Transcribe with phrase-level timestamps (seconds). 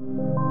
[0.00, 0.47] you.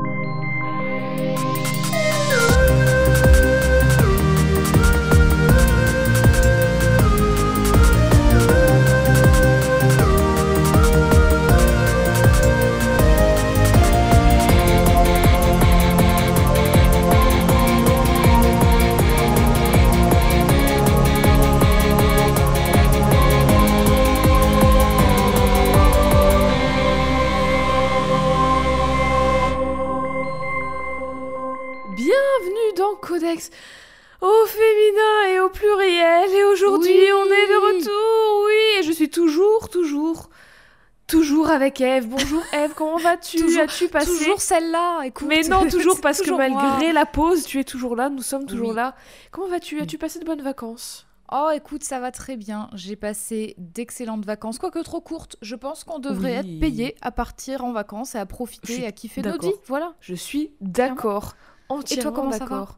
[41.81, 42.08] Avec Eve.
[42.09, 43.38] Bonjour Eve, comment vas-tu?
[43.38, 44.05] Toujours- As-tu passé?
[44.08, 45.27] Toujours celle-là, écoute.
[45.27, 46.94] Mais non, toujours parce toujours que malgré moi.
[46.94, 48.09] la pause, tu es toujours là.
[48.09, 48.75] Nous sommes toujours Oui.
[48.75, 48.95] là.
[49.31, 49.80] Comment vas-tu?
[49.80, 51.05] As-tu passé de bonnes vacances?
[51.31, 52.69] Oh, écoute, ça va très bien.
[52.73, 55.36] J'ai passé d'excellentes vacances, quoique trop courtes.
[55.41, 56.55] Je pense qu'on devrait Oui.
[56.55, 59.50] être payé à partir en vacances et à profiter et à kiffer notre d'accord.
[59.52, 59.59] vie.
[59.67, 59.94] Voilà.
[60.00, 61.33] Je suis d'accord.
[61.69, 62.45] Entièrement comment ça va?
[62.45, 62.78] d'accord.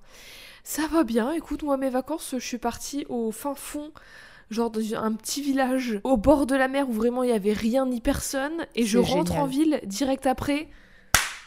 [0.64, 1.32] Ça va bien.
[1.32, 3.92] Écoute, moi, mes vacances, je suis partie au fin fond,
[4.50, 7.54] genre dans un petit village au bord de la mer où vraiment il y avait
[7.54, 8.66] rien ni personne.
[8.76, 9.44] Et je rentre génial.
[9.44, 10.68] en ville direct après.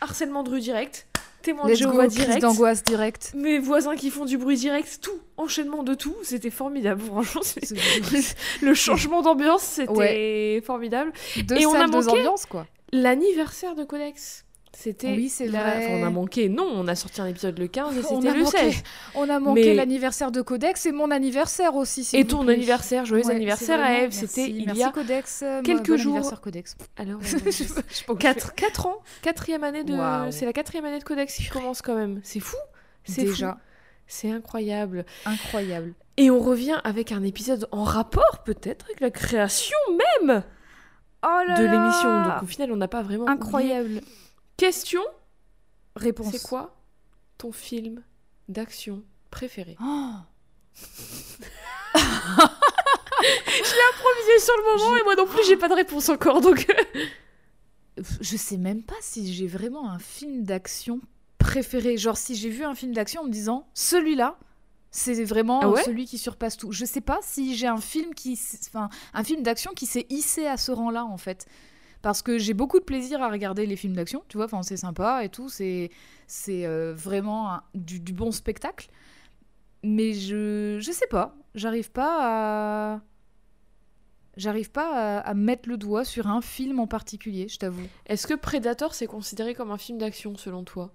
[0.00, 1.06] Harcèlement de rue direct.
[1.42, 2.40] Témoin de Jéhovah direct.
[2.40, 3.32] d'angoisse direct.
[3.34, 5.00] Mes voisins qui font du bruit direct.
[5.02, 5.20] Tout.
[5.36, 6.14] Enchaînement de tout.
[6.22, 7.00] C'était formidable.
[7.04, 7.42] Franchement,
[8.62, 11.12] le changement d'ambiance, c'était formidable.
[11.44, 12.66] Deux Et on a deux manqué ambiances, quoi.
[12.92, 14.44] L'anniversaire de Codex.
[14.74, 15.08] C'était.
[15.12, 15.84] Oui, c'est la- vrai.
[15.84, 16.48] enfin, on a manqué.
[16.48, 18.58] Non, on a sorti un épisode le 15 et On c'était a le manqué.
[18.72, 18.82] 16.
[19.14, 22.08] On a manqué Mais- l'anniversaire de Codex et mon anniversaire aussi.
[22.14, 22.54] Et ton plaît.
[22.54, 25.96] anniversaire, joyeux Ouais, anniversaire à Eve, c'était il merci y a Codex, euh, quelques bon
[25.98, 26.40] jours.
[26.40, 26.76] Codex.
[26.96, 28.14] alors Je sais pas où je fais.
[28.18, 29.94] 4, 4 ans, quatrième année de
[30.30, 32.20] c'est la quatrième année de Codex qui commence quand même.
[32.22, 32.56] C'est fou.
[33.04, 33.24] C'est.
[33.24, 33.58] Déjà,
[34.06, 35.04] C'est incroyable.
[35.26, 35.92] incroyable.
[36.16, 39.76] Et on revient avec un épisode en rapport peut-être avec la création
[40.20, 40.42] même
[41.24, 42.22] Oh là de l'émission.
[42.24, 44.00] Donc au final, on n'a pas vraiment oublié.
[44.62, 45.02] Question,
[45.96, 46.30] Réponse.
[46.30, 46.76] c'est quoi
[47.36, 48.04] ton film
[48.48, 50.12] d'action préféré Oh.
[53.18, 56.64] Improvisé sur le moment et moi non plus, j'ai pas de réponse encore donc
[58.20, 61.00] Je sais même pas si j'ai vraiment un film d'action
[61.38, 61.96] préféré.
[61.96, 64.38] Genre si j'ai vu un film d'action en me disant celui-là,
[64.92, 66.70] c'est vraiment Ah ouais celui qui surpasse tout.
[66.70, 70.46] Je sais pas si j'ai un film qui, enfin, un film d'action qui s'est hissé
[70.46, 71.48] à ce rang-là en fait.
[72.02, 74.76] Parce que j'ai beaucoup de plaisir à regarder les films d'action, tu vois, enfin c'est
[74.76, 75.90] sympa et tout, c'est
[76.48, 78.88] euh, vraiment du bon spectacle.
[79.84, 83.00] Mais je je sais pas, j'arrive pas à
[84.36, 87.86] j'arrive pas à, à mettre le doigt sur un film en particulier, je t'avoue.
[88.06, 90.92] Est-ce que Predator c'est considéré comme un film d'action selon toi?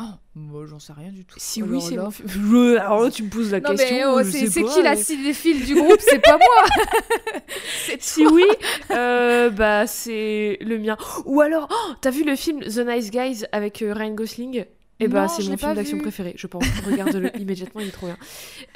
[0.00, 0.04] Oh,
[0.36, 1.34] moi j'en sais rien du tout.
[1.38, 2.08] Si Alors oui, c'est là-.
[2.26, 3.96] Je- Alors là, tu me poses la Non question.
[3.96, 5.98] mais oh, c'est qui la mais- cinéphile du groupe?
[6.00, 6.86] C'est pas moi.
[7.86, 8.44] C'est Si oui,
[8.92, 10.96] euh, bah c'est le mien.
[11.24, 14.64] Ou alors, oh, t'as vu le film The Nice Guys avec euh, Ryan Gosling?
[15.00, 16.64] Eh bah Non, c'est je mon film d'action préféré, je pense.
[16.86, 18.16] Regarde-le immédiatement, il est trop bien.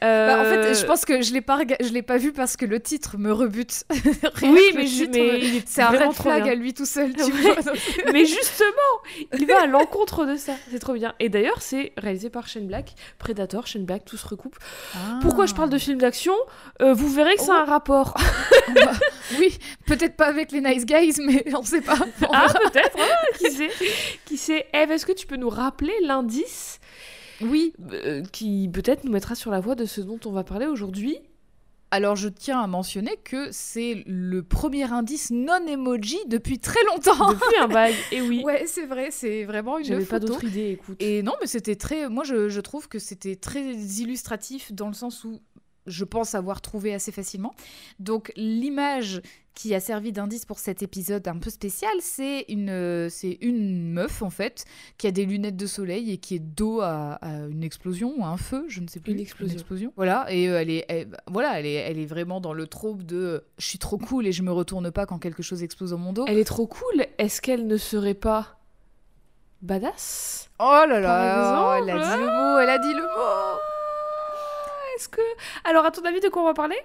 [0.01, 2.33] Bah, en Euh, fait, je pense que je l'ai pas rega- je l'ai pas vu
[2.33, 3.85] parce que le titre me rebute.
[4.35, 7.23] Rien Oui, mais, titre mais me- c'est un red flag à lui tout seul, tu
[7.25, 7.31] Ouais.
[7.31, 7.55] vois.
[7.63, 7.77] donc-
[8.13, 8.69] Mais justement,
[9.37, 10.53] il va à l'encontre de ça.
[10.71, 11.15] C'est trop bien.
[11.19, 14.57] Et d'ailleurs, c'est réalisé par Shane Black, Predator, Shane Black, tout se recoupe.
[15.23, 16.35] Pourquoi je parle de films d'action?
[16.83, 18.15] Euh, Vous verrez que ça a un rapport.
[18.75, 18.93] Bah,
[19.39, 21.97] Oui, peut-être pas avec les nice guys, mais on sait pas.
[22.23, 22.97] On Ah, peut-être.
[22.99, 23.71] ah, qui sait?
[24.27, 24.67] Qui sait?
[24.73, 26.79] Eve, est-ce que tu peux nous rappeler l'indice
[27.41, 27.73] Oui.
[27.93, 31.17] euh, qui peut-être nous mettra sur la voie de ce dont on va parler aujourd'hui
[31.91, 37.33] Alors je tiens à mentionner que c'est le premier indice non emoji depuis très longtemps.
[37.33, 37.95] Depuis un bail.
[38.13, 38.43] Et oui.
[38.45, 40.97] Ouais, c'est vrai, c'est vraiment une J'avais pas d'autre idée, écoute.
[41.01, 42.09] Et non, mais c'était très.
[42.09, 45.41] Moi, je, je trouve que c'était très illustratif dans le sens où
[45.87, 47.55] je pense avoir trouvé assez facilement.
[47.99, 49.21] Donc, l'image
[49.55, 53.93] qui a servi d'indice pour cet épisode un peu spécial, c'est une, euh, c'est une
[53.93, 54.65] meuf, en fait,
[54.97, 58.25] qui a des lunettes de soleil et qui est dos à, à une explosion ou
[58.25, 59.13] à un feu, je ne sais plus.
[59.13, 59.21] Une
[59.59, 59.93] explosion.
[59.97, 63.03] Voilà, et euh, elle, est, elle- voilà, elle, est, elle est vraiment dans le trope
[63.03, 65.99] de je suis trop cool et je me retourne pas quand quelque chose explose dans
[65.99, 66.25] mon dos.
[66.29, 67.05] Elle est trop cool.
[67.19, 68.59] Est-ce qu'elle ne serait pas
[69.61, 70.49] badass?
[70.61, 73.59] Oh là là, elle a dit le mot, elle a dit le mot.
[75.03, 75.21] Est-ce que.
[75.65, 76.77] Alors, à ton avis, de quoi on va parler?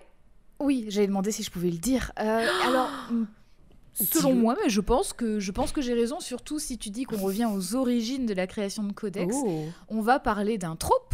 [0.60, 2.12] Oui, j'avais demandé si je pouvais le dire.
[2.20, 3.26] Euh, alors, mm,
[3.94, 7.04] selon moi, mais je pense que je pense que j'ai raison, surtout si tu dis
[7.04, 9.36] qu'on revient aux origines de la création de Codex.
[9.38, 9.66] Oh.
[9.90, 11.14] On va parler d'un trope.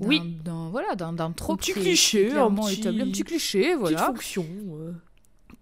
[0.00, 0.20] Oui.
[0.44, 3.78] D'un voilà, d'un trope petit qui est cliché, un petit- établi, un petit cliché, Petite
[3.78, 4.44] voilà, fonction.
[4.72, 4.92] euh.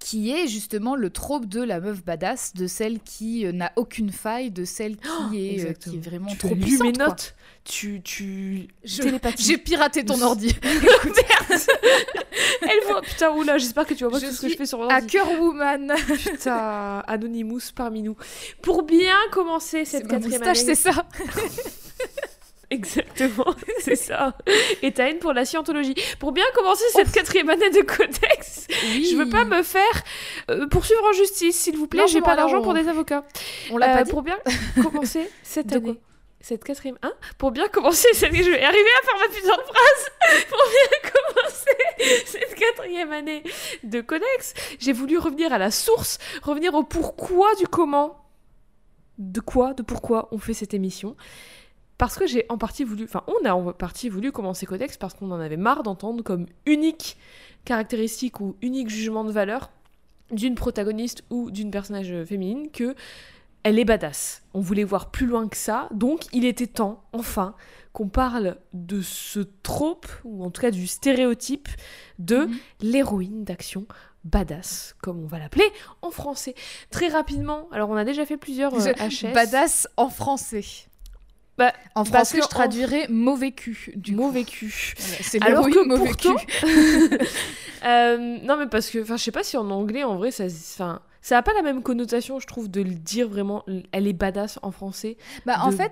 [0.05, 4.13] Qui est justement le trope de la meuf badass, de celle qui euh, n'a aucune
[4.13, 6.93] faille, de celle qui, Oh, est, euh, qui est vraiment tu trop as lu mes
[6.93, 7.07] quoi.
[7.07, 7.35] notes.
[7.65, 8.69] Tu, tu...
[8.85, 10.55] J'ai piraté ton ordi.
[12.61, 14.67] Elle voit, putain, oula, j'espère que tu vois pas Je tout ce que je fais
[14.67, 14.95] sur l'ordi.
[14.95, 15.95] Hacker Woman.
[16.23, 18.17] Putain, Anonymous parmi nous.
[18.61, 20.55] Pour bien commencer cette quatrième année.
[20.55, 21.07] c'est ça.
[22.75, 24.37] Exactement, c'est ça.
[24.83, 25.95] Et t'as une pour la scientologie.
[26.19, 29.09] Pour bien commencer cette quatrième année de codex, Oui.
[29.11, 30.03] je veux pas me faire
[30.51, 32.01] euh, poursuivre en justice, s'il vous plaît.
[32.01, 33.25] Non, J'ai pas d'argent on- pour des avocats.
[33.71, 34.11] On l'a Euh, pas dit.
[34.11, 34.39] Pour bien
[34.83, 36.01] commencer cette De quoi année.
[36.41, 38.35] Cette quatrième, hein Pour bien commencer cette...
[38.35, 43.43] Je vais arriver à faire ma putain de phrase Pour bien commencer cette quatrième année
[43.83, 48.21] de Codex, j'ai voulu revenir à la source, revenir au pourquoi du comment.
[49.17, 51.17] De quoi, de pourquoi on fait cette émission.
[51.99, 53.05] Parce que j'ai en partie voulu...
[53.05, 56.47] Enfin, on a en partie voulu commencer Codex parce qu'on en avait marre d'entendre comme
[56.67, 57.17] unique
[57.65, 59.71] caractéristique ou unique jugement de valeur
[60.31, 62.95] d'une protagoniste ou d'une personnage féminine que
[63.63, 64.43] elle est badass.
[64.53, 67.55] On voulait voir plus loin que ça, donc il était temps, enfin,
[67.95, 71.69] qu'on parle de ce trope, ou en tout cas du stéréotype
[72.19, 72.57] de Mhm.
[72.83, 73.87] l'héroïne d'action
[74.25, 75.65] badass, comme on va l'appeler
[76.03, 76.55] en français.
[76.91, 79.33] Très rapidement, alors on a déjà fait plusieurs euh, HS.
[79.33, 80.65] Badass en français.
[81.57, 83.93] Bah, en parce français, que je en- traduirais mauvais cul.
[83.97, 84.95] Du mauvais cul.
[84.97, 87.19] C'est Alors que mauvais pourtant- cul.
[87.85, 90.45] Euh, non mais parce que, enfin, je sais pas si en anglais, en vrai, ça,
[90.47, 93.63] enfin, ça a pas la même connotation, je trouve, de le dire vraiment.
[93.93, 95.19] Elle est badass en français.
[95.45, 95.91] Bah, en fait,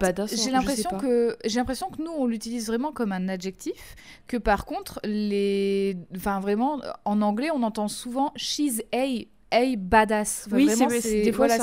[0.50, 3.94] l'impression que j'ai l'impression que nous on l'utilise vraiment comme un adjectif,
[4.26, 9.04] que par contre les, enfin vraiment en anglais on entend souvent she's a
[9.52, 10.44] a badass.
[10.46, 10.68] Enfin, Oui,
[11.00, 11.58] c'est- des fois, voilà,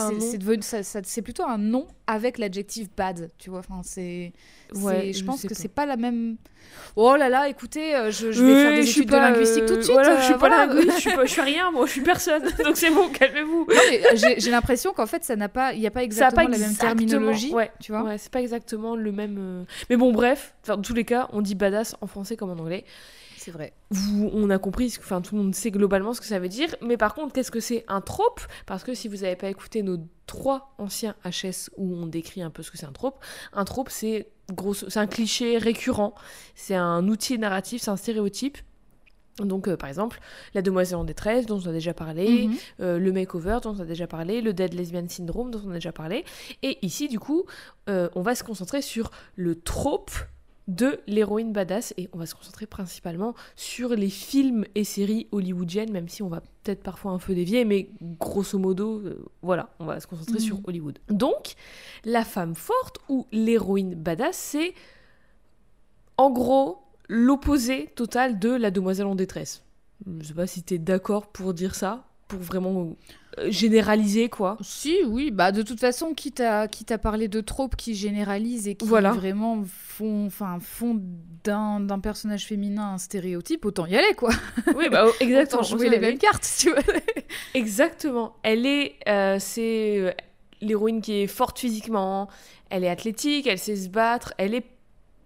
[1.04, 3.60] c'est plutôt un nom avec l'adjectif bad, tu vois.
[3.60, 4.34] Enfin c'est,
[4.76, 6.38] Ouais, je pense que c'est pas la même.
[6.96, 9.34] Oh là là, écoutez, euh, je, je vais Oui, faire des je études pas, de
[9.34, 9.94] linguistique tout euh, de suite.
[9.94, 10.68] Voilà, euh, je suis voilà.
[10.68, 12.44] pas linguiste, je suis, pas, je suis rien, moi, je suis personne.
[12.64, 13.68] Donc c'est bon, calmez-vous.
[14.38, 16.58] J'ai l'impression qu'en fait ça n'a pas, il y a pas a exactement pas la
[16.58, 18.04] même terminologie, Ouais, tu vois.
[18.04, 19.38] ouais, c'est pas exactement le même.
[19.40, 22.50] euh, Mais bon, bref, enfin, dans tous les cas, on dit badass en français comme
[22.52, 22.86] en anglais.
[23.50, 23.74] C'est vrai.
[23.90, 26.76] Vous, on a compris, enfin tout le monde sait globalement ce que ça veut dire,
[26.84, 28.42] mais par contre, qu'est-ce que c'est un trope?
[28.68, 29.98] Parce que si vous n'avez pas écouté nos
[30.28, 33.24] trois anciens HS où on décrit un peu ce que c'est un trope,
[33.54, 34.28] un trope c'est
[34.88, 36.14] c'est un cliché récurrent,
[36.54, 38.60] c'est un outil narratif, c'est un stéréotype.
[39.40, 40.20] Donc, euh, par exemple,
[40.54, 42.56] la demoiselle en détresse, dont on a déjà parlé, Mhm.
[42.82, 45.76] euh, le makeover, dont on a déjà parlé, le dead lesbian syndrome, dont on a
[45.76, 46.26] déjà parlé.
[46.62, 47.46] Et ici, du coup,
[47.90, 50.12] euh, on va se concentrer sur le trope
[50.70, 55.92] de l'héroïne badass et on va se concentrer principalement sur les films et séries hollywoodiennes,
[55.92, 57.90] même si on va peut-être parfois un peu dévier, mais
[58.20, 60.40] grosso modo, euh, voilà, on va se concentrer Mhm.
[60.40, 61.00] sur Hollywood.
[61.10, 61.56] Donc,
[62.06, 64.74] la femme forte ou l'héroïne badass, c'est
[66.18, 66.78] en gros
[67.08, 69.64] l'opposé total de la demoiselle en détresse.
[70.20, 72.96] Je sais pas si t'es d'accord pour dire ça, pour vraiment
[73.40, 74.58] euh, généraliser quoi.
[74.62, 78.68] Si, oui, bah de toute façon, quitte à, quitte à parler de tropes qui généralisent
[78.70, 79.12] et qui Voilà.
[79.12, 81.02] vraiment font, enfin, font
[81.44, 84.30] d'un, d'un personnage féminin un stéréotype, autant y aller, quoi.
[84.76, 85.62] Oui, bah exactement.
[85.62, 86.80] Autant jouer les mêmes cartes, tu vois.
[87.56, 88.36] Exactement.
[88.44, 90.12] Elle est, euh, c'est euh,
[90.62, 92.30] l'héroïne qui est forte physiquement,
[92.70, 94.66] elle est athlétique, elle sait se battre, elle est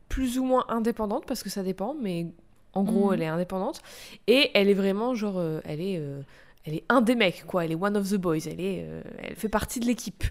[0.10, 2.28] plus ou moins indépendante parce que ça dépend, mais
[2.74, 3.14] en gros Mhm.
[3.14, 3.82] elle est indépendante
[4.28, 6.22] et elle est vraiment genre, euh, elle est, euh,
[6.66, 9.02] elle est un des mecs quoi, elle est one of the boys, elle est, euh,
[9.20, 10.24] elle fait partie de l'équipe.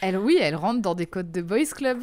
[0.00, 1.98] Elle, oui, elle rentre dans des codes de boys club.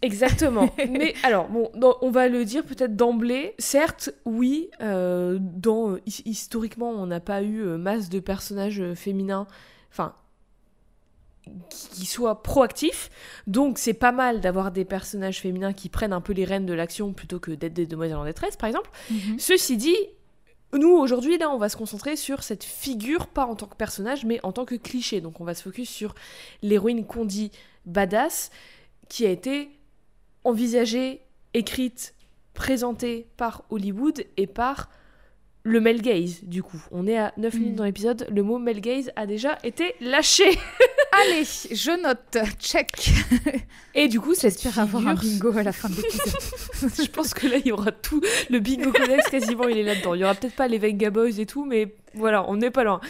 [0.00, 0.70] Exactement.
[0.90, 3.54] Mais alors, bon, non, on va le dire peut-être d'emblée.
[3.58, 9.46] Certes, oui, euh, dans, euh, his- historiquement, on n'a pas eu masse de personnages féminins,
[9.90, 10.14] enfin,
[11.70, 13.10] qui, qui soient proactifs.
[13.46, 16.74] Donc, c'est pas mal d'avoir des personnages féminins qui prennent un peu les rênes de
[16.74, 18.90] l'action plutôt que d'être des demoiselles en détresse, par exemple.
[19.38, 19.96] Ceci dit,
[20.74, 24.24] nous, aujourd'hui, là, on va se concentrer sur cette figure, pas en tant que personnage,
[24.24, 25.20] mais en tant que cliché.
[25.20, 26.14] Donc, on va se focus sur
[26.62, 27.50] l'héroïne qu'on dit
[27.86, 28.50] badass,
[29.08, 29.70] qui a été
[30.44, 31.22] envisagée,
[31.54, 32.14] écrite,
[32.52, 34.90] présentée par Hollywood et par
[35.68, 36.82] le male gaze, du coup.
[36.90, 37.76] On est à 9 minutes Mm.
[37.76, 40.44] dans l'épisode, le mot male gaze a déjà été lâché.
[41.12, 42.88] Allez, je note, check.
[43.94, 46.92] Et du coup, cette J'espère avoir un bingo à la fin de l'épisode.
[47.04, 48.20] Je pense que là, il y aura tout.
[48.50, 50.14] Le bingo codex, quasiment, il est là-dedans.
[50.14, 52.84] Il y aura peut-être pas les Venga Boys et tout, mais voilà, on n'est pas
[52.84, 53.00] loin.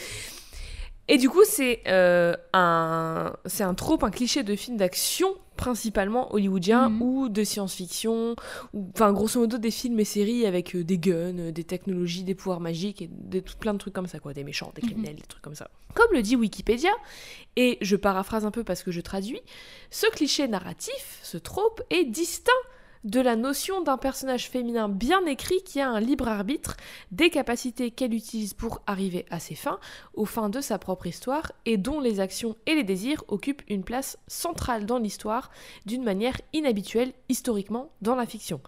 [1.08, 6.32] Et du coup, c'est euh, un, c'est un trope, un cliché de film d'action, principalement
[6.32, 7.02] hollywoodien Mhm.
[7.02, 8.34] ou de science-fiction,
[8.72, 12.24] ou enfin, grosso modo, des films et séries avec euh, des guns, euh, des technologies,
[12.24, 14.32] des pouvoirs magiques et des, tout plein de trucs comme ça, quoi.
[14.32, 14.88] Des méchants, des Mhm.
[14.88, 15.68] criminels, des trucs comme ça.
[15.94, 16.90] Comme le dit Wikipédia,
[17.56, 19.40] et je paraphrase un peu parce que je traduis,
[19.90, 22.52] ce cliché narratif, ce trope, est distinct
[23.04, 26.76] de la notion d'un personnage féminin bien écrit qui a un libre arbitre,
[27.10, 29.78] des capacités qu'elle utilise pour arriver à ses fins,
[30.14, 33.84] aux fins de sa propre histoire, et dont les actions et les désirs occupent une
[33.84, 35.50] place centrale dans l'histoire,
[35.86, 38.60] d'une manière inhabituelle historiquement dans la fiction.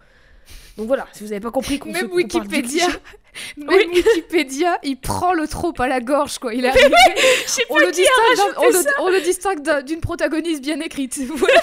[0.77, 2.87] Donc voilà, si vous n'avez pas compris qu'on Même se Wikipédia,
[3.57, 4.03] même Oui.
[4.05, 6.53] Wikipédia, il prend le trope à la gorge, quoi.
[6.53, 6.65] Il
[7.69, 11.19] on, le distingue d'un- on, le, on le distingue d'un- d'une protagoniste bien écrite.
[11.27, 11.61] Voilà.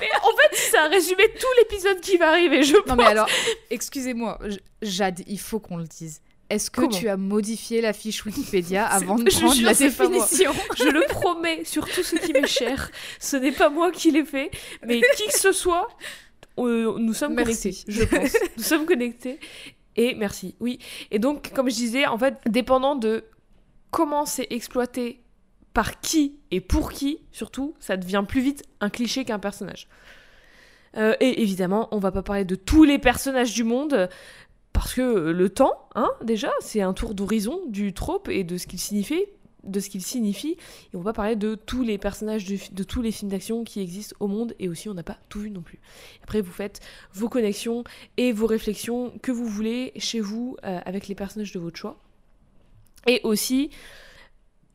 [0.00, 2.86] Mais en fait, ça a résumé tout l'épisode qui va arriver, je pense.
[2.88, 3.28] non mais alors,
[3.70, 4.38] excusez-moi,
[4.82, 6.20] Jade, il faut qu'on le dise.
[6.50, 10.52] Est-ce que Comment tu as modifié la fiche Wikipédia avant de prendre jure, la définition?
[10.76, 12.90] Je le promets sur tout ce qui m'est cher.
[13.18, 14.50] Ce n'est pas moi qui l'ai fait,
[14.86, 15.88] mais qui que ce soit,
[16.58, 17.84] euh, nous sommes Merci.
[17.86, 18.36] connectés, je pense.
[18.56, 19.40] Nous sommes connectés.
[19.96, 20.78] Et merci, oui.
[21.10, 23.24] Et donc, comme je disais, en fait, dépendant de
[23.90, 25.20] comment c'est exploité,
[25.72, 29.88] par qui et pour qui, surtout, ça devient plus vite un cliché qu'un personnage.
[30.96, 34.08] Euh, et évidemment, on va pas parler de tous les personnages du monde,
[34.72, 38.68] parce que le temps, hein, déjà, c'est un tour d'horizon du trope et de ce
[38.68, 39.24] qu'il signifie,
[39.64, 40.56] de ce qu'il signifie.
[40.92, 44.16] Et on va parler de tous les personnages de, tous les films d'action qui existent
[44.20, 45.78] au monde, et aussi on n'a pas tout vu non plus.
[46.22, 46.80] Après, vous faites
[47.12, 47.84] vos connexions
[48.16, 51.98] et vos réflexions que vous voulez chez vous euh, avec les personnages de votre choix.
[53.06, 53.70] Et aussi,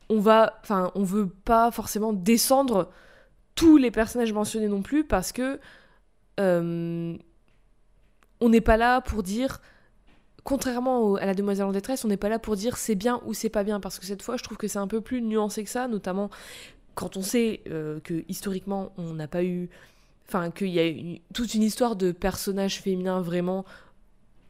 [0.08, 2.90] on va, enfin, on veut pas forcément descendre
[3.54, 5.60] tous les personnages mentionnés non plus parce que
[6.38, 7.16] euh,
[8.40, 9.60] on n'est pas là pour dire,
[10.44, 13.20] contrairement au- à la demoiselle en détresse, on n'est pas là pour dire c'est bien
[13.26, 15.20] ou c'est pas bien parce que cette fois, je trouve que c'est un peu plus
[15.22, 16.30] nuancé que ça, notamment
[16.94, 19.68] quand on sait euh, que historiquement, on n'a pas eu,
[20.28, 23.64] enfin, qu'il y a eu toute une histoire de personnages féminins vraiment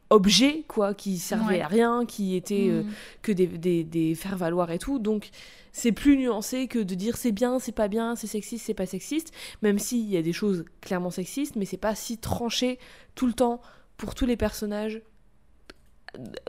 [0.09, 1.61] objets, quoi, qui servaient Ouais.
[1.61, 2.91] à rien, qui étaient euh, Mm.
[3.21, 4.99] que des, des, des faire-valoir et tout.
[4.99, 5.29] Donc,
[5.71, 8.85] c'est plus nuancé que de dire c'est bien, c'est pas bien, c'est sexiste, c'est pas
[8.85, 9.31] sexiste.
[9.61, 12.77] Même s'il y a des choses clairement sexistes, mais c'est pas si tranché
[13.15, 13.61] tout le temps
[13.95, 15.01] pour tous les personnages,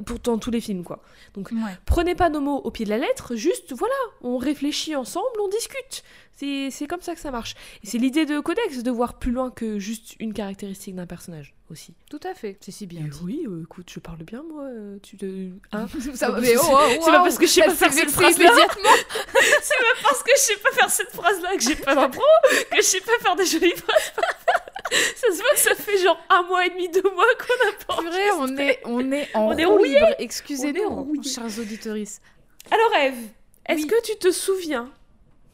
[0.07, 1.03] pour dans tous les films, quoi.
[1.37, 1.43] Ouais.
[1.87, 5.49] Prenez pas nos mots au pied de la lettre, juste voilà, on réfléchit ensemble, on
[5.49, 6.03] discute.
[6.35, 7.55] C'est c'est comme ça que ça marche.
[7.85, 11.55] Et c'est l'idée de Codex de voir plus loin que juste une caractéristique d'un personnage
[11.71, 11.95] aussi.
[12.11, 13.19] Tout à fait, c'est si bien dit.
[13.23, 14.65] oui, euh, écoute, je parle bien moi.
[14.65, 15.51] euh, tu te.
[15.73, 18.45] Hein Ça C'est mais oh, c'est pas parce que je sais pas faire cette phrase-là.
[18.47, 18.91] immédiatement.
[19.63, 22.23] C'est même parce que je sais pas faire cette phrase-là que j'ai pas d'impro,
[22.71, 24.13] que je sais pas faire des jolies phrases.
[25.17, 27.85] ça se voit que ça fait genre un mois et demi, deux mois qu'on a
[27.87, 28.03] pas.
[28.03, 31.97] Purée, on est, on est en On est Excusez-nous, chers auditeurs.
[32.71, 33.15] Alors Eve,
[33.67, 33.87] est-ce Oui.
[33.87, 34.91] que tu te souviens,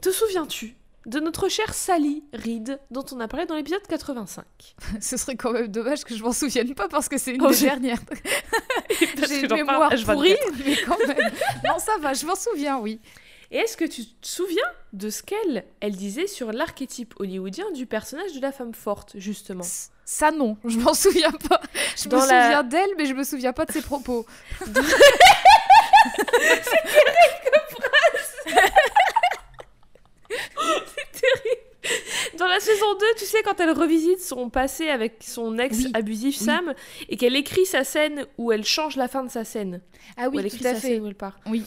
[0.00, 0.75] te souviens-tu
[1.06, 4.44] de notre chère Sally Reed dont on a parlé dans l'épisode 85
[5.00, 7.50] Ce serait quand même dommage que je m'en souvienne pas parce que c'est une Oh,
[7.50, 8.00] des dernières.
[9.28, 10.12] J'ai une mémoire H24.
[10.12, 11.30] pourrie, mais quand même.
[11.64, 13.00] Non, ça va, je m'en souviens, oui.
[13.50, 14.62] Et est-ce que tu te souviens
[14.93, 19.64] de ce qu'elle elle disait sur l'archétype hollywoodien du personnage de la femme forte, justement?
[20.05, 21.61] Ça, non, je m'en souviens pas.
[21.97, 24.26] Je Dans me la- souviens d'elle, mais je me souviens pas de ses propos.
[32.38, 35.90] Dans la saison 2, tu sais, quand elle revisite son passé avec son ex Oui,
[35.95, 36.45] abusif oui.
[36.47, 36.75] Sam,
[37.09, 39.81] et qu'elle écrit sa scène où elle change la fin de sa scène.
[40.17, 40.88] Ah où oui, elle écrit tout à sa fait.
[40.88, 41.38] scène où elle part.
[41.47, 41.64] Oui.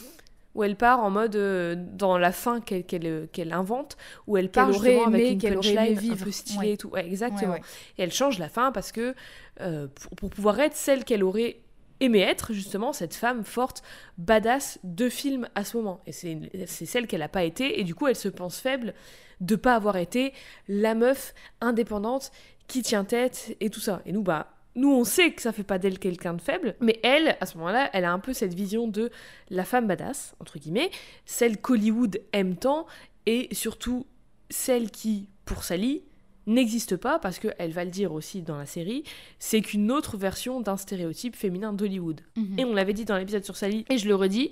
[0.53, 3.95] Où elle part en mode, euh, dans la fin qu'elle qu'elle, euh, qu'elle invente,
[4.27, 6.25] où elle part aurait justement avec aimé, une qu'elle aurait aimé un vivre.
[6.25, 6.71] peu stylée Ouais.
[6.73, 6.89] et tout.
[6.89, 7.53] Ouais, exactement.
[7.53, 7.61] Ouais.
[7.97, 9.15] Et elle change la fin parce que,
[9.61, 11.61] euh, pour, pour pouvoir être celle qu'elle aurait
[12.01, 13.81] aimé être, justement, cette femme forte,
[14.17, 16.01] badass de film à ce moment.
[16.07, 18.93] Et c'est, c'est celle qu'elle n'a pas été, et du coup, elle se pense faible
[19.39, 20.33] de pas avoir été
[20.67, 22.31] la meuf indépendante
[22.67, 24.01] qui tient tête et tout ça.
[24.05, 26.99] Et nous, bah, nous, on sait que ça fait pas d'elle quelqu'un de faible, mais
[27.03, 29.11] elle, à ce moment-là, elle a un peu cette vision de
[29.49, 30.91] la femme badass, entre guillemets,
[31.25, 32.85] celle qu'Hollywood aime tant,
[33.25, 34.05] et surtout
[34.49, 36.03] celle qui, pour Sally,
[36.47, 39.03] n'existe pas, parce qu'elle va le dire aussi dans la série,
[39.39, 42.21] c'est qu'une autre version d'un stéréotype féminin d'Hollywood.
[42.35, 42.59] Mhm.
[42.59, 44.51] Et on l'avait dit dans l'épisode sur Sally, et je le redis,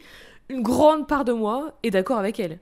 [0.50, 2.60] une grande part de moi est d'accord avec elle.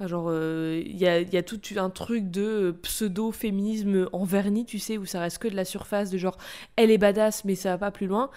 [0.00, 4.24] Genre, euh, il y, a, il y a tout un truc de euh, pseudo-féminisme en
[4.24, 6.36] vernis, tu sais, où ça reste que de la surface, de genre,
[6.76, 8.30] elle est badass, mais ça va pas plus loin,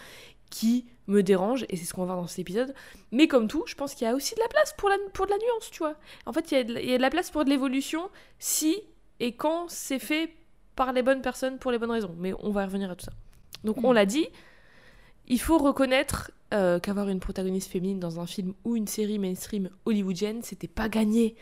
[0.49, 2.73] qui me dérange, et c'est ce qu'on va voir dans cet épisode.
[3.11, 5.25] Mais comme tout, je pense qu'il y a aussi de la place pour, la, pour
[5.25, 5.95] de la nuance, tu vois.
[6.25, 7.49] En fait, il y, a de la- il y a de la place pour de
[7.49, 8.09] l'évolution
[8.39, 8.77] si
[9.19, 10.31] et quand c'est fait
[10.75, 12.15] par les bonnes personnes pour les bonnes raisons.
[12.19, 13.13] Mais on va revenir à tout ça.
[13.63, 13.95] Donc, on Mm.
[13.95, 14.27] l'a dit,
[15.27, 19.69] il faut reconnaître euh, qu'avoir une protagoniste féminine dans un film ou une série mainstream
[19.85, 21.35] hollywoodienne, c'était pas gagné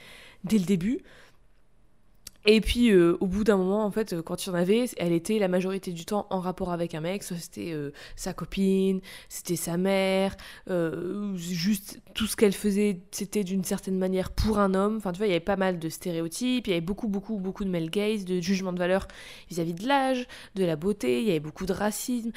[0.44, 1.01] dès le début.
[2.48, 5.13] Et puis, euh, au bout d'un moment, en fait, quand il y en avait, elle
[5.13, 7.24] était la majorité du temps en rapport avec un mec.
[7.24, 10.36] C'était euh, sa copine, c'était sa mère,
[11.36, 14.98] juste tout ce qu'elle faisait, c'était d'une certaine manière pour un homme.
[14.98, 17.39] Enfin, tu vois, il y avait pas mal de stéréotypes, il y avait beaucoup, beaucoup,
[17.39, 19.08] beaucoup de male gaze, de jugement de valeur
[19.50, 22.32] vis-à-vis de l'âge, de la beauté, il y avait beaucoup de racisme.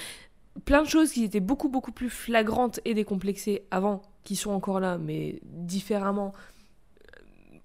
[0.64, 4.80] Plein de choses qui étaient beaucoup, beaucoup plus flagrantes et décomplexées avant, qui sont encore
[4.80, 6.32] là, mais différemment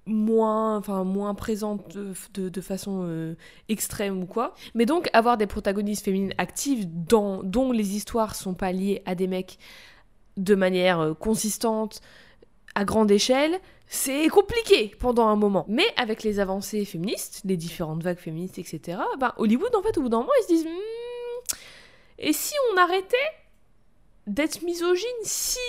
[0.05, 3.35] moins, enfin, moins présente de, façon euh,
[3.69, 4.53] extrême ou quoi.
[4.73, 9.15] Mais donc, avoir des protagonistes féminines actives dans, dont les histoires sont pas liées à
[9.15, 9.57] des mecs
[10.37, 12.01] de manière euh, consistante,
[12.75, 15.65] à grande échelle, c'est compliqué pendant un moment.
[15.69, 20.01] Mais avec les avancées féministes, les différentes vagues féministes, etc., ben, Hollywood, en fait, au
[20.01, 21.02] bout d'un moment, ils se disent hmm,
[22.23, 23.17] Et si on arrêtait
[24.27, 25.59] d'être misogyne si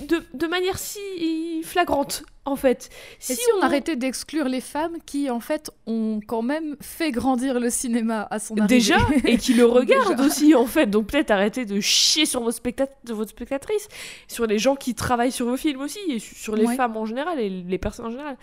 [0.00, 2.88] de, manière si flagrante en fait?
[3.18, 7.68] Si, on, arrêtait d'exclure les femmes qui en fait ont quand même fait grandir le
[7.68, 8.76] cinéma à son arrivée?
[8.76, 10.86] Déjà et qui le regardent aussi en fait.
[10.86, 13.88] Donc peut-être arrêter de chier sur vos, de vos spectatrices,
[14.28, 17.38] sur les gens qui travaillent sur vos films aussi et sur les femmes en général
[17.38, 18.38] et les personnes en général.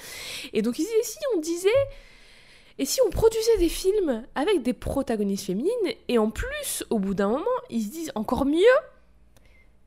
[0.52, 1.70] Et donc disaient si on disait
[2.80, 5.72] et si on produisait des films avec des protagonistes féminines
[6.08, 8.80] et en plus au bout d'un moment ils se disent encore mieux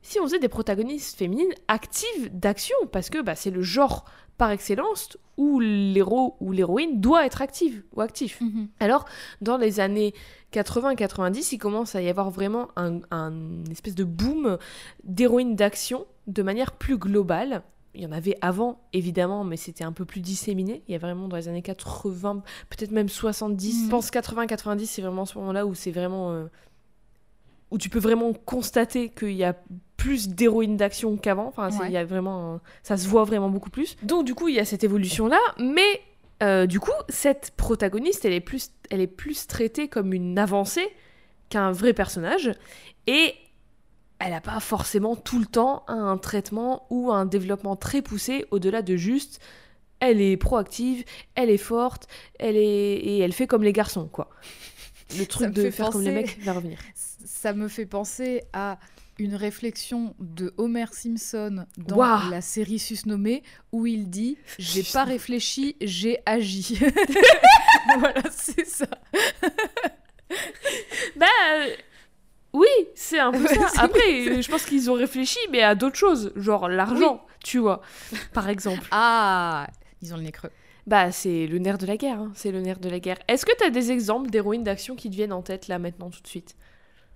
[0.07, 4.05] si on faisait des protagonistes féminines actives d'action, parce que bah, c'est le genre
[4.37, 8.39] par excellence où l'héros ou l'héroïne doit être active ou actif.
[8.39, 8.69] Mhm.
[8.79, 9.03] Alors,
[9.41, 10.13] dans les années
[10.53, 13.01] 80-90, il commence à y avoir vraiment un,
[13.69, 14.57] espèce de boom
[15.03, 17.63] d'héroïnes d'action de manière plus globale.
[17.97, 20.83] Il y en avait avant, évidemment, mais c'était un peu plus disséminé.
[20.87, 23.73] Il y a vraiment dans les années 80, peut-être même 70.
[23.73, 23.85] Mhm.
[23.85, 26.31] Je pense 80-90, c'est vraiment ce moment-là où c'est vraiment...
[26.31, 26.45] Euh,
[27.71, 29.55] où tu peux vraiment constater qu'il y a
[29.97, 31.47] plus d'héroïnes d'action qu'avant.
[31.47, 33.97] Enfin, il y a vraiment, ça se voit vraiment beaucoup plus.
[34.03, 36.01] Donc du coup, il y a cette évolution là, mais
[36.43, 40.87] euh, du coup, cette protagoniste, elle est plus, elle est plus traitée comme une avancée
[41.49, 42.51] qu'un vrai personnage,
[43.07, 43.33] et
[44.19, 48.81] elle n'a pas forcément tout le temps un traitement ou un développement très poussé au-delà
[48.81, 49.39] de juste
[49.99, 51.03] elle est proactive,
[51.35, 52.07] elle est forte,
[52.39, 54.29] elle est et elle fait comme les garçons quoi.
[55.17, 56.79] Le truc de faire comme les mecs va revenir.
[57.25, 58.77] Ça me fait penser à
[59.19, 65.75] une réflexion de Homer Simpson dans la série susnommée où il dit J'ai pas réfléchi,
[65.81, 66.79] j'ai agi.
[67.99, 68.87] voilà, c'est ça.
[71.15, 71.25] bah.
[72.57, 73.67] Oui, c'est un peu ça.
[73.77, 77.81] Après, je pense qu'ils ont réfléchi, mais à d'autres choses, genre l'argent, tu vois,
[78.33, 78.87] par exemple.
[78.91, 79.67] Ah,
[80.01, 80.51] ils ont le nez creux.
[80.85, 82.31] Bah, c'est le nerf de la guerre, hein.
[82.33, 83.17] c'est le nerf de la guerre.
[83.27, 86.09] Est-ce que tu as des exemples d'héroïnes d'action qui te viennent en tête là maintenant
[86.09, 86.55] tout de suite?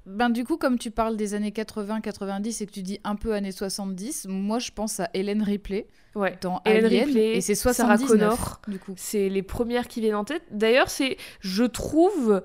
[0.06, 3.34] Ben du coup, comme tu parles des années 80-90 et que tu dis un peu
[3.34, 6.38] années 70, moi je pense à Hélène Ripley ouais.
[6.42, 8.94] dans Alien Ripley, et c'est 79 Connor, du coup.
[8.98, 10.44] C'est les premières qui viennent en tête.
[10.52, 12.42] D'ailleurs, c'est je trouve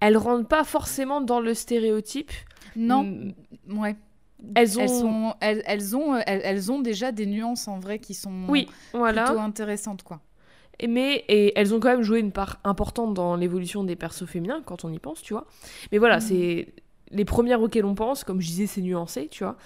[0.00, 2.32] elles rentrent pas forcément dans le stéréotype.
[2.76, 3.04] Non.
[3.04, 3.78] Mm.
[3.78, 3.96] Ouais.
[4.54, 4.82] Elles ont...
[4.82, 9.24] Elles, sont, elles, ont, elles, ont déjà des nuances en vrai qui sont oui, voilà.
[9.24, 10.20] plutôt intéressantes quoi.
[10.86, 14.62] Mais et elles ont quand même joué une part importante dans l'évolution des persos féminins
[14.64, 15.46] quand on y pense, tu vois.
[15.90, 16.20] Mais voilà, mm.
[16.20, 16.68] c'est
[17.10, 19.56] les premières auxquelles on pense, comme je disais, c'est nuancé, tu vois.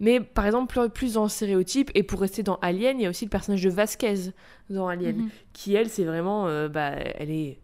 [0.00, 3.10] Mais par exemple, plus dans le stéréotype, et pour rester dans Alien, il y a
[3.10, 4.32] aussi le personnage de Vasquez
[4.70, 5.30] dans Alien, mm-hmm.
[5.52, 7.58] qui elle, c'est vraiment, euh, bah, elle est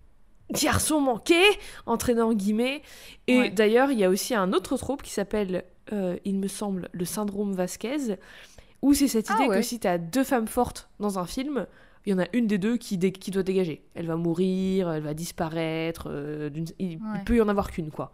[0.52, 1.40] garçon manqué,
[1.86, 2.82] entraînant guillemets.
[3.26, 6.88] Et d'ailleurs, il y a aussi un autre trope qui s'appelle, euh, il me semble,
[6.92, 8.16] le syndrome Vasquez,
[8.82, 11.66] où c'est cette ah idée que si tu as deux femmes fortes dans un film,
[12.06, 13.84] il y en a une des deux qui, qui doit dégager.
[13.94, 16.08] Elle va mourir, elle va disparaître.
[16.10, 18.10] Euh, il, peut y en avoir qu'une, quoi.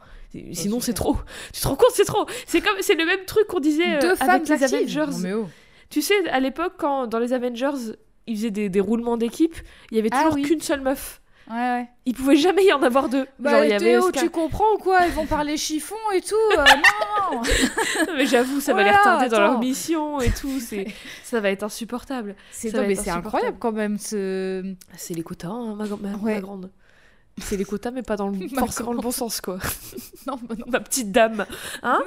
[0.53, 1.16] Sinon, c'est trop.
[1.53, 2.27] Tu te rends compte, c'est trop.
[2.46, 5.33] C'est comme, c'est le même truc qu'on disait Deux euh, avec les Avengers.
[5.33, 5.46] Oh.
[5.88, 7.94] Tu sais, à l'époque, quand dans les Avengers,
[8.27, 9.55] ils faisaient des, des roulements d'équipe,
[9.92, 11.20] il y avait ah toujours qu'une seule meuf.
[11.48, 11.88] Ouais, ouais.
[12.06, 13.26] Il pouvait jamais y en avoir deux.
[13.38, 15.06] Bah, Genre, il y avait tu comprends ou quoi?
[15.06, 16.35] Ils vont parler chiffon et tout.
[16.59, 16.64] Euh,
[17.32, 17.42] non,
[18.16, 20.59] Mais j'avoue, ça va les retarder dans leur mission et tout.
[20.61, 20.87] C'est,
[21.22, 22.35] ça va être insupportable.
[22.50, 23.98] C'est, mais c'est incroyable quand même.
[23.98, 24.74] Ce...
[24.96, 25.85] C'est les quotas, hein, ma,
[26.16, 26.70] ma grande.
[27.38, 29.59] C'est les quotas, mais pas dans le, forcément le bon sens, quoi.
[30.27, 31.44] non, bah non, ma petite dame.
[31.83, 32.03] Hein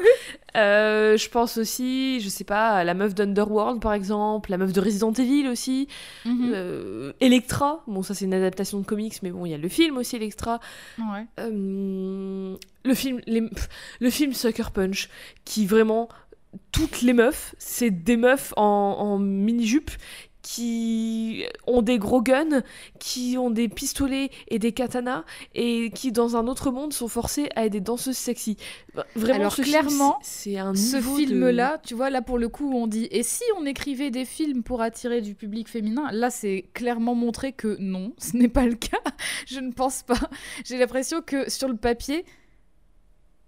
[0.57, 4.73] euh, je pense aussi, je sais pas, à la meuf d'Underworld, par exemple, la meuf
[4.73, 5.87] de Resident Evil aussi,
[6.25, 6.51] mhm.
[6.53, 7.83] euh, Electra.
[7.85, 10.15] Bon, ça, c'est une adaptation de comics, mais bon, il y a le film aussi,
[10.15, 10.59] Electra.
[10.97, 11.25] Ouais.
[11.39, 13.47] Euh, le film, les,
[13.99, 15.09] le film Sucker Punch,
[15.45, 16.09] qui vraiment
[16.71, 19.91] toutes les meufs, c'est des meufs en, en mini-jupe
[20.41, 22.61] qui ont des gros guns,
[22.99, 25.23] qui ont des pistolets et des katanas,
[25.55, 28.57] et qui dans un autre monde sont forcés à être des danseuses sexy.
[29.15, 32.71] Vraiment, Alors ce clairement, c'est un Ce de- film-là, tu vois, là pour le coup,
[32.73, 36.65] on dit et si on écrivait des films pour attirer du public féminin Là, c'est
[36.73, 38.97] clairement montré que non, ce n'est pas le cas.
[39.47, 40.19] Je ne pense pas.
[40.65, 42.25] J'ai l'impression que sur le papier,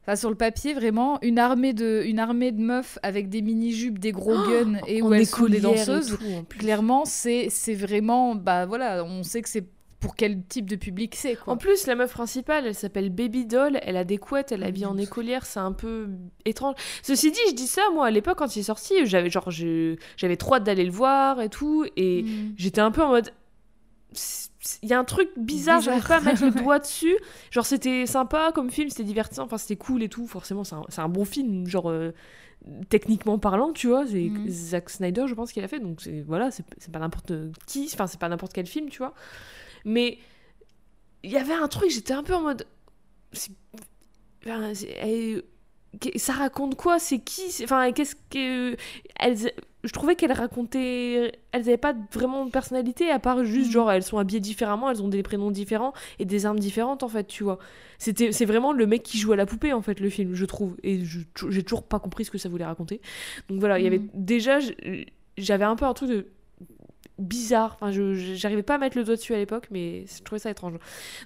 [0.02, 4.00] enfin sur le papier, vraiment, une armée de, une armée de meufs avec des mini-jupes,
[4.00, 8.66] des gros guns et où elles sont des danseuses, tout, clairement, c'est c'est vraiment, bah
[8.66, 9.66] voilà, on sait que c'est
[10.00, 11.54] pour quel type de public c'est quoi.
[11.54, 14.66] En plus, la meuf principale, elle s'appelle Baby Doll, elle a des couettes, elle est
[14.66, 16.08] habillée en écolière, c'est un peu
[16.44, 16.74] étrange.
[17.04, 19.96] Ceci dit, je dis ça, moi, à l'époque, quand il est sorti, j'avais genre, je-
[20.18, 22.54] j'avais trop hâte d'aller le voir et tout, et Mm.
[22.58, 23.30] j'étais un peu en mode.
[24.84, 25.82] Il y a un truc bizarre, Bizarre.
[26.02, 27.18] j'arrive pas à mettre le doigt dessus.
[27.50, 30.28] Genre, c'était sympa comme film, c'était divertissant, enfin, c'était cool et tout.
[30.28, 32.12] Forcément, c'est un, c'est un bon film, genre, euh,
[32.90, 34.06] techniquement parlant, tu vois.
[34.06, 34.48] C'est Mhm.
[34.50, 37.34] Zack Snyder, je pense, qu'il a fait, donc voilà, c'est pas n'importe
[37.66, 39.14] qui, enfin, c'est pas n'importe quel film, tu vois.
[39.84, 40.20] Mais
[41.24, 42.68] il y avait un truc, j'étais un peu en mode.
[44.46, 45.44] enfin, elle-
[46.16, 47.00] ça raconte quoi?
[47.00, 47.44] C'est qui?
[47.64, 48.76] Enfin, qu'est-ce que.
[49.20, 49.52] Elles,
[49.84, 51.32] je trouvais qu'elles racontaient.
[51.52, 53.72] Elles avaient pas vraiment de personnalité, à part juste, Mhm.
[53.74, 57.08] genre, elles sont habillées différemment, elles ont des prénoms différents et des armes différentes, en
[57.08, 57.58] fait, tu vois.
[57.98, 60.46] C'était, c'est vraiment le mec qui joue à la poupée, en fait, le film, je
[60.46, 60.76] trouve.
[60.84, 63.02] Et je- j'ai toujours pas compris ce que ça voulait raconter.
[63.50, 64.10] Donc voilà, il y avait Mhm.
[64.14, 64.60] déjà.
[65.38, 66.28] J'avais un peu un truc de
[67.20, 67.74] bizarre.
[67.76, 70.50] Enfin, je j'arrivais pas à mettre le doigt dessus à l'époque, mais je trouvais ça
[70.50, 70.74] étrange.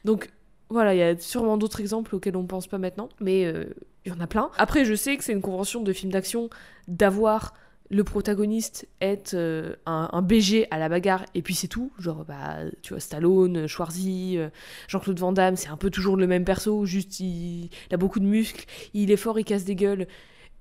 [0.04, 0.30] Donc
[0.70, 3.66] voilà, il y a sûrement d'autres exemples auxquels on pense pas maintenant, mais euh,
[4.06, 4.50] il y en a plein.
[4.58, 6.50] Après, je sais que c'est une convention de films d'action
[6.88, 7.54] d'avoir
[7.90, 11.92] le protagoniste être euh, un, un BG à la bagarre et puis c'est tout.
[12.00, 14.50] Genre bah tu vois Stallone Schwarzy euh,
[14.88, 18.20] Jean-Claude Van Damme c'est un peu toujours le même perso juste il, il a beaucoup
[18.20, 20.08] de muscles il est fort il casse des gueules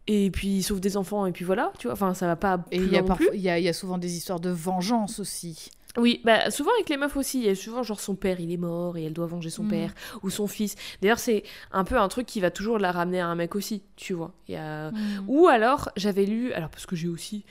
[0.06, 1.94] et puis il sauve des enfants et puis voilà tu vois.
[1.94, 2.92] Enfin ça va pas Et plus il
[3.40, 5.70] y, y a, il y a souvent des histoires de vengeance aussi.
[5.96, 8.50] Oui, bah souvent avec les meufs aussi, il y a souvent genre son père il
[8.52, 9.68] est mort et elle doit venger son Mm.
[9.68, 10.74] père ou son fils.
[11.00, 13.82] D'ailleurs c'est un peu un truc qui va toujours la ramener à un mec aussi,
[13.96, 14.32] tu vois.
[14.48, 14.90] Il y a...
[15.28, 17.44] Ou alors j'avais lu, alors parce que j'ai aussi,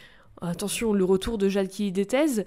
[0.49, 2.45] attention, le retour de Jade qui lit des thèses,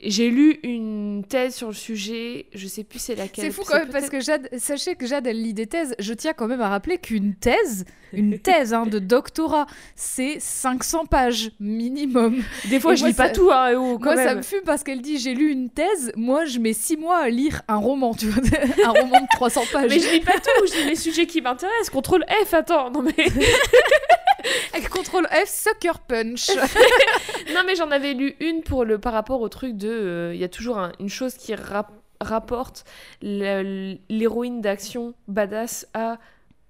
[0.00, 3.46] j'ai lu une thèse sur le sujet, je sais plus c'est laquelle.
[3.46, 5.94] C'est fou quand même parce que Jade, sachez que Jade elle lit des thèses.
[5.98, 9.66] Je tiens quand même à rappeler qu'une thèse, une thèse hein, de doctorat,
[9.96, 12.42] c'est 500 pages minimum.
[12.68, 14.62] Des fois Et je moi, lis pas tout, hein, oh, quand Moi ça me fume
[14.64, 16.12] parce qu'elle dit j'ai lu une thèse.
[16.16, 18.42] Moi je mets 6 mois à lire un roman, tu vois,
[18.84, 19.90] un roman de 300 pages.
[19.90, 21.90] Mais je lis pas tout, je lis les sujets qui m'intéressent.
[21.90, 23.14] Contrôle F, attends, non mais.
[24.74, 26.50] Avec contrôle F, sucker punch.
[27.54, 29.88] Non, mais j'en avais lu une pour le, par rapport au truc de.
[29.88, 32.84] euh, Il y a toujours un- une chose qui rap- rapporte
[33.22, 36.18] l'héroïne d'action badass à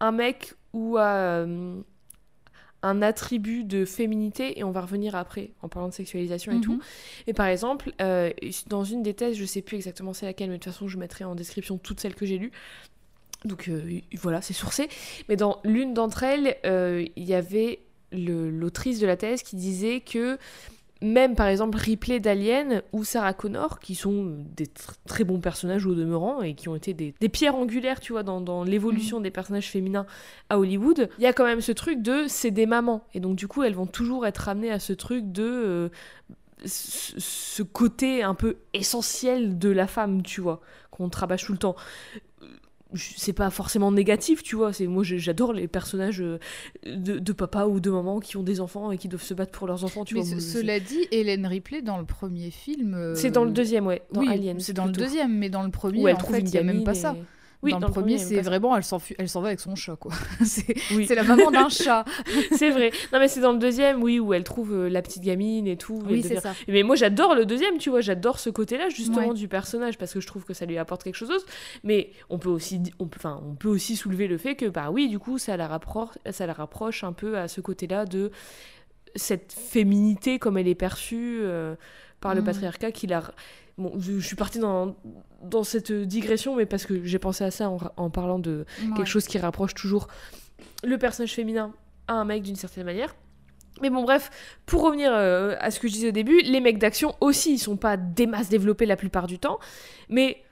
[0.00, 1.80] un mec ou à euh,
[2.82, 6.74] un attribut de féminité, et on va revenir après en parlant de sexualisation et tout.
[6.74, 6.80] Mhm.
[7.28, 8.30] Et par exemple, euh,
[8.66, 10.98] dans une des thèses, je sais plus exactement c'est laquelle, mais de toute façon, je
[10.98, 12.52] mettrai en description toutes celles que j'ai lues.
[13.44, 14.88] Donc euh, voilà, c'est sourcé.
[15.28, 17.80] Mais dans l'une d'entre elles, euh, il y avait
[18.12, 20.38] l'autrice de la thèse qui disait que
[21.02, 25.84] même par exemple Ripley d'Alien ou Sarah Connor, qui sont des tr- très bons personnages
[25.84, 29.20] au demeurant et qui ont été des, des pierres angulaires, tu vois, dans, dans l'évolution
[29.20, 30.06] des personnages féminins
[30.48, 33.04] à Hollywood, il y a quand même ce truc de c'est des mamans.
[33.12, 35.42] Et donc du coup, elles vont toujours être amenées à ce truc de...
[35.44, 35.88] euh,
[36.64, 41.58] ce ce côté un peu essentiel de la femme, tu vois, qu'on travaille tout le
[41.58, 41.76] temps.
[42.94, 44.72] C'est pas forcément négatif, tu vois.
[44.72, 46.38] C'est moi, j'adore les personnages euh,
[46.86, 49.52] de, de papa ou de maman qui ont des enfants et qui doivent se battre
[49.52, 50.40] pour leurs enfants, tu Mais vois.
[50.40, 52.94] ce- cela dit, Hélène Ripley dans le premier film.
[52.94, 54.02] euh, C'est dans le deuxième, ouais.
[54.12, 54.60] Dans oui, Alien.
[54.60, 56.58] c'est dans le deuxième, mais dans le premier, Où elle en trouve fait, il y
[56.58, 57.16] a même pas et- ça.
[57.64, 59.96] Oui, dans, le premier, c'est vraiment, elle s'en fu- elle s'en va avec son chat,
[59.96, 60.12] quoi.
[60.44, 61.06] c'est Oui.
[61.14, 62.04] la maman d'un chat.
[62.56, 62.90] c'est vrai.
[63.12, 65.76] Non, mais c'est dans le deuxième, oui, où elle trouve euh, la petite gamine et
[65.76, 66.02] tout.
[66.08, 66.52] oui, c'est ça.
[66.68, 69.34] Mais moi j'adore le deuxième, tu vois, j'adore ce côté-là justement Ouais.
[69.34, 71.46] du personnage parce que je trouve que ça lui apporte quelque chose d'autre.
[71.82, 74.66] Mais on peut aussi, di- on peut, enfin, on peut aussi soulever le fait que
[74.66, 78.04] bah oui, du coup, ça la rapproche, ça la rapproche un peu à ce côté-là
[78.04, 78.30] de
[79.16, 81.74] cette féminité comme elle est perçue euh,
[82.20, 82.46] par le Mhm.
[82.46, 83.22] patriarcat qui la.
[83.76, 84.94] Bon, je, je suis partie dans,
[85.42, 88.88] dans cette digression, mais parce que j'ai pensé à ça en, parlant de Ouais.
[88.96, 90.06] quelque chose qui rapproche toujours
[90.84, 91.72] le personnage féminin
[92.06, 93.14] à un mec d'une certaine manière.
[93.82, 94.30] Mais bon, bref,
[94.66, 97.58] pour revenir euh, à ce que je disais au début, les mecs d'action aussi, ils
[97.58, 99.58] sont pas des masses développés la plupart du temps.
[100.08, 100.42] Mais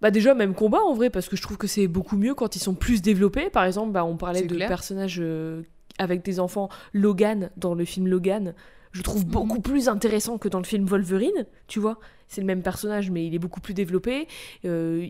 [0.00, 2.54] bah déjà, même combat en vrai, parce que je trouve que c'est beaucoup mieux quand
[2.54, 3.50] ils sont plus développés.
[3.50, 4.68] Par exemple, bah, on parlait de clair.
[4.68, 5.62] personnages euh,
[5.98, 6.68] avec des enfants.
[6.92, 8.54] Logan, dans le film Logan,
[8.92, 9.30] je trouve Mhm.
[9.30, 11.98] beaucoup plus intéressant que dans le film Wolverine, tu vois.
[12.32, 14.26] C'est le même personnage, mais il est beaucoup plus développé.
[14.64, 15.06] Euh,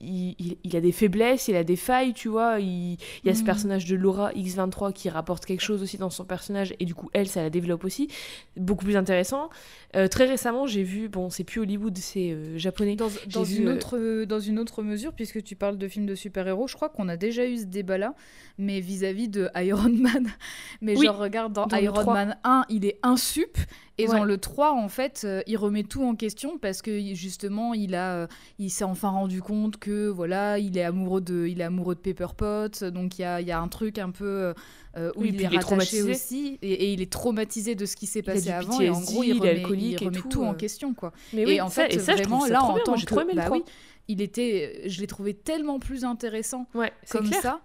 [0.00, 2.60] il, a des faiblesses, il a des failles, tu vois.
[2.60, 3.44] Il, y a ce mm.
[3.44, 7.10] personnage de Laura X23 qui rapporte quelque chose aussi dans son personnage, et du coup,
[7.12, 8.08] elle, ça la développe aussi.
[8.56, 9.50] Beaucoup plus intéressant.
[9.96, 12.96] Euh, très récemment, j'ai vu, bon, c'est plus Hollywood, c'est euh, japonais.
[12.96, 16.74] Dans, une autre, dans une autre mesure, puisque tu parles de films de super-héros, je
[16.74, 18.14] crois qu'on a déjà eu ce débat-là,
[18.58, 20.28] mais vis-à-vis de Iron Man.
[20.80, 23.58] mais je regarde dans, Iron Man 1, il est insup.
[23.98, 27.74] Et dans le 3, en fait, euh, il remet tout en question parce que justement,
[27.74, 28.26] il a, euh,
[28.58, 32.00] il s'est enfin rendu compte que voilà, il est amoureux de, il est amoureux de
[32.00, 34.54] Pepper Pot, donc il y a, y a, un truc un peu
[34.96, 38.50] euh, où il est, rattaché aussi, et, il est traumatisé de ce qui s'est passé
[38.50, 38.80] avant.
[38.80, 41.12] et en gros, il, remet, il remet tout, en question, quoi.
[41.32, 43.64] Mais et en fait, ça, vraiment, là, en tant que, bah oui,
[44.06, 47.42] il était, je l'ai trouvé tellement plus intéressant ouais, comme clair.
[47.42, 47.60] ça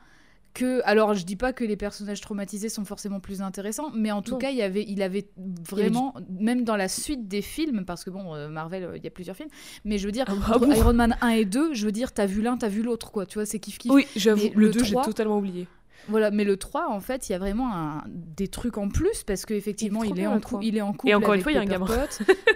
[0.54, 4.22] que alors je dis pas que les personnages traumatisés sont forcément plus intéressants mais en
[4.22, 5.28] tout cas il y avait il avait
[5.68, 9.08] vraiment même dans la suite des films parce que bon euh, Marvel euh, il y
[9.08, 9.50] a plusieurs films
[9.84, 12.42] mais je veux dire ah Iron Man 1 et 2 je veux dire t'as vu
[12.42, 13.92] l'un t'as vu l'autre quoi tu vois c'est kiff kiff.
[13.92, 15.68] Oui j'avoue le, 2 j'ai totalement oublié
[16.10, 19.24] voilà, mais le 3, en fait, il y a vraiment un, des trucs en plus
[19.24, 21.10] parce qu'effectivement, il, est en il est en couple.
[21.10, 21.88] Et encore une fois, il y a un gamin.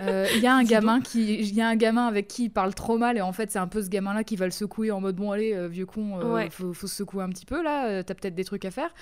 [0.01, 2.49] Euh, il y a un gamin qui, il y a un gamin avec qui il
[2.49, 4.91] parle trop mal et en fait, c'est un peu ce gamin-là qui va le secouer
[4.91, 7.63] en mode bon allez, euh, vieux con, euh, faut, faut, se secouer un petit peu
[7.63, 8.93] là, t'as peut-être des trucs à faire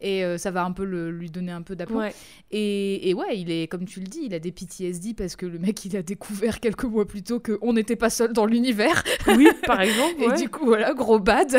[0.00, 2.06] et ça va un peu le, lui donner un peu d'aplomb.
[2.50, 5.46] Et, et, ouais, il est comme tu le dis, il a des PTSD parce que
[5.46, 9.02] le mec, il a découvert quelques mois plus tôt qu'on n'était pas seul dans l'univers.
[9.28, 10.22] Oui, par exemple.
[10.22, 11.50] et du coup, voilà, gros bad.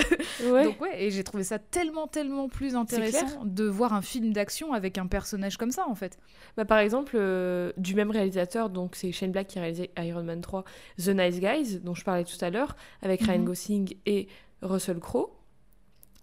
[0.41, 4.73] Donc ouais, et j'ai trouvé ça tellement, tellement plus intéressant de voir un film d'action
[4.73, 6.17] avec un personnage comme ça en fait.
[6.57, 10.23] Bah, par exemple, euh, du même réalisateur, donc c'est Shane Black qui a réalisé Iron
[10.23, 10.63] Man 3,
[10.97, 13.45] The Nice Guys, dont je parlais tout à l'heure, avec Ryan mhm.
[13.45, 14.27] Gosling et
[14.61, 15.29] Russell Crowe.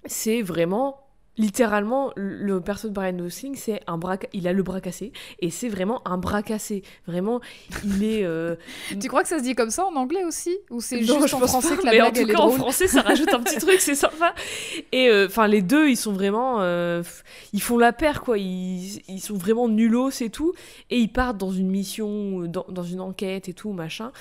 [0.07, 4.81] C'est vraiment littéralement, le personnage de Brian Gosling, c'est un bras, il a le bras
[4.81, 6.83] cassé, et c'est vraiment un bras cassé.
[7.07, 7.40] Vraiment,
[7.85, 8.25] il est.
[8.25, 8.57] Euh,
[9.01, 10.57] tu crois que ça se dit comme ça en anglais aussi?
[10.71, 13.33] Ou c'est juste en français que la mais en tout cas, en français, ça rajoute
[13.33, 14.35] un petit truc, c'est sympa.
[14.93, 16.61] Et euh, enfin, les deux, ils sont vraiment.
[16.61, 17.03] Euh,
[17.53, 18.38] ils font la paire, quoi.
[18.38, 20.53] Ils, ils sont vraiment nulos et tout.
[20.90, 24.12] Et ils partent dans une mission, dans, dans une enquête et tout, machin.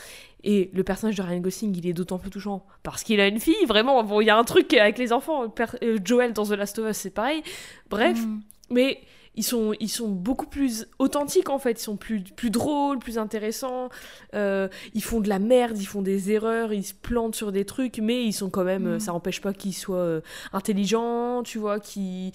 [0.43, 3.39] Et le personnage de Ryan Gosling, il est d'autant plus touchant parce qu'il a une
[3.39, 4.03] fille, vraiment.
[4.03, 5.53] Bon, il y a un truc avec les enfants.
[5.83, 7.43] Euh, Joel dans The Last of Us, c'est pareil.
[7.89, 8.39] Bref, mm.
[8.69, 9.01] mais
[9.35, 11.71] ils sont, ils sont beaucoup plus authentiques en fait.
[11.71, 13.89] Ils sont plus, plus drôles, plus intéressants.
[14.33, 17.65] Euh, ils font de la merde, ils font des erreurs, ils se plantent sur des
[17.65, 18.95] trucs, mais ils sont quand même.
[18.95, 18.99] Mm.
[18.99, 20.21] Ça n'empêche pas qu'ils soient euh,
[20.53, 22.33] intelligents, tu vois, qu'ils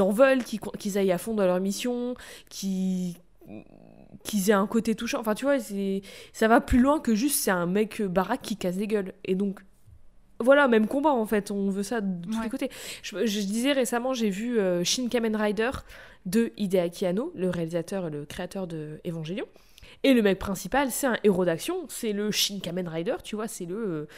[0.00, 2.14] en veulent, qu'ils aillent à fond dans leur mission,
[2.48, 3.14] qu'ils
[4.24, 5.20] qu'ils aient un côté touchant.
[5.20, 5.58] Enfin, tu vois,
[6.32, 9.12] ça va plus loin que juste c'est un mec baraque qui casse des gueules.
[9.24, 9.60] Et donc,
[10.40, 12.70] voilà, même combat en fait, on veut ça de tous les côtés.
[13.02, 15.70] Je, disais récemment, j'ai vu euh, Shin Kamen Rider
[16.26, 19.46] de Hideaki Anno, le réalisateur et le créateur de Evangelion.
[20.02, 23.46] Et le mec principal, c'est un héros d'action, c'est le Shin Kamen Rider, tu vois,
[23.46, 23.76] c'est le.
[23.76, 24.08] Euh,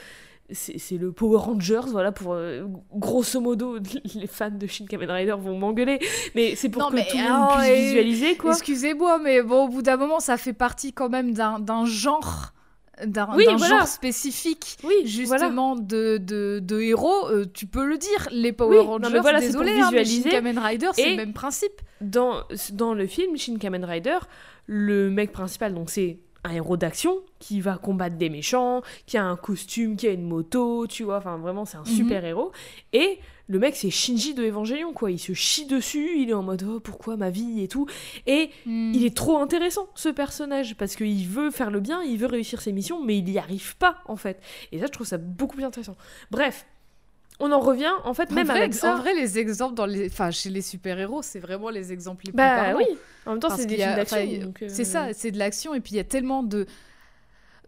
[0.51, 3.79] c'est le Power Rangers, voilà, pour euh, grosso modo,
[4.15, 5.99] les fans de Shin Kamen Rider vont m'engueuler,
[6.35, 8.53] mais c'est pour que tout le monde puisse visualiser, quoi.
[8.53, 12.53] Excusez-moi, mais bon, au bout d'un moment, ça fait partie quand même d'un genre
[13.05, 13.27] d'un
[13.59, 18.79] genre spécifique oui, justement de, de, de, héros, euh, tu peux le dire, les Power
[18.79, 20.21] Rangers, non, voilà, désolé, pour visualiser.
[20.21, 21.83] Hein, Shin Kamen Rider, c'est le même principe.
[22.01, 24.19] Dans, dans le film Shin Kamen Rider,
[24.67, 29.25] le mec principal, donc c'est un héros d'action qui va combattre des méchants, qui a
[29.25, 31.87] un costume, qui a une moto, tu vois, enfin vraiment c'est un mhm.
[31.87, 32.53] super héros.
[32.93, 36.43] Et le mec c'est Shinji de Evangelion quoi, il se chie dessus, il est en
[36.43, 37.87] mode oh pourquoi ma vie et tout.
[38.27, 38.93] Et hmm.
[38.95, 42.61] il est trop intéressant ce personnage parce qu'il veut faire le bien, il veut réussir
[42.61, 44.41] ses missions, mais il n'y arrive pas en fait.
[44.73, 45.97] Et ça je trouve ça beaucoup plus intéressant.
[46.31, 46.67] Bref,
[47.38, 48.94] on en revient en fait même avec ça.
[48.94, 52.27] En vrai, les exemples dans les, enfin chez les super héros, c'est vraiment les exemples
[52.27, 52.85] les plus bah, oui.
[53.27, 54.53] En même temps, c'est des films d'action.
[54.68, 56.66] C'est ça, c'est de l'action et puis il y a tellement de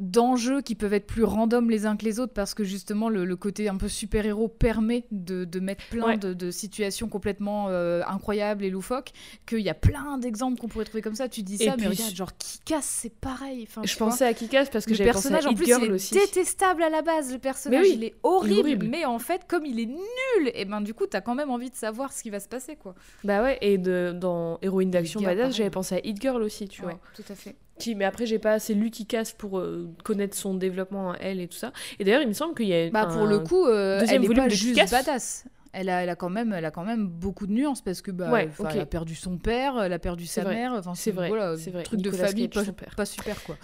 [0.00, 3.36] d'enjeux qui peuvent être plus random les uns que les autres parce que justement le,
[3.36, 8.64] côté un peu super-héros permet de, de, mettre plein de, de, situations complètement euh, incroyables
[8.64, 9.12] et loufoques
[9.46, 11.28] qu'il y a plein d'exemples qu'on pourrait trouver comme ça.
[11.28, 13.66] Tu dis ça mais regarde genre Kikas c'est pareil.
[13.68, 16.90] Enfin, je pensais à Kikas parce que le personnage en plus il est détestable à
[16.90, 17.86] la base le personnage.
[17.88, 21.20] Il est horrible, mais en fait comme il est nul et ben du coup t'as
[21.20, 22.94] quand même envie de savoir ce qui va se passer quoi.
[23.24, 26.82] Bah ouais et de, dans Héroïne d'action badass j'avais pensé à Hit Girl aussi tu
[26.82, 26.98] vois.
[27.14, 27.56] tout à fait
[27.96, 31.40] mais après, j'ai pas assez lu qui casse pour euh, connaître son développement à elle
[31.40, 31.72] et tout ça.
[31.98, 32.90] Et d'ailleurs, il me semble qu'il y a.
[32.90, 35.44] Bah, pour le coup, euh, elle est pas juste badass.
[35.72, 38.10] Elle a, elle, a quand même, elle a quand même beaucoup de nuances parce que
[38.10, 38.30] bah,
[38.70, 40.72] elle a perdu son père, elle a perdu sa mère.
[40.72, 41.28] Enfin, c'est vrai.
[41.28, 41.82] Voilà, c'est vrai.
[41.82, 42.62] Truc de famille pas,
[42.96, 43.56] pas, super quoi.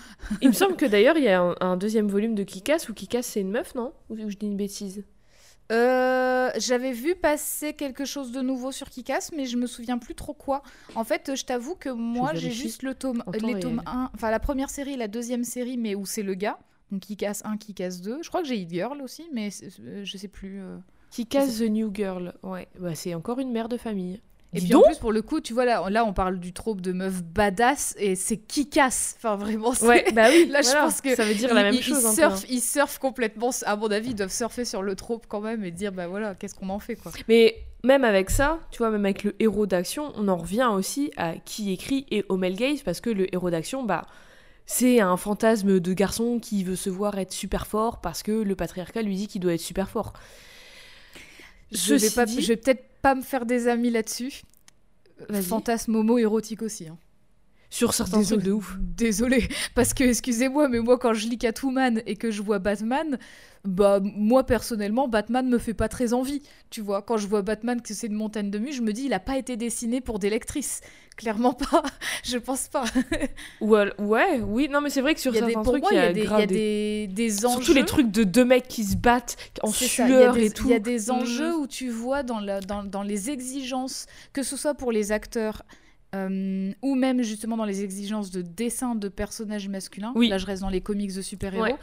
[0.43, 3.23] il me semble que d'ailleurs il y a un, deuxième volume de Kikas où Kikas
[3.23, 3.93] c'est une meuf, non?
[4.11, 5.03] Ou, je dis une bêtise?
[5.73, 10.15] Euh, J'avais vu passer quelque chose de nouveau sur Kikas, mais je me souviens plus
[10.15, 10.63] trop quoi.
[10.95, 13.83] En fait, je t'avoue que moi, j'ai juste le tome, les tomes réel.
[13.87, 16.59] 1, enfin la première série, la deuxième série, mais où c'est le gars.
[16.93, 18.19] Donc Kikas 1, Kikas 2.
[18.23, 19.49] Je crois que j'ai Hit Girl aussi, mais
[19.81, 20.61] euh, je sais plus.
[20.61, 20.77] euh.
[21.31, 22.35] Casse The New Girl.
[22.43, 24.21] Ouais, bah, c'est encore une mère de famille.
[24.55, 26.39] Et Dis puis donc en plus, pour le coup, tu vois, là, là on parle
[26.39, 29.15] du trope de meuf badass et c'est Kikas.
[29.17, 29.87] Enfin, vraiment, c'est.
[29.87, 32.03] Ouais, bah oui, Là, je pense que ça veut dire la même ils, chose.
[32.03, 33.51] Ils surfent, ils surfent complètement.
[33.67, 36.35] À mon avis, ils doivent surfer sur le trope quand même et dire, bah voilà,
[36.37, 37.11] qu'est-ce qu'on en fait, quoi.
[37.29, 41.11] Mais même avec ça, tu vois, même avec le héros d'action, on en revient aussi
[41.17, 44.07] à qui écrit et au male gaze parce que le héros d'action, bah,
[44.67, 48.55] c'est un fantasme de garçon qui veut se voir être super fort parce que le
[48.55, 50.15] patriarcat lui dit qu'il doit être super fort.
[51.75, 54.43] Je vais, Ceci pas, dit- je vais peut-être pas me faire des amis là-dessus.
[55.43, 56.89] Fantasme homo-érotique aussi.
[56.89, 56.99] hein.
[57.75, 58.41] Sur certains Désolé.
[58.43, 58.77] trucs de ouf.
[58.79, 63.19] Désolée, parce que excusez-moi, mais moi quand je lis Catwoman et que je vois Batman,
[63.65, 66.41] bah moi personnellement, Batman me fait pas très envie.
[66.71, 69.07] Tu vois, quand je vois Batman que c'est une montagne de mue, je me dis
[69.07, 70.83] il a pas été dessiné pour des lectrices.
[71.17, 71.83] Clairement pas.
[72.25, 72.85] je pense pas.
[73.61, 76.23] Ouais, oui, non, mais c'est vrai que sur des, certains trucs, il y a, des,
[76.23, 76.47] y a
[77.09, 77.57] des- enjeux.
[77.57, 80.69] Surtout les trucs de deux mecs qui se battent en sueur et tout.
[80.69, 81.61] Il y a des enjeux Mhm.
[81.63, 85.63] où tu vois dans, la- dans, dans les exigences, que ce soit pour les acteurs
[86.15, 90.13] euh, ou même justement dans les exigences de dessin de personnages masculins.
[90.15, 90.29] Oui.
[90.29, 91.65] Là, je reste dans les comics de super-héros.
[91.65, 91.77] Ouais.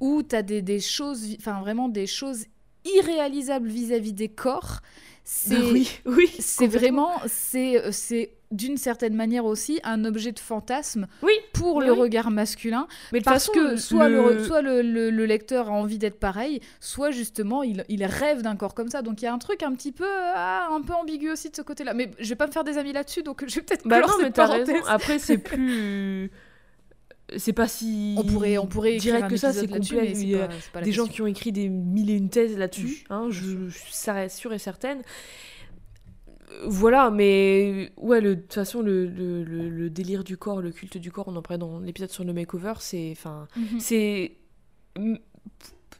[0.00, 2.46] Où tu as des, des choses, enfin vraiment des choses
[2.84, 4.80] irréalisables vis-à-vis des corps.
[5.24, 6.28] C'est Bah oui, oui.
[6.40, 11.92] c'est vraiment, c'est c'est d'une certaine manière aussi un objet de fantasme Oui, pour le
[11.92, 12.00] oui.
[12.00, 12.86] regard masculin.
[13.12, 14.34] Mais Parce façon, que soit, le...
[14.34, 18.42] le- soit le, le- le lecteur a envie d'être pareil, soit justement il, il rêve
[18.42, 19.00] d'un corps comme ça.
[19.00, 21.56] Donc il y a un truc un petit peu, ah, un peu ambigu aussi de
[21.56, 21.94] ce côté-là.
[21.94, 24.08] Mais je vais pas me faire des amis là-dessus, donc je vais peut-être Bah non,
[24.20, 24.74] mais raison.
[24.88, 26.30] Après, c'est plus.
[27.36, 28.14] C'est pas si.
[28.18, 29.78] On pourrait, on pourrait direct que ça, c'est mais
[30.14, 30.48] Il y a
[30.82, 33.78] des gens qui ont écrit des mille et une thèses là-dessus, Oui, hein, je, je-
[33.90, 35.02] ça reste sûr et certaine.
[36.66, 40.98] Voilà, mais ouais, de toute façon, le, le- le- le délire du corps, le culte
[40.98, 43.10] du corps, on en parlait dans l'épisode sur le makeover, c'est.
[43.12, 43.80] Enfin, Mhm.
[43.80, 44.32] c'est.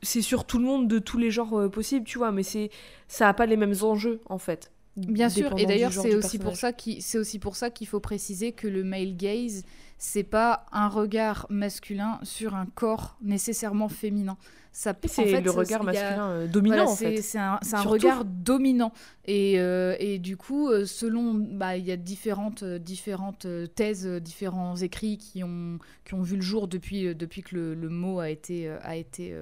[0.03, 2.71] C'est sur tout le monde de tous les genres euh, possibles, tu vois, mais c'est
[3.09, 4.73] ça a pas les mêmes enjeux en fait.
[4.97, 8.01] Bien sûr, et d'ailleurs c'est aussi pour ça qu'il c'est aussi pour ça qu'il faut
[8.01, 9.65] préciser que le male gaze
[9.97, 14.37] c'est pas un regard masculin sur un corps nécessairement féminin.
[14.75, 17.23] Ça Et en c'est fait, le regard a- masculin euh, dominant Voilà, en c'est fait.
[17.23, 18.91] c'est un, regard dominant.
[19.27, 24.75] Et, euh, et du coup, euh, selon, bah, il y a différentes, différentes thèses, différents
[24.77, 28.31] écrits qui ont, qui ont vu le jour depuis, depuis que le, le mot a
[28.31, 29.35] été, a été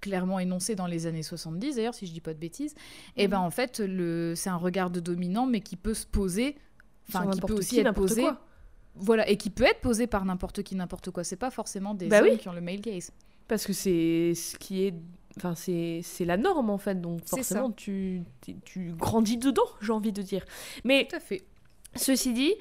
[0.00, 2.74] clairement énoncé dans les années 70, d'ailleurs, si je dis pas de bêtises.
[3.16, 3.30] Et Mhm.
[3.32, 6.56] ben en fait, le, c'est un regard de dominant, mais qui peut se poser,
[7.08, 8.22] enfin, qui peut aussi qui, être posé.
[8.22, 8.40] quoi.
[8.96, 11.22] Voilà, et qui peut être posé par n'importe qui, n'importe quoi.
[11.24, 12.38] C'est pas forcément des Bah hommes oui.
[12.38, 13.12] qui ont le male gaze.
[13.48, 14.94] Parce que c'est ce qui est.
[15.36, 19.92] Enfin, c'est c'est la norme en fait, donc forcément tu, tu, tu grandis dedans, j'ai
[19.92, 20.44] envie de dire.
[20.84, 21.42] Mais Tout à fait.
[21.94, 22.52] ceci dit,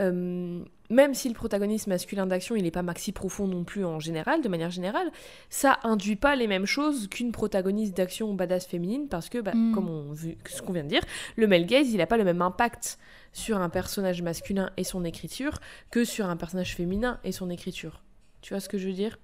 [0.00, 4.00] euh, même si le protagonisme masculin d'action il n'est pas maxi profond non plus en
[4.00, 5.10] général, de manière générale,
[5.50, 9.74] ça induit pas les mêmes choses qu'une protagoniste d'action badass féminine parce que, bah, Mm.
[9.74, 11.02] comme on, vu, ce qu'on vient de dire,
[11.36, 12.98] le male gaze il n'a pas le même impact
[13.32, 18.02] sur un personnage masculin et son écriture que sur un personnage féminin et son écriture.
[18.40, 19.18] Tu vois ce que je veux dire?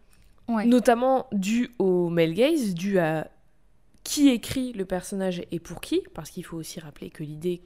[0.49, 0.67] Ouais.
[0.67, 3.31] Notamment dû au male gaze, dû à
[4.03, 7.63] qui écrit le personnage et pour qui, parce qu'il faut aussi rappeler que l'idée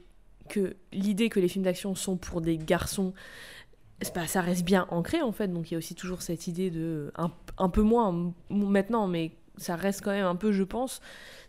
[0.47, 3.13] que l'idée que les films d'action sont pour des garçons,
[4.27, 7.11] ça reste bien ancré en fait, donc il y a aussi toujours cette idée de
[7.17, 11.01] un, un peu moins maintenant, mais ça reste quand même un peu, je pense,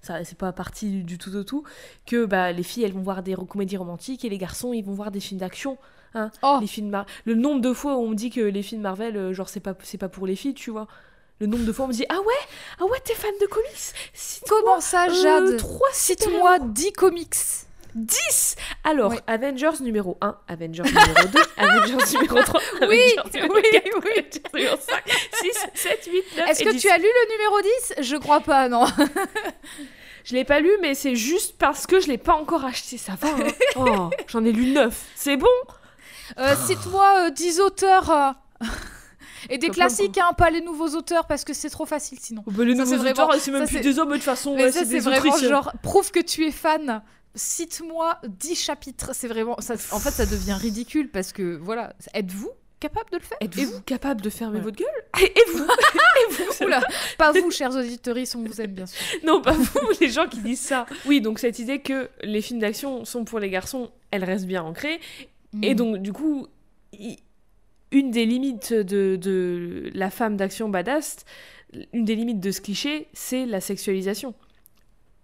[0.02, 1.62] ça c'est pas parti du, du tout au tout,
[2.06, 4.94] que bah, les filles elles vont voir des comédies romantiques et les garçons ils vont
[4.94, 5.78] voir des films d'action.
[6.14, 8.62] Hein, Oh, les films Mar- le nombre de fois où on me dit que les
[8.64, 10.88] films Marvel euh, genre c'est pas c'est pas pour les filles tu vois
[11.38, 12.34] le nombre de fois on me dit ah ouais
[12.80, 13.94] ah ouais t'es fan de comics
[14.48, 17.36] comment ça, euh, Jade trois Cite-moi 10 comics.
[17.94, 19.20] 10 alors Ouais.
[19.26, 24.10] Avengers numéro 1 Avengers numéro 2 Avengers numéro 3 Oui, Avengers numéro oui, 4, oui.
[24.18, 25.02] Avengers numéro 5
[25.42, 26.80] 6 7 8 9 Est-ce que 10.
[26.80, 27.60] tu as lu le numéro
[27.98, 28.84] 10 Je crois pas, non.
[30.24, 33.12] je l'ai pas lu mais c'est juste parce que je l'ai pas encore acheté ça
[33.20, 33.48] va hein.
[33.76, 35.46] oh, j'en ai lu 9 c'est bon?
[36.38, 38.10] Euh, Cite-moi euh, 10 auteurs.
[38.10, 38.66] euh,
[39.48, 42.44] Et des classiques, hein, pas les nouveaux auteurs, parce que c'est trop facile sinon.
[42.46, 44.64] Bah, les Ça, nouveaux auteurs c'est même ça, plus des hommes de toute façon Mais
[44.64, 47.02] ouais, ça, c'est vraiment genre, prouve que tu es fan.
[47.34, 49.10] Cite-moi 10 chapitres.
[49.14, 49.56] C'est vraiment.
[49.60, 53.38] Ça, en fait, ça devient ridicule parce que, voilà, êtes-vous capable de le faire?
[53.40, 54.64] Êtes-vous capable de fermer Ouais.
[54.64, 54.88] votre gueule?
[55.22, 55.64] Et et vous?
[56.30, 56.80] Et vous Oula,
[57.18, 58.98] pas vous, chers auditeurs, on vous aime bien sûr.
[59.24, 60.86] Non, pas vous, les gens qui disent ça.
[61.06, 64.62] Oui, donc cette idée que les films d'action sont pour les garçons, elle reste bien
[64.64, 64.98] ancrée.
[65.62, 65.76] Et Mm.
[65.76, 66.46] donc, du coup,
[67.92, 71.18] une des limites de, de la femme d'action badass,
[71.92, 74.34] une des limites de ce cliché, c'est la sexualisation.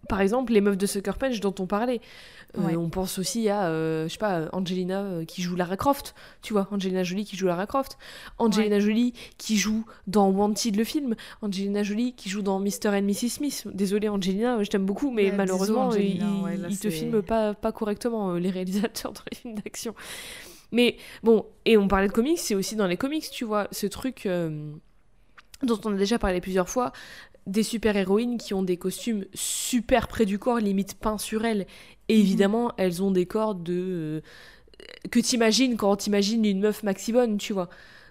[0.08, 2.00] Par exemple, les meufs de Sucker Punch dont on parlait.
[2.00, 2.76] Euh, Ouais.
[2.76, 6.54] On pense aussi à, euh, je sais pas, Angelina euh, qui joue Lara Croft, tu
[6.54, 7.98] vois, Angelina Jolie qui joue Lara Croft,
[8.38, 12.88] Angelina Jolie qui joue dans Wanted le film, Angelina Jolie qui joue dans Mr.
[12.88, 13.28] and Mrs.
[13.28, 13.68] Smith.
[13.74, 17.72] Désolée Angelina, je t'aime beaucoup, mais Ouais, malheureusement, désolé, ils ils te filment pas, pas
[17.72, 19.94] correctement, euh, les réalisateurs dans les films d'action.
[20.72, 23.86] Mais bon, et on parlait de comics, c'est aussi dans les comics, tu vois, ce
[23.86, 24.72] truc euh,
[25.62, 26.92] dont on a déjà parlé plusieurs fois,
[27.46, 31.66] des super-héroïnes qui ont des costumes super près du corps, limite peints sur elles.
[32.08, 32.20] Et Mhm.
[32.20, 33.72] évidemment, elles ont des corps de...
[33.74, 34.20] euh,
[35.10, 37.68] que t'imagines quand t'imagines une meuf maximum, tu vois.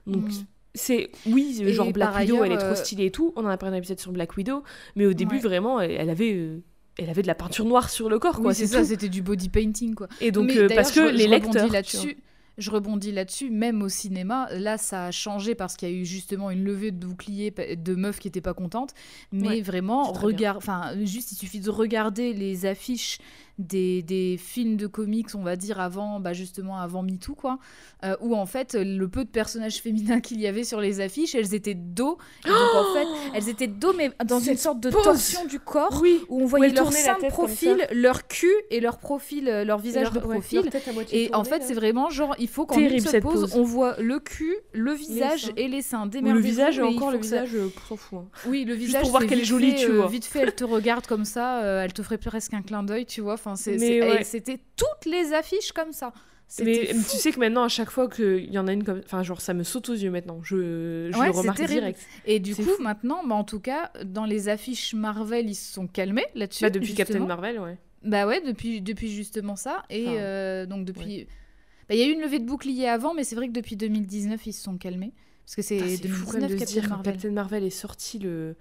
[0.07, 0.45] Donc, Mhm.
[0.73, 1.09] c'est...
[1.25, 3.33] Oui, Et genre Black Widow, ailleurs, elle est trop euh, stylée et tout.
[3.35, 4.63] On en a parlé dans l'épisode sur Black Widow.
[4.95, 5.41] Mais au début, Ouais.
[5.41, 6.33] vraiment, elle, avait...
[6.33, 6.59] euh,
[6.97, 8.49] elle avait de la peinture noire sur le corps, quoi.
[8.51, 10.07] Oui, c'est ça, c'était du body painting, quoi.
[10.21, 11.69] Et donc, euh, parce que je- les je lecteurs...
[11.71, 12.17] là-dessus.
[12.57, 16.05] Je rebondis là-dessus, même au cinéma, là ça a changé parce qu'il y a eu
[16.05, 18.93] justement une levée de boucliers de meufs qui étaient pas contentes,
[19.31, 23.19] mais Ouais, vraiment regarde, enfin juste il suffit de regarder les affiches
[23.57, 27.57] des, des films de comics, on va dire avant, bah justement avant MeToo quoi,
[28.03, 31.35] euh, où en fait le peu de personnages féminins qu'il y avait sur les affiches,
[31.35, 34.89] elles étaient dos, et donc en fait elles étaient dos mais dans une sorte de
[34.89, 38.97] pose torsion du corps Oui, où on voyait leur comme profil, leur cul et leur
[38.97, 40.61] profil, euh, leur visage leur- de ouais, profil.
[40.63, 43.55] leur Et en fait, c'est vraiment genre, il faut qu'en une cette pose, pose.
[43.55, 46.07] on voit le cul, le visage et les seins.
[46.07, 48.19] Ou le visage, encore le visage, euh, s'en fout.
[48.19, 48.25] hein.
[48.47, 49.01] Oui, le visage.
[49.01, 50.07] pour voir qu'elle est jolie, fait, tu vois.
[50.07, 53.21] Vite fait, elle te regarde comme ça, elle te ferait presque un clin d'œil, tu
[53.21, 53.37] vois.
[53.51, 54.21] Enfin, ouais.
[54.21, 56.13] et c'était toutes les affiches comme ça.
[56.59, 57.17] Mais C'était tu fou.
[57.17, 59.01] sais que maintenant, à chaque fois qu'il y en a une comme.
[59.03, 60.41] Enfin, genre, ça me saute aux yeux maintenant.
[60.43, 61.99] Je, je Ouais, le remarque direct.
[62.27, 62.81] Et du coup, fou.
[62.83, 66.63] maintenant, bah, en tout cas, dans les affiches Marvel, ils se sont calmés là-dessus.
[66.63, 67.25] Bah, depuis Captain.
[67.25, 67.77] Marvel, ouais.
[68.03, 69.83] Bah ouais, depuis, depuis justement ça.
[69.89, 71.25] Et Enfin, euh, donc depuis...
[71.89, 73.75] bah, Il y a eu une levée de bouclier avant, mais c'est vrai que depuis
[73.75, 75.13] 2019, ils se sont calmés.
[75.45, 77.01] Parce que c'est Putain, C'est fou quand même 2019 de Captain dire quand.
[77.03, 78.55] Captain Marvel est sorti le.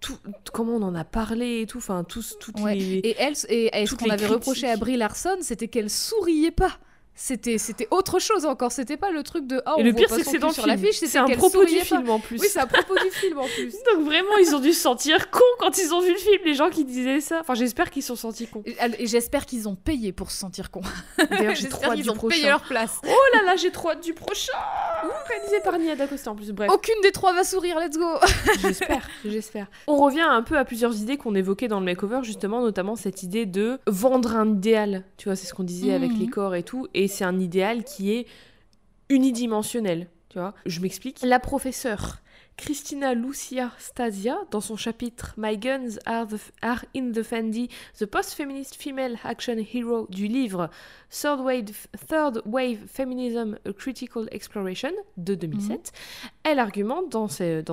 [0.00, 0.16] Tout,
[0.54, 2.74] comment on en a parlé et tout, enfin, tous, toutes Ouais.
[2.74, 2.94] les.
[2.98, 4.76] Et elle, et, et ce qu'on avait reproché à.
[4.76, 6.78] Brie Larson, c'était qu'elle souriait pas.
[7.22, 8.72] C'était, c'était autre chose encore.
[8.72, 9.60] C'était pas le truc de.
[9.66, 10.74] Ah, et on le pire, c'est que c'est dans sur film.
[10.74, 11.84] l'affiche, C'est un propos du pas.
[11.84, 12.40] film en plus.
[12.40, 13.72] Oui, c'est à propos du film en plus.
[13.94, 16.54] Donc vraiment, ils ont dû se sentir cons quand ils ont vu le film, les
[16.54, 17.40] gens qui disaient ça.
[17.42, 18.62] Enfin, j'espère qu'ils se sont sentis cons.
[18.64, 20.80] Et, et j'espère qu'ils ont payé pour se sentir cons.
[21.30, 22.36] D'ailleurs, j'ai trop hâte du ont prochain.
[22.36, 22.98] payé leur place.
[23.06, 24.52] Oh là là, j'ai trop hâte du prochain
[25.28, 26.70] Réalisé par Nia D'Acosta en plus, bref.
[26.72, 28.06] Aucune des trois va sourire, let's go.
[28.62, 29.66] J'espère, j'espère.
[29.86, 33.22] On revient un peu à plusieurs idées qu'on évoquait dans le makeover, justement, notamment cette
[33.22, 35.04] idée de vendre un idéal.
[35.18, 36.18] Tu vois, c'est ce qu'on disait avec Mhm.
[36.18, 38.26] les corps et tout, et c'est un idéal qui est
[39.08, 40.08] unidimensionnel.
[40.30, 41.18] Tu vois, je m'explique.
[41.22, 42.18] La professeure
[42.56, 48.04] Christina Lucia Stasia, dans son chapitre My Guns are, the- are in the Fendi, The
[48.04, 50.68] Post-Feminist Female Action Hero du livre
[51.08, 55.92] Third Wave, Third Wave Feminism A Critical Exploration de 2007,
[56.44, 57.28] elle argumente dans,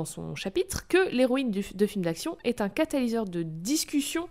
[0.06, 4.30] son chapitre que l'héroïne de film d'action est un catalyseur de discussion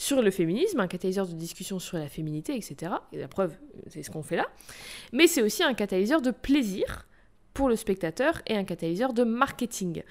[0.00, 2.92] sur le féminisme, un catalyseur de discussion sur la féminité, etc.
[3.12, 3.52] Et la preuve,
[3.86, 4.48] c'est ce qu'on fait là.
[5.12, 7.06] Mais c'est aussi un catalyseur de plaisir
[7.52, 10.02] pour le spectateur et un catalyseur de marketing.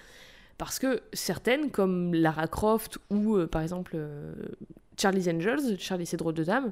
[0.60, 4.36] Parce que certaines, comme Lara Croft ou euh, par exemple euh,
[4.96, 6.72] Charlie's Angels, Charlie c'est drôle de dame,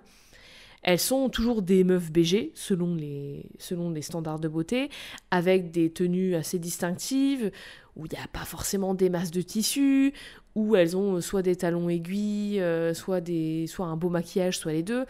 [0.83, 4.89] elles sont toujours des meufs BG selon les, selon les standards de beauté,
[5.31, 7.51] avec des tenues assez distinctives,
[7.95, 10.13] où il n'y a pas forcément des masses de tissu,
[10.57, 14.71] où elles ont soit des talons aiguilles, euh, soit, des, soit un beau maquillage, soit
[14.71, 15.05] les deux.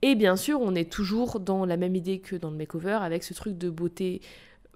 [0.00, 3.24] Et bien sûr, on est toujours dans la même idée que dans le makeover, avec
[3.24, 4.20] ce truc de beauté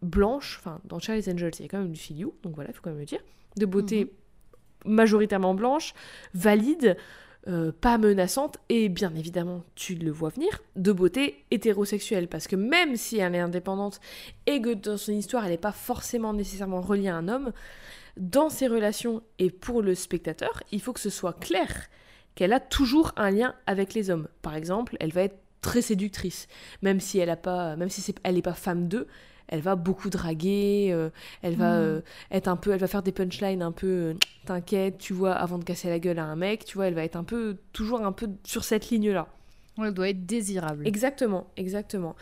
[0.02, 0.56] blanche.
[0.58, 2.82] Enfin, dans Charlie's Angels, il y a quand même du filiou, donc voilà, il faut
[2.82, 3.20] quand même le dire.
[3.56, 4.12] De beauté
[4.84, 5.94] majoritairement blanche,
[6.34, 6.96] valide,
[7.46, 12.26] euh, pas menaçante, et bien évidemment, tu le vois venir, de beauté hétérosexuelle.
[12.26, 14.00] Parce que même si elle est indépendante
[14.46, 17.52] et que dans son histoire, elle n'est pas forcément nécessairement reliée à un homme,
[18.16, 21.88] dans ses relations et pour le spectateur, il faut que ce soit clair
[22.34, 24.28] qu'elle a toujours un lien avec les hommes.
[24.42, 26.48] Par exemple, elle va être très séductrice,
[26.82, 29.06] même si elle a pas, même si c'est, elle n'est pas femme d'eux,
[29.48, 31.10] elle va beaucoup draguer, euh,
[31.42, 31.82] elle va Mm.
[31.84, 32.00] euh,
[32.30, 34.14] être un peu, elle va faire des punchlines un peu, euh,
[34.44, 37.04] t'inquiète, tu vois, avant de casser la gueule à un mec, tu vois, elle va
[37.04, 39.28] être un peu, toujours un peu sur cette ligne-là.
[39.78, 40.86] Elle doit être désirable.
[40.86, 42.16] Exactement, exactement.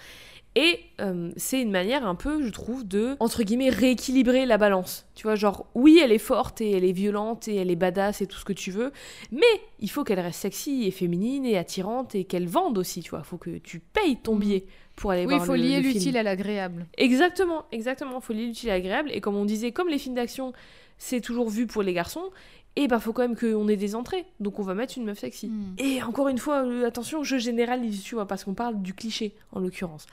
[0.56, 5.04] Et euh, c'est une manière un peu, je trouve, de, entre guillemets, rééquilibrer la balance.
[5.16, 8.20] Tu vois, genre, oui, elle est forte et elle est violente et elle est badass
[8.22, 8.92] et tout ce que tu veux,
[9.32, 9.42] mais
[9.80, 13.22] il faut qu'elle reste sexy et féminine et attirante et qu'elle vende aussi, tu vois.
[13.24, 14.40] Il faut que tu payes ton Mhm.
[14.40, 15.94] billet pour aller Oui, il voir faut le- lier le film.
[15.94, 16.86] l'utile à l'agréable.
[16.98, 18.20] Exactement, exactement.
[18.20, 19.10] Il faut lier l'utile à l'agréable.
[19.12, 20.52] Et comme on disait, comme les films d'action,
[20.98, 22.30] c'est toujours vu pour les garçons,
[22.76, 25.18] et ben faut quand même qu'on ait des entrées, donc on va mettre une meuf
[25.18, 25.48] sexy.
[25.48, 25.74] Hmm.
[25.78, 29.34] Et encore une fois, euh, attention, je généralise, tu vois, parce qu'on parle du cliché
[29.52, 30.06] en l'occurrence.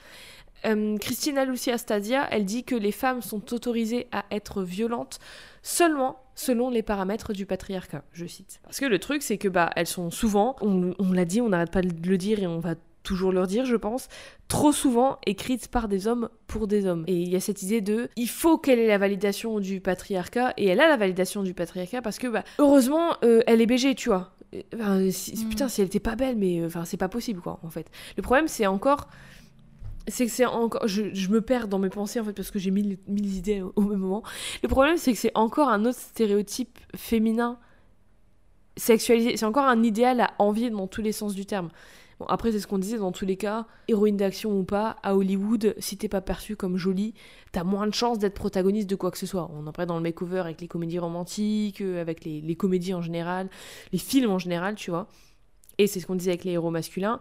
[0.64, 5.18] Euh, Christina Lucia Stadia, elle dit que les femmes sont autorisées à être violentes
[5.62, 8.60] seulement selon les paramètres du patriarcat, je cite.
[8.62, 11.48] Parce que le truc, c'est que bah elles sont souvent, on, on l'a dit, on
[11.48, 14.08] n'arrête pas de le dire et on va toujours leur dire, je pense,
[14.48, 17.04] trop souvent écrites par des hommes pour des hommes.
[17.06, 20.54] Et il y a cette idée de, il faut qu'elle ait la validation du patriarcat,
[20.56, 23.94] et elle a la validation du patriarcat parce que, bah, heureusement, euh, elle est BG,
[23.94, 24.32] tu vois.
[24.74, 25.48] Enfin, si- Mm.
[25.48, 27.90] Putain, si elle était pas belle, mais euh, enfin, c'est pas possible, quoi, en fait.
[28.16, 29.08] Le problème, c'est encore.
[30.08, 30.86] C'est que c'est encore.
[30.86, 33.62] Je, je me perds dans mes pensées, en fait, parce que j'ai mille, mille idées
[33.62, 34.22] au, au même moment.
[34.62, 37.58] Le problème, c'est que c'est encore un autre stéréotype féminin
[38.76, 39.36] sexualisé.
[39.36, 41.68] C'est encore un idéal à envier dans tous les sens du terme.
[42.28, 45.74] Après, c'est ce qu'on disait dans tous les cas, héroïne d'action ou pas, à Hollywood,
[45.78, 47.14] si t'es pas perçue comme jolie,
[47.52, 49.50] t'as moins de chances d'être protagoniste de quoi que ce soit.
[49.54, 52.94] On en parle dans le makeover avec les comédies romantiques, euh, avec les, les comédies
[52.94, 53.48] en général,
[53.92, 55.08] les films en général, tu vois.
[55.78, 57.20] Et c'est ce qu'on disait avec les héros masculins.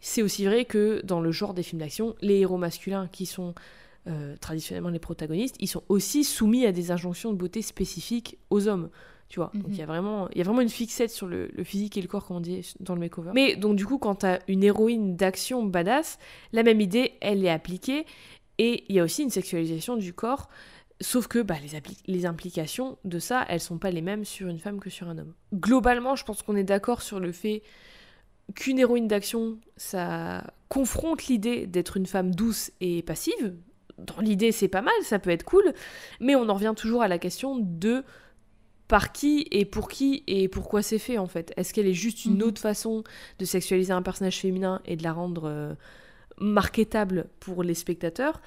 [0.00, 3.54] C'est aussi vrai que dans le genre des films d'action, les héros masculins qui sont
[4.06, 8.68] euh, traditionnellement les protagonistes, ils sont aussi soumis à des injonctions de beauté spécifiques aux
[8.68, 8.90] hommes.
[9.28, 9.72] Tu vois, donc Mhm.
[9.72, 12.02] il y a vraiment, il y a vraiment une fixette sur le, le physique et
[12.02, 13.32] le corps, comme on dit dans le makeover.
[13.34, 16.18] Mais donc du coup, quand t'as une héroïne d'action badass,
[16.52, 18.06] la même idée, elle est appliquée,
[18.56, 20.48] et il y a aussi une sexualisation du corps.
[21.00, 24.48] Sauf que bah, les, appli- les implications de ça, elles sont pas les mêmes sur
[24.48, 25.34] une femme que sur un homme.
[25.54, 27.62] Globalement, je pense qu'on est d'accord sur le fait
[28.54, 33.54] qu'une héroïne d'action, ça confronte l'idée d'être une femme douce et passive.
[33.98, 35.72] Dans l'idée, c'est pas mal, ça peut être cool,
[36.18, 38.04] mais on en revient toujours à la question de
[38.88, 41.52] par qui et pour qui et pourquoi c'est fait en fait.
[41.56, 42.42] Est-ce qu'elle est juste une Mhm.
[42.42, 43.04] autre façon
[43.38, 45.74] de sexualiser un personnage féminin et de la rendre euh,
[46.40, 48.40] marketable pour les spectateurs?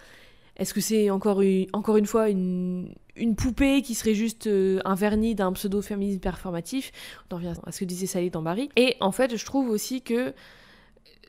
[0.57, 4.79] Est-ce que c'est encore une, encore une fois une, une poupée qui serait juste euh,
[4.83, 6.91] un vernis d'un pseudo-féminisme performatif?
[7.29, 8.69] On en revient à ce que disait Sally dans Barry.
[8.75, 10.33] Et en fait, je trouve aussi que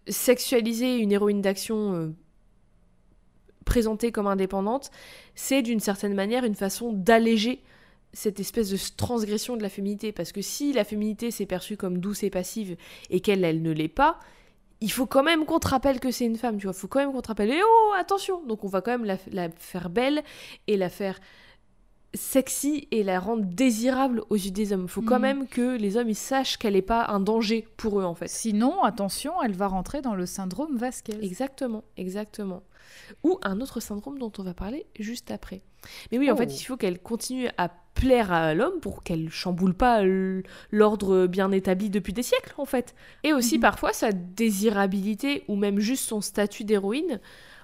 [0.09, 2.09] sexualiser une héroïne d'action euh,
[3.65, 4.91] présentée comme indépendante,
[5.35, 7.63] c'est d'une certaine manière une façon d'alléger
[8.13, 10.13] cette espèce de transgression de la féminité.
[10.13, 12.77] Parce que si la féminité s'est perçue comme douce et passive
[13.11, 14.19] et qu'elle, elle ne l'est pas,
[14.81, 16.75] il faut quand même qu'on te rappelle que c'est une femme, tu vois.
[16.77, 19.05] Il faut quand même qu'on te rappelle, eh oh, attention Donc on va quand même
[19.05, 20.23] la, la faire belle
[20.67, 21.21] et la faire
[22.15, 24.83] sexy et la rendre désirable aux yeux des hommes.
[24.83, 25.23] Il faut quand Mhm.
[25.23, 28.29] même que les hommes ils sachent qu'elle n'est pas un danger pour eux en fait.
[28.29, 31.17] Sinon, attention, elle va rentrer dans le syndrome Vasquez.
[31.23, 32.63] Exactement, exactement.
[33.25, 35.63] Ou un autre syndrome dont on va parler juste après.
[36.11, 36.37] Mais oui, en Oh.
[36.37, 40.03] fait, il faut qu'elle continue à plaire à l'homme pour qu'elle chamboule pas
[40.71, 42.95] l'ordre bien établi depuis des siècles, en fait.
[43.23, 43.63] Et aussi, Mhm.
[43.63, 47.21] parfois, sa désirabilité ou même juste son statut d'héroïne,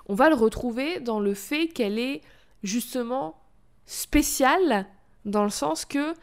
[0.07, 2.21] on va le retrouver dans le fait qu'elle est
[2.63, 3.41] justement
[3.87, 4.87] spéciale
[5.25, 6.15] dans le sens que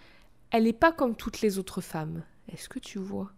[0.51, 2.23] elle n'est pas comme toutes les autres femmes.
[2.51, 3.31] Est-ce que tu vois?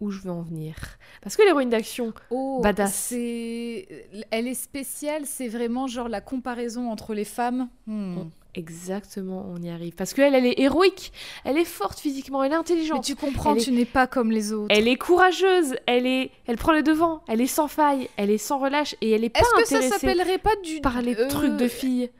[0.00, 0.74] Où je veux en venir
[1.22, 2.94] Parce que l'héroïne d'action, Oh, Badass.
[2.94, 3.86] c'est...
[4.30, 7.68] Elle est spéciale, c'est vraiment genre la comparaison entre les femmes.
[7.86, 8.18] Hmm.
[8.18, 9.94] On- Exactement, on y arrive.
[9.94, 11.12] Parce qu'elle, elle est héroïque,
[11.44, 14.08] elle est forte physiquement, elle est Mais intelligente, tu comprends, Elle est- tu n'es pas
[14.08, 14.66] comme les autres.
[14.76, 18.38] elle est courageuse, elle est, elle prend le devant, elle est sans faille, elle est
[18.38, 20.80] sans relâche et elle est pas Est-ce que ça intéressée s'appellerait pas du...
[20.80, 22.10] par les euh, trucs de filles.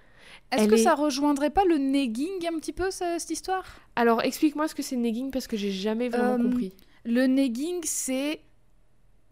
[0.53, 3.65] Est-ce que est- ça rejoindrait pas le negging un petit peu, ça, cette histoire?
[3.97, 6.73] Alors explique-moi ce que c'est negging parce que j'ai jamais vraiment Euh, compris.
[7.05, 8.41] Le negging, c'est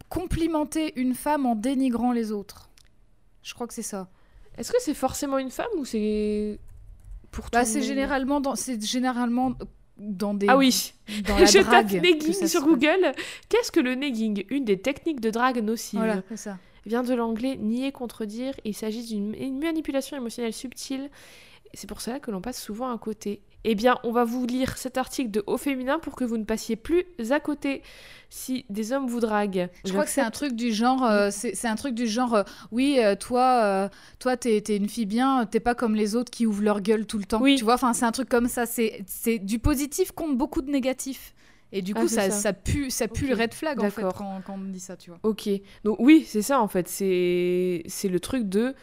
[0.09, 2.69] complimenter une femme en dénigrant les autres.
[3.43, 4.09] Je crois que c'est ça.
[4.57, 6.59] Est-ce que c'est forcément une femme ou c'est
[7.31, 9.53] pour Bah, c'est généralement dans, c'est généralement
[9.97, 10.93] dans des Ah oui,
[11.27, 12.63] dans la je drague tape negging sur.
[12.63, 13.13] Google.
[13.47, 14.45] Qu'est-ce que le negging?
[14.49, 15.99] Une des techniques de drague nocives.
[15.99, 16.57] Voilà, c'est ça.
[16.85, 18.53] vient de l'anglais nier, contredire.
[18.65, 21.09] Il s'agit d'une une manipulation émotionnelle subtile.
[21.73, 23.41] C'est pour cela que l'on passe souvent à côté.
[23.65, 26.45] Eh bien, on va vous lire cet article de Au féminin pour que vous ne
[26.45, 27.83] passiez plus à côté
[28.29, 29.69] si des hommes vous draguent.
[29.83, 32.43] Je crois que c'est un truc du genre, euh, c'est un truc du genre, euh,
[32.71, 36.45] oui, euh, toi, euh, toi, t'es une fille bien, t'es pas comme les autres qui
[36.45, 37.41] ouvrent leur gueule tout le temps.
[37.41, 37.55] Oui.
[37.57, 38.65] Tu vois, enfin, c'est un truc comme ça.
[38.65, 39.03] C'est
[39.39, 41.33] du positif contre beaucoup de négatif.
[41.71, 42.31] Et du Ah, coup, ça, ça.
[42.31, 45.11] ça pue, ça pue le red flag en fait quand, quand on dit ça, tu
[45.11, 45.19] vois.
[45.21, 45.47] Ok.
[45.83, 46.87] Donc oui, c'est ça en fait.
[46.87, 48.73] C'est le truc de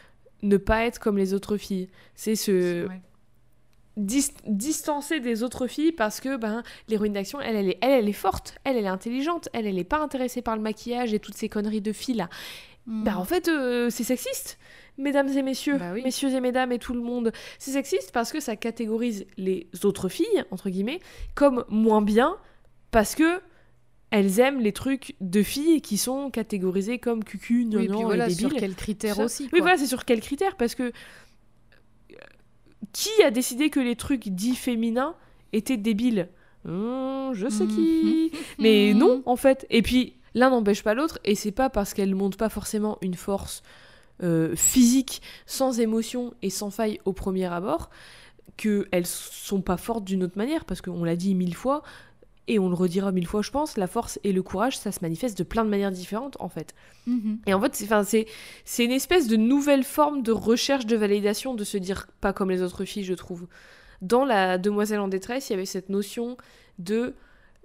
[0.43, 1.87] ne pas être comme les autres filles.
[2.15, 2.87] C'est ce
[3.97, 8.09] dis- distancer des autres filles parce que ben l'héroïne d'action, elle, elle est, elle, elle
[8.09, 11.19] est forte, elle, elle est intelligente, elle, elle est pas intéressée par le maquillage et
[11.19, 12.29] toutes ces conneries de filles là.
[12.85, 13.03] Mm.
[13.03, 14.59] Bah en fait, euh, c'est sexiste,
[14.97, 16.03] mesdames et messieurs, Bah oui.
[16.03, 17.31] messieurs et mesdames et tout le monde.
[17.59, 20.99] C'est sexiste parce que ça catégorise les autres filles, entre guillemets,
[21.35, 22.37] comme moins bien
[22.91, 23.41] parce que
[24.11, 28.01] elles aiment les trucs de filles qui sont catégorisées comme cucu, oui, et gnangnan puis
[28.01, 29.49] et voilà, sur quels critères aussi.
[29.51, 30.91] Oui, voilà, c'est sur quels critères Parce que
[32.93, 35.15] qui a décidé que les trucs dits féminins
[35.53, 36.29] étaient débiles?
[36.65, 38.31] Hum, je sais qui.
[38.59, 39.65] Mais non, en fait.
[39.69, 43.15] Et puis, l'un n'empêche pas l'autre, et c'est pas parce qu'elle montre pas forcément une
[43.15, 43.63] force
[44.23, 47.89] euh, physique, sans émotion et sans faille au premier abord,
[48.55, 51.83] qu'elles sont pas fortes d'une autre manière, parce qu'on l'a dit mille fois,
[52.47, 54.99] et on le redira mille fois, je pense, la force et le courage, ça se
[55.01, 56.73] manifeste de plein de manières différentes, en fait.
[57.05, 57.39] Mhm.
[57.45, 58.27] Et en fait, c'est,
[58.63, 62.49] c'est une espèce de nouvelle forme de recherche de validation de se dire pas comme
[62.49, 63.47] les autres filles, je trouve.
[64.01, 66.37] Dans la Demoiselle en détresse, il y avait cette notion
[66.79, 67.15] de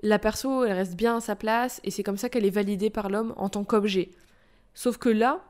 [0.02, 2.90] la perso, elle reste bien à sa place, et c'est comme ça qu'elle est validée
[2.90, 4.10] par l'homme en tant qu'objet.
[4.74, 5.44] Sauf que là,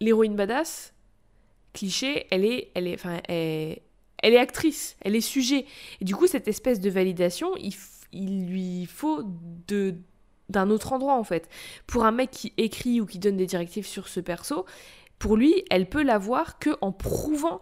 [0.00, 0.92] l'héroïne badass,
[1.72, 3.78] cliché, elle est, elle est, enfin, elle,
[4.22, 5.64] elle est actrice, elle est sujet.
[6.00, 7.72] Et du coup, cette espèce de validation, il,
[8.12, 9.22] il lui faut
[9.66, 9.94] de
[10.48, 11.48] d'un autre endroit en fait.
[11.86, 14.66] Pour un mec qui écrit ou qui donne des directives sur ce perso,
[15.20, 17.60] pour lui, elle peut l'avoir que en prouvant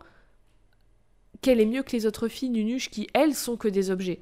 [1.43, 4.21] qu'elle est mieux que les autres filles nunuches qui elles sont que des objets.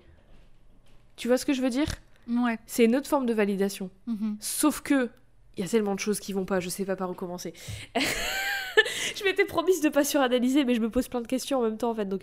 [1.17, 1.87] Tu vois ce que je veux dire?
[2.29, 2.59] Ouais.
[2.67, 3.91] C'est une autre forme de validation.
[4.07, 4.37] Mhm.
[4.41, 5.11] Sauf que
[5.57, 7.55] il y a tellement de choses qui vont pas, je sais pas par où commencer.
[7.97, 11.79] je m'étais promise de pas suranalyser, mais je me pose plein de questions en même
[11.79, 12.05] temps en fait.
[12.07, 12.23] Donc,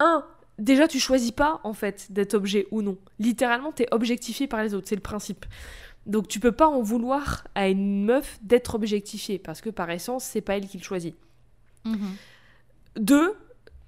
[0.00, 0.26] un,
[0.60, 2.96] déjà tu choisis pas en fait d'être objet ou non.
[3.18, 5.46] Littéralement, t'es objectifié par les autres, c'est le principe.
[6.06, 10.24] Donc tu peux pas en vouloir à une meuf d'être objectifiée parce que par essence,
[10.24, 11.14] c'est pas elle qui le choisit.
[11.84, 11.98] Mhm.
[12.96, 13.34] Deux,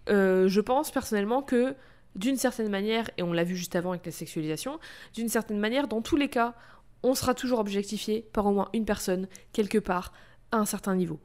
[0.08, 1.74] euh, je pense personnellement que
[2.14, 4.78] d'une certaine manière, et on l'a vu juste avant avec la sexualisation,
[5.14, 6.54] d'une certaine manière, dans tous les cas,
[7.02, 10.12] on sera toujours objectifié par au moins une personne, quelque part,
[10.52, 11.18] à un certain niveau.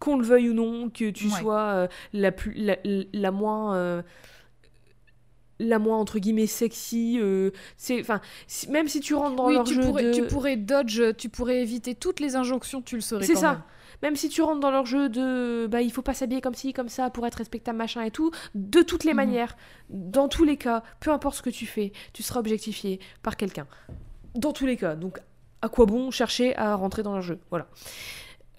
[0.00, 1.40] Qu'on le veuille ou non, que tu Ouais.
[1.40, 2.76] sois euh, la, plus, la,
[3.12, 3.74] la moins...
[3.76, 4.02] euh,
[5.62, 9.54] la moins entre guillemets sexy euh, c'est enfin si- même si tu rentres dans oui,
[9.54, 12.94] leur tu jeu pourrais, de tu pourrais dodge, tu pourrais éviter toutes les injonctions, tu
[12.96, 13.52] le saurais c'est ça.
[13.52, 13.62] même.
[14.02, 16.72] Même si tu rentres dans leur jeu de bah il faut pas s'habiller comme ci
[16.72, 19.16] comme ça pour être respectable machin et tout, de toutes les Mhm.
[19.16, 19.56] manières,
[19.90, 23.66] dans tous les cas, peu importe ce que tu fais, tu seras objectifié par quelqu'un.
[24.34, 24.94] Dans tous les cas.
[24.96, 25.20] Donc
[25.60, 27.38] à quoi bon chercher à rentrer dans leur jeu?
[27.50, 27.66] Voilà.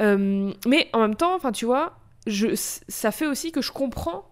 [0.01, 1.97] Euh, mais en même temps, enfin tu vois,
[2.27, 4.25] je, ça fait aussi que je comprends.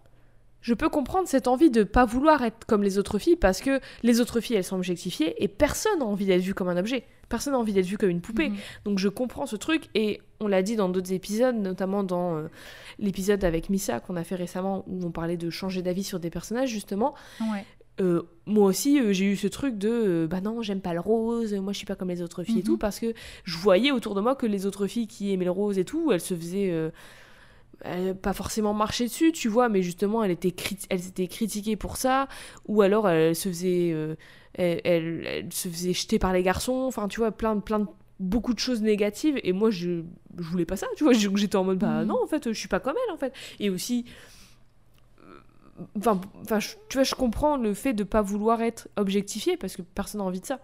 [0.61, 3.79] Je peux comprendre cette envie de pas vouloir être comme les autres filles parce que
[4.03, 7.03] les autres filles elles sont objectifiées et personne n'a envie d'être vu comme un objet.
[7.29, 8.49] Personne n'a envie d'être vu comme une poupée.
[8.49, 8.57] Mhm.
[8.85, 12.47] Donc je comprends ce truc et on l'a dit dans d'autres épisodes, notamment dans euh,
[12.97, 16.29] l'épisode avec Missa qu'on a fait récemment où on parlait de changer d'avis sur des
[16.29, 17.13] personnages justement.
[17.39, 17.63] Ouais.
[18.01, 21.01] Euh, moi aussi euh, j'ai eu ce truc de euh, bah non j'aime pas le
[21.01, 22.63] rose, moi je suis pas comme les autres filles et Mhm.
[22.65, 25.51] tout parce que je voyais autour de moi que les autres filles qui aimaient le
[25.51, 26.91] rose et tout, elles se faisaient
[27.85, 31.75] euh, pas forcément marcher dessus, tu vois, mais justement elles étaient, crit- elles étaient critiquées
[31.75, 32.27] pour ça
[32.67, 34.15] ou alors elles se faisaient euh,
[34.53, 37.87] elles se faisaient jeter par les garçons, enfin tu vois plein de plein de
[38.19, 40.01] beaucoup de choses négatives et moi je,
[40.37, 42.07] je voulais pas ça tu vois j'étais en mode bah Mhm.
[42.07, 44.03] non en fait je suis pas comme elle en fait et aussi
[45.97, 46.59] enfin enfin
[46.89, 50.25] tu vois je comprends le fait de pas vouloir être objectifié parce que personne n'a
[50.25, 50.59] envie de ça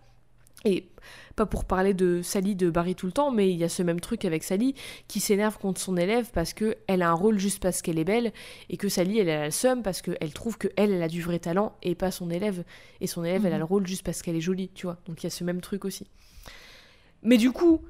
[0.66, 0.90] et
[1.36, 3.84] pas pour parler de Sally de Barry tout le temps mais il y a ce
[3.84, 4.74] même truc avec Sally
[5.08, 8.06] qui s'énerve contre son élève parce que elle a un rôle juste parce qu'elle est
[8.06, 8.32] belle
[8.70, 11.22] et que Sally elle a le seum parce qu'elle trouve que elle elle a du
[11.22, 12.64] vrai talent et pas son élève
[13.02, 13.60] et son élève elle a Mhm.
[13.60, 15.62] le rôle juste parce qu'elle est jolie tu vois donc il y a ce même
[15.62, 16.08] truc aussi
[17.24, 17.82] mais du coup,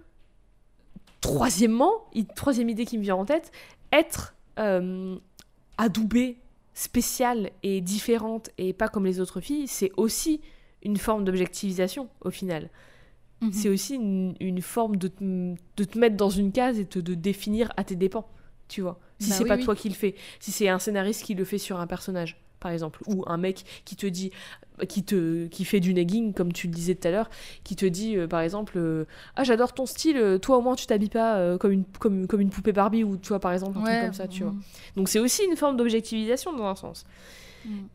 [1.22, 1.92] troisièmement,
[2.36, 3.52] troisième idée qui me vient en tête,
[3.92, 5.18] être euh,
[5.78, 6.38] adoubée,
[6.74, 10.42] spéciale et différente et pas comme les autres filles, c'est aussi
[10.84, 12.70] une forme d'objectivisation au final.
[13.46, 13.54] Mhm.
[13.54, 15.24] C'est aussi une, une forme de te,
[15.78, 18.28] de te mettre dans une case et te, de définir à tes dépens,
[18.68, 19.00] tu vois.
[19.20, 19.64] Si Bah c'est oui, pas oui.
[19.64, 22.72] toi qui le fais, si c'est un scénariste qui le fait sur un personnage, par
[22.72, 24.32] exemple, ou un mec qui te dit,
[24.90, 27.30] qui te, qui fait du nagging, comme tu le disais tout à l'heure,
[27.64, 30.76] qui te dit, euh, par exemple, euh, ah j'adore ton style, euh, toi au moins
[30.76, 33.78] tu t'habilles pas euh, comme, une, comme, comme une poupée Barbie, ou toi par exemple,
[33.78, 34.54] un truc comme ça, tu vois.
[34.54, 34.62] mhm.
[34.98, 37.06] Donc c'est aussi une forme d'objectivisation dans un sens.
[37.66, 37.88] Mhm.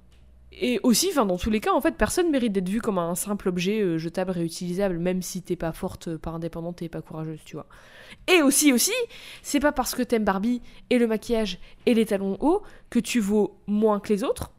[0.53, 3.15] Et aussi, enfin, dans tous les cas, en fait, personne mérite d'être vu comme un
[3.15, 7.03] simple objet euh, jetable, réutilisable, même si t'es pas forte, euh, pas indépendante et pas
[7.03, 7.67] courageuse, tu vois.
[8.27, 8.93] Et aussi, aussi,
[9.43, 13.21] c'est pas parce que t'aimes Barbie et le maquillage et les talons hauts que tu
[13.21, 14.51] vaux moins que les autres.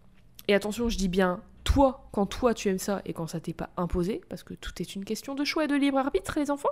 [0.48, 3.54] Et attention, je dis bien toi, quand toi tu aimes ça et quand ça t'est
[3.54, 6.52] pas imposé, parce que tout est une question de choix et de libre arbitre, les
[6.52, 6.70] enfants.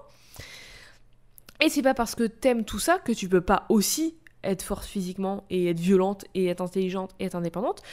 [1.61, 4.85] Et c'est pas parce que t'aimes tout ça que tu peux pas aussi être forte
[4.85, 7.83] physiquement et être violente et être intelligente et être indépendante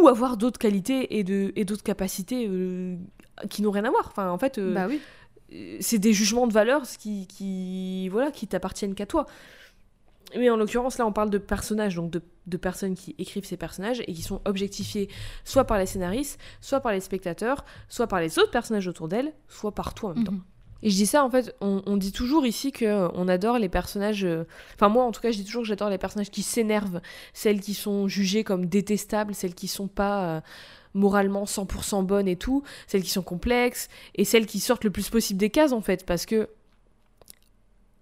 [0.00, 2.96] ou avoir d'autres qualités et de et d'autres capacités euh,
[3.50, 4.06] qui n'ont rien à voir.
[4.08, 5.00] Enfin, en fait, euh, Bah oui.
[5.80, 9.26] c'est des jugements de valeur qui, qui voilà qui t'appartiennent qu'à toi.
[10.34, 13.58] Mais en l'occurrence, là, on parle de personnages, donc de, de personnes qui écrivent ces
[13.58, 15.08] personnages et qui sont objectifiés
[15.44, 19.34] soit par les scénaristes, soit par les spectateurs, soit par les autres personnages autour d'elles,
[19.48, 20.32] soit par toi en même temps.
[20.32, 20.42] Mhm.
[20.82, 23.68] Et je dis ça, en fait, on, dit toujours ici que euh, on adore les
[23.68, 24.24] personnages.
[24.24, 27.00] euh, Enfin, moi, en tout cas, je dis toujours que j'adore les personnages qui s'énervent,
[27.34, 30.24] celles qui sont jugées comme détestables, celles qui sont pas.
[30.36, 30.40] euh,
[30.94, 35.08] moralement 100% bonnes et tout, celles qui sont complexes, et celles qui sortent le plus
[35.08, 36.50] possible des cases, en fait, parce que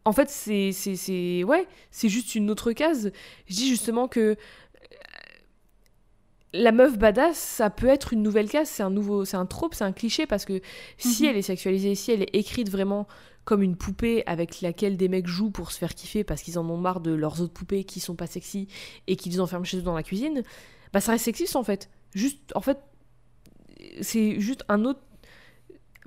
[0.04, 3.12] en fait, c'est, ouais, c'est juste une autre case.
[3.46, 4.36] Je dis justement que
[6.52, 9.74] la meuf badass, ça peut être une nouvelle case, c'est un nouveau, c'est un trope,
[9.74, 10.60] c'est un cliché parce que
[10.98, 11.28] si mhm.
[11.30, 13.06] elle est sexualisée, si elle est écrite vraiment
[13.44, 16.68] comme une poupée avec laquelle des mecs jouent pour se faire kiffer parce qu'ils en
[16.68, 18.68] ont marre de leurs autres poupées qui sont pas sexy
[19.06, 20.42] et qu'ils enferment chez eux dans la cuisine,
[20.92, 21.88] bah ça reste sexiste en fait.
[22.14, 22.78] Juste, en fait,
[24.00, 25.00] c'est juste un autre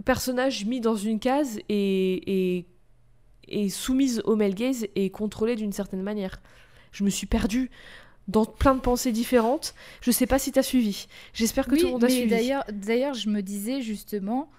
[0.05, 2.67] personnage mis dans une case et, et
[3.47, 6.41] est soumise au male gaze et contrôlée d'une certaine manière.
[6.91, 7.71] Je me suis perdue
[8.28, 9.74] dans plein de pensées différentes.
[10.01, 11.07] Je sais pas si tu as suivi.
[11.34, 12.30] J'espère que tout le monde a suivi.
[12.30, 14.49] D'ailleurs, d'ailleurs, je me disais justement,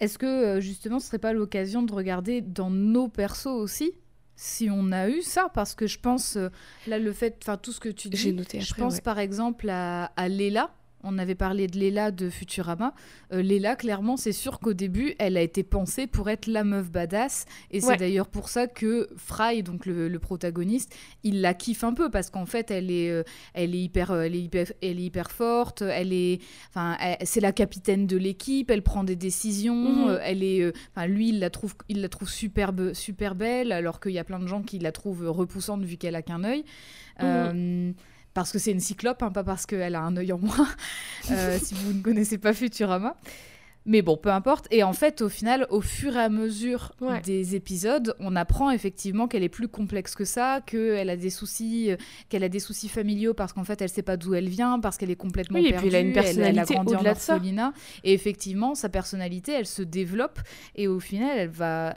[0.00, 3.92] est-ce que euh, justement ce serait pas l'occasion de regarder dans nos persos aussi
[4.34, 5.50] si on a eu ça?
[5.54, 6.48] Parce que je pense euh,
[6.86, 9.68] là le fait enfin tout ce que tu dis j'ai noté je pense par exemple
[9.70, 10.70] à, à Léla
[11.06, 12.92] on avait parlé de Léla de Futurama.
[13.32, 16.90] Euh, Léla, clairement, c'est sûr qu'au début, elle a été pensée pour être la meuf
[16.90, 17.46] badass.
[17.70, 22.10] Et c'est d'ailleurs pour ça que Fry, donc le, protagoniste, il la kiffe un peu
[22.10, 23.22] parce qu'en fait, elle est, euh,
[23.54, 25.82] elle est hyper, euh, elle est hyper, elle est hyper forte.
[25.82, 26.40] Elle est,
[26.70, 28.70] enfin, c'est la capitaine de l'équipe.
[28.70, 29.76] Elle prend des décisions.
[29.76, 30.18] Mhm.
[30.22, 34.12] elle est, enfin, lui, il la trouve, il la trouve superbe, super belle, alors qu'il
[34.12, 36.64] y a plein de gens qui la trouvent repoussante vu qu'elle a qu'un œil.
[37.20, 37.94] Mhm
[38.36, 40.68] parce que c'est une cyclope, hein, pas parce qu'elle a un œil en moins,
[41.30, 43.16] euh, si vous ne connaissez pas Futurama.
[43.86, 44.66] Mais bon, peu importe.
[44.70, 46.92] Et en fait, au final, au fur et à mesure
[47.24, 51.92] des épisodes, on apprend effectivement qu'elle est plus complexe que ça, qu'elle a des soucis,
[51.92, 51.96] euh,
[52.28, 54.98] qu'elle a des soucis familiaux parce qu'en fait, elle sait pas d'où elle vient, parce
[54.98, 55.74] qu'elle est complètement perdue.
[55.74, 57.72] Et puis elle a une personnalité elle, a grandi en orphelinat.
[58.04, 60.40] Et effectivement, sa personnalité, elle se développe.
[60.74, 61.96] Et au final, elle va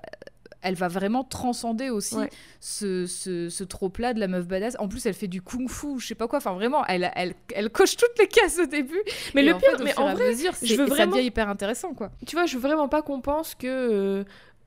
[0.62, 2.18] elle va vraiment transcender aussi
[2.60, 4.76] ce, ce, ce trope-là de la meuf badass.
[4.80, 6.38] En plus, elle fait du kung-fu, je sais pas quoi.
[6.38, 9.01] Enfin, vraiment, elle, elle, elle coche toutes les cases au début.
[9.36, 10.95] Mais le pire, mais en vrai, je veux vraiment...
[10.95, 12.12] ça devient hyper intéressant, quoi.
[12.26, 14.24] Tu vois, je veux vraiment pas qu'on pense que euh,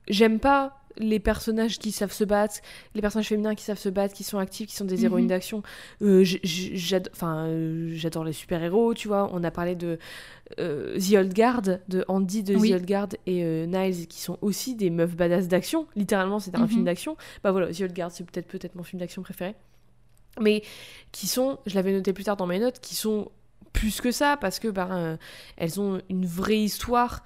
[0.07, 2.55] j'aime pas les personnages qui savent se battre,
[2.95, 5.29] les personnages féminins qui savent se battre, qui sont actifs, qui sont des héroïnes mhm.
[5.29, 5.63] d'action.
[6.01, 6.23] Euh,
[7.23, 9.29] euh, j'adore les super-héros, tu vois.
[9.33, 9.99] On a parlé de
[10.59, 14.37] euh, The Old Guard, de Andy de The Old Guard et euh, Niles, qui sont
[14.41, 15.87] aussi des meufs badass d'action.
[15.95, 16.69] Littéralement, c'était un mhm.
[16.69, 17.17] film d'action.
[17.43, 19.55] Bah voilà, The Old Guard, c'est peut-être peut-être mon film d'action préféré.
[20.39, 20.63] Mais
[21.11, 23.31] qui sont, je l'avais noté plus tard dans mes notes, qui sont
[23.71, 25.17] plus que ça parce que ben,
[25.57, 27.23] elles ont une vraie histoire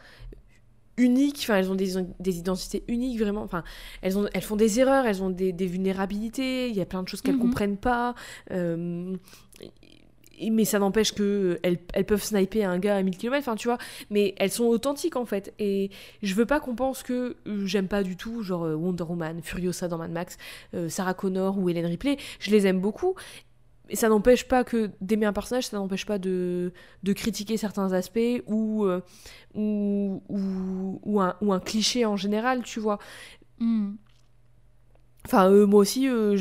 [0.98, 3.64] uniques, enfin elles ont des, des, identités uniques vraiment, enfin
[4.02, 7.04] elles, ont, elles font des erreurs, elles ont des, des vulnérabilités, il y a plein
[7.04, 7.46] de choses qu'elles ne mhm.
[7.46, 8.16] comprennent pas,
[8.52, 9.16] euh,
[10.52, 13.68] mais ça n'empêche que elles, elles, peuvent sniper un gars à 1000 km, enfin tu
[13.68, 13.78] vois,
[14.10, 15.92] mais elles sont authentiques en fait, et
[16.24, 19.42] je veux pas qu'on pense que euh, j'aime pas du tout, genre euh, Wonder Woman,
[19.44, 20.38] Furiosa dans Mad Max,
[20.90, 23.16] Sarah Connor ou Hélène Ripley, je les aime beaucoup,
[23.90, 26.74] et ça n'empêche pas que d'aimer un personnage, ça n'empêche pas de,
[27.04, 29.02] de, critiquer certains aspects ou, euh,
[29.54, 33.00] ou, ou, ou, un, ou, un, cliché en général, tu vois.
[33.60, 33.94] Hmm.
[35.26, 36.38] Enfin, euh, moi aussi, euh,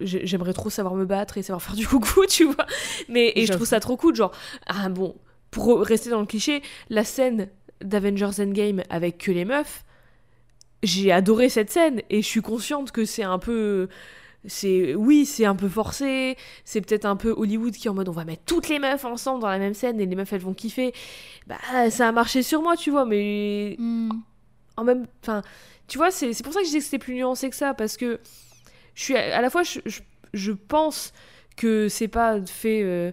[0.00, 2.66] j'aimerais trop savoir me battre et savoir faire du coucou, tu vois.
[3.08, 4.32] Mais et je trouve ça trop cool, genre,
[4.66, 5.16] ah bon,
[5.50, 7.48] pour rester dans le cliché, la scène
[7.80, 9.84] d'Avengers Endgame avec que les meufs,
[10.82, 13.88] j'ai adoré cette scène et je suis consciente que c'est un peu
[14.46, 18.08] c'est oui c'est un peu forcé c'est peut-être un peu Hollywood qui est en mode
[18.08, 20.40] on va mettre toutes les meufs ensemble dans la même scène et les meufs elles
[20.40, 20.92] vont kiffer
[21.46, 24.10] bah ça a marché sur moi tu vois mais hmm.
[24.76, 25.42] en même enfin
[25.88, 27.96] tu vois c'est pour ça que je disais que c'était plus nuancé que ça parce
[27.96, 28.20] que
[28.94, 29.80] je suis à, la fois je,
[30.32, 31.12] je, pense
[31.56, 33.10] que c'est pas fait euh,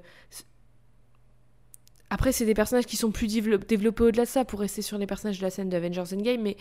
[2.10, 5.08] après c'est des personnages qui sont plus développés au-delà de ça pour rester sur les
[5.08, 6.58] personnages de la scène d'Avengers Endgame mais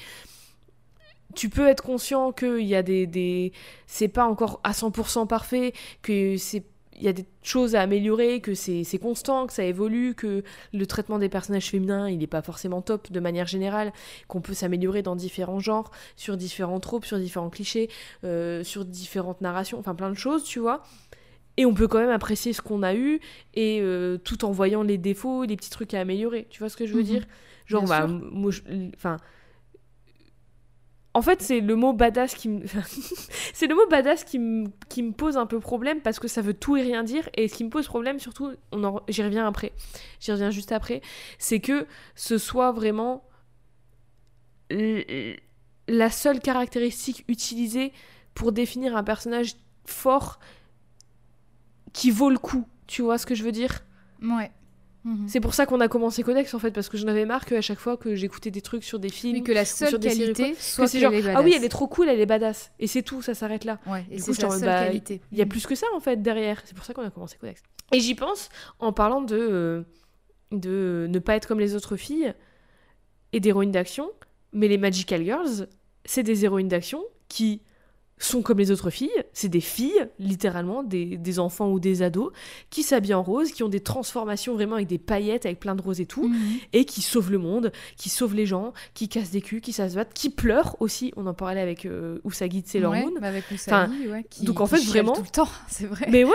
[1.34, 3.52] tu peux être conscient qu'il y a des, des...
[3.86, 5.72] c'est pas encore à 100% parfait,
[6.02, 6.64] que c'est
[6.96, 10.86] il y a des choses à améliorer, que c'est constant, que ça évolue, que le
[10.86, 13.92] traitement des personnages féminins, il n'est pas forcément top de manière générale,
[14.28, 17.90] qu'on peut s'améliorer dans différents genres, sur différents tropes, sur différents clichés,
[18.24, 20.82] euh, sur différentes narrations, enfin plein de choses, tu vois.
[21.56, 23.20] Et on peut quand même apprécier ce qu'on a eu,
[23.54, 26.46] et euh, tout en voyant les défauts, les petits trucs à améliorer.
[26.50, 27.06] Tu vois ce que je veux mhm.
[27.06, 27.26] dire?
[27.66, 28.52] Genre, bah, moi,
[28.94, 29.16] enfin
[31.14, 32.48] en fait, c'est le mot badass qui
[34.38, 35.12] me.
[35.12, 37.28] pose un peu problème parce que ça veut tout et rien dire.
[37.34, 38.52] Et ce qui me pose problème, surtout,
[39.08, 39.72] j'y reviens après,
[40.20, 41.00] j'y reviens juste après,
[41.38, 41.86] c'est que
[42.16, 43.24] ce soit vraiment
[45.86, 47.92] la seule caractéristique utilisée
[48.34, 49.54] pour définir un personnage
[49.84, 50.40] fort
[51.92, 52.66] qui vaut le coup.
[52.88, 53.84] Tu vois ce que je veux dire?
[54.20, 54.50] Ouais.
[55.04, 55.28] Mhm.
[55.28, 57.60] C'est pour ça qu'on a commencé Codex en fait, parce que j'en avais marre qu'à
[57.60, 60.98] chaque fois que j'écoutais des trucs sur des films, que la seule qualité soit c'est
[60.98, 63.64] genre ah oui elle est trop cool, elle est badass, et c'est tout, ça s'arrête
[63.64, 63.78] là.
[63.86, 65.20] Ouais, et c'est sa seule bah, qualité.
[65.30, 67.36] Il y a plus que ça en fait derrière, c'est pour ça qu'on a commencé
[67.38, 67.62] Codex.
[67.92, 68.48] Et j'y pense
[68.78, 69.82] en parlant de euh,
[70.52, 72.32] de ne pas être comme les autres filles
[73.32, 74.10] et d'héroïnes d'action,
[74.52, 75.68] mais les Magical Girls,
[76.04, 77.62] c'est des héroïnes d'action qui
[78.18, 82.32] sont comme les autres filles, c'est des filles, littéralement, des, des, enfants ou des ados,
[82.70, 85.82] qui s'habillent en rose, qui ont des transformations vraiment avec des paillettes, avec plein de
[85.82, 86.38] roses et tout, Mhm.
[86.72, 89.82] et qui sauvent le monde, qui sauvent les gens, qui cassent des culs, qui se
[89.94, 93.14] battent, qui pleurent aussi, on en parlait avec euh, Usagi de Sailor Ouais, Moon.
[93.20, 96.06] bah avec Usagi, ouais, qui- donc en qui fait, vraiment- tout le temps, c'est vrai.
[96.10, 96.30] Mais ouais,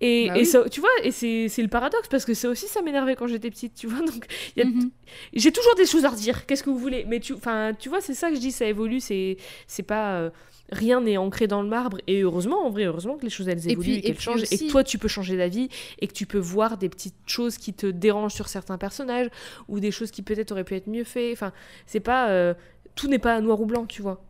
[0.00, 0.46] et, Bah et oui.
[0.46, 3.50] ça, tu vois, et c'est le paradoxe, parce que ça aussi, ça m'énervait quand j'étais
[3.50, 4.26] petite, tu vois, donc
[4.56, 4.90] Mhm.
[5.34, 6.46] j'ai toujours des choses à redire.
[6.46, 7.34] Qu'est-ce que vous voulez Mais tu,
[7.78, 9.00] tu vois, c'est ça que je dis, ça évolue.
[9.00, 10.30] C'est, c'est pas euh,
[10.70, 11.98] rien n'est ancré dans le marbre.
[12.06, 14.42] Et heureusement, en vrai, heureusement que les choses elles Et évoluent et et qu'elles changent
[14.50, 17.58] et que toi tu peux changer d'avis et que tu peux voir des petites choses
[17.58, 19.28] qui te dérangent sur certains personnages
[19.68, 21.32] ou des choses qui peut-être auraient pu être mieux faites.
[21.32, 21.52] Enfin,
[21.86, 22.54] c'est pas euh,
[22.94, 24.22] tout n'est pas noir ou blanc, tu vois.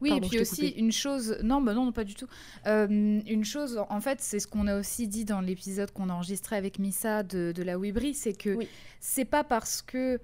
[0.00, 0.80] Oui, Pardon, et puis aussi coupé.
[0.80, 2.26] une chose, non, bah non, pas du tout.
[2.66, 6.12] Euh, une chose, en fait, c'est ce qu'on a aussi dit dans l'épisode qu'on a
[6.14, 8.66] enregistré avec Missa de, de la Wibri, c'est que Oui.
[8.98, 10.18] c'est pas parce que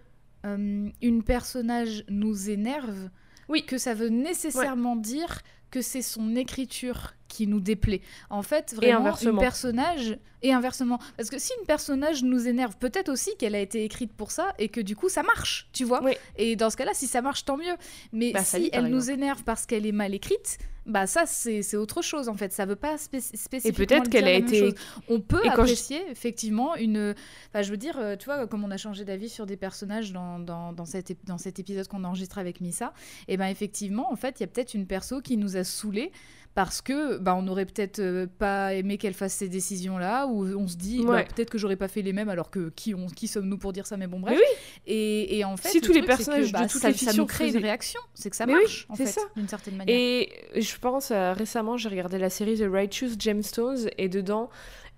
[0.46, 3.08] euh, une personnage nous énerve
[3.48, 3.64] Oui.
[3.66, 8.00] que ça veut nécessairement dire que c'est son écriture qui nous déplaît.
[8.30, 9.40] En fait, vraiment, inversement.
[9.40, 13.84] personnage et inversement, parce que si une personnage nous énerve, peut-être aussi qu'elle a été
[13.84, 16.02] écrite pour ça et que du coup ça marche, tu vois.
[16.02, 16.12] Oui.
[16.36, 17.74] Et dans ce cas-là, si ça marche, tant mieux.
[18.12, 22.00] Mais Bah, si elle nous énerve parce qu'elle est mal écrite, bah ça c'est autre
[22.02, 22.52] chose en fait.
[22.52, 23.84] Ça veut pas spé- spécifiquement.
[23.86, 24.74] peut-être dire qu'elle a été- chose.
[25.08, 27.14] On peut Et je- apprécier effectivement une.
[27.50, 30.12] Enfin, je veux dire, euh, tu vois, comme on a changé d'avis sur des personnages
[30.12, 32.94] dans, dans, dans, cet, dans cet épisode qu'on a enregistré avec Missa,
[33.26, 36.10] et ben effectivement, en fait, il y a peut-être une perso qui nous a saoulés
[36.54, 40.66] parce que bah, on aurait peut-être euh, pas aimé qu'elle fasse ces décisions-là, ou on
[40.66, 43.28] se dit bah, peut-être que j'aurais pas fait les mêmes, alors que qui, on, qui
[43.28, 44.38] sommes-nous pour dire ça, mais bon, bref.
[44.38, 46.90] Mais Et, et en fait, Si le tous les que, personnages de bah, toutes ça,
[46.90, 49.48] les ça nous crée une réaction, c'est que ça Mais oui, marche, en fait, d'une
[49.48, 49.94] certaine manière.
[49.96, 54.50] Et je pense euh, récemment, j'ai regardé la série The Righteous Gemstones et dedans,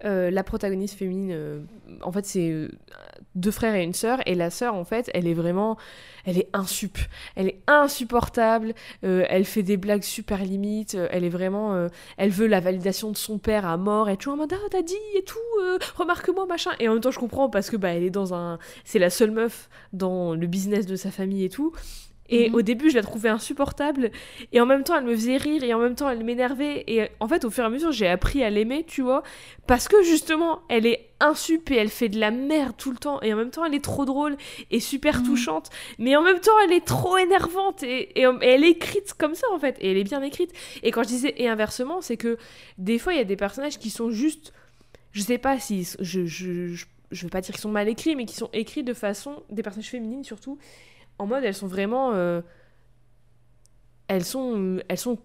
[0.05, 1.61] euh, la protagoniste féminine, euh,
[2.03, 2.69] en fait, c'est euh,
[3.35, 4.19] deux frères et une sœur.
[4.27, 5.77] Et la sœur, en fait, elle est vraiment,
[6.25, 6.99] elle est insup,
[7.37, 8.75] elle est insupportable.
[9.03, 10.97] elle fait des blagues super limites.
[11.11, 14.09] elle est vraiment, elle veut la validation de son père à mort.
[14.09, 15.39] Elle est toujours en mode ah t'as dit et tout,
[15.97, 16.73] remarque-moi machin.
[16.81, 19.11] Et en même temps, je comprends parce que bah elle est dans un, c'est la
[19.11, 21.73] seule meuf dans le business de sa famille et tout.
[22.31, 22.55] Et Mhm.
[22.55, 24.11] au début, je la trouvais insupportable.
[24.53, 25.63] Et en même temps, elle me faisait rire.
[25.65, 26.85] Et en même temps, elle m'énervait.
[26.87, 29.23] Et en fait, au fur et à mesure, j'ai appris à l'aimer, tu vois.
[29.67, 33.21] Parce que justement, elle est insup et elle fait de la merde tout le temps.
[33.23, 34.37] Et en même temps, elle est trop drôle
[34.71, 35.27] et super Mhm.
[35.27, 35.71] touchante.
[35.99, 37.83] Mais en même temps, elle est trop énervante.
[37.83, 39.77] Et, et- et elle est écrite comme ça, en fait.
[39.81, 40.53] Et elle est bien écrite.
[40.83, 42.39] Et quand je disais et inversement, c'est que
[42.79, 44.53] des fois, il y a des personnages qui sont juste.
[45.13, 45.89] Je sais pas si.
[45.99, 48.85] Je, je, je, je veux pas dire qu'ils sont mal écrits, mais qui sont écrits
[48.85, 49.43] de façon.
[49.51, 50.59] Des personnages féminines surtout
[51.21, 52.41] en mode elles sont vraiment euh,
[54.09, 55.19] elles sont elles sont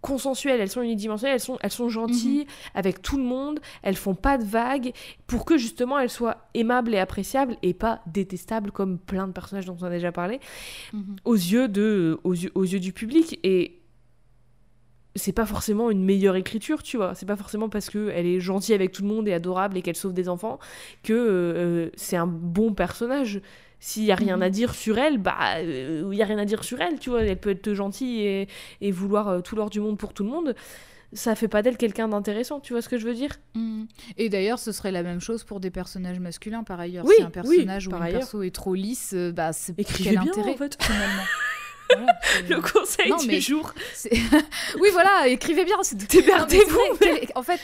[0.00, 4.14] consensuelles elles sont unidimensionnelles elles sont elles sont gentilles avec tout le monde elles font
[4.14, 4.92] pas de vagues
[5.26, 9.64] pour que justement elles soient aimables et appréciables et pas détestables comme plein de personnages
[9.64, 10.40] dont on a déjà parlé
[10.92, 11.16] Mhm.
[11.24, 13.80] aux yeux de aux yeux, aux yeux du public et
[15.16, 17.14] c'est pas forcément une meilleure écriture, tu vois.
[17.14, 19.82] C'est pas forcément parce que elle est gentille avec tout le monde et adorable et
[19.82, 20.58] qu'elle sauve des enfants
[21.04, 23.40] que euh, c'est un bon personnage.
[23.86, 24.42] S'il y a rien Mhm.
[24.42, 27.10] à dire sur elle, bah euh, il y a rien à dire sur elle, tu
[27.10, 27.22] vois.
[27.22, 28.48] Elle peut être gentille et,
[28.80, 30.54] et vouloir euh, tout l'or du monde pour tout le monde.
[31.12, 33.32] Ça fait pas d'elle quelqu'un d'intéressant, tu vois ce que je veux dire?
[33.54, 33.86] Mhm.
[34.16, 37.04] Et d'ailleurs, ce serait la même chose pour des personnages masculins, par ailleurs.
[37.04, 38.20] Oui, si un personnage oui, ou par un ailleurs.
[38.20, 40.82] perso est trop lisse, euh, bah, c'est Écrivez quel bien, intérêt, en fait.
[40.82, 41.22] finalement?
[41.90, 42.18] Voilà,
[42.48, 43.74] Le conseil Non, du mais- jour.
[44.80, 45.76] oui, voilà, écrivez bien.
[45.82, 46.80] c'est- Démerdez-vous.
[47.02, 47.60] Mais En fait,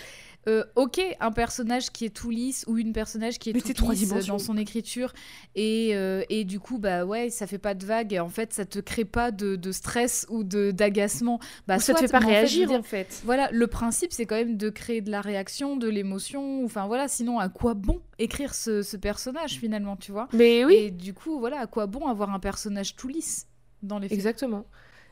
[0.49, 4.09] euh, ok, un personnage qui est tout lisse ou une personnage qui est trois lisse
[4.09, 4.35] dimensions.
[4.35, 5.13] dans son écriture
[5.55, 8.53] et, euh, et du coup, bah ouais, ça fait pas de vague et en fait,
[8.55, 11.41] ça te crée pas de, de stress ou de d'agacement.
[11.67, 13.21] Bah, Ou ça te fait pas en fait, réagir dire, en fait.
[13.25, 16.65] Voilà, le principe, c'est quand même de créer de la réaction, de l'émotion.
[16.65, 20.29] Enfin voilà, sinon, à quoi bon écrire ce, ce personnage finalement, tu vois?
[20.33, 20.75] Mais oui.
[20.75, 23.47] Et du coup, voilà, à quoi bon avoir un personnage tout lisse
[23.83, 24.19] dans les films?
[24.19, 24.65] Exactement.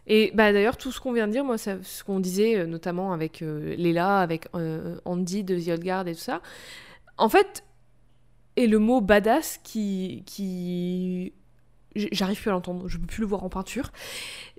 [0.08, 2.66] Et bah d'ailleurs tout ce qu'on vient de dire, moi, ça- ce qu'on disait euh,
[2.66, 6.40] notamment avec euh, Léla, avec euh, Andy de The Old Guard et tout ça,
[7.18, 7.64] en fait,
[8.56, 11.32] et le mot badass qui qui
[11.94, 13.92] j'arrive plus à l'entendre, je peux plus le voir en peinture.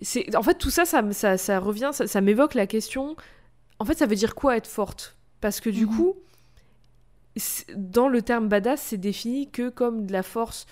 [0.01, 3.15] C'est en fait tout ça, ça, ça, ça revient, ça, ça m'évoque la question.
[3.79, 5.17] En fait, ça veut dire quoi être forte?
[5.41, 5.95] Parce que du Mhm.
[5.97, 6.15] coup,
[7.75, 10.65] dans le terme badass, c'est défini que comme de la force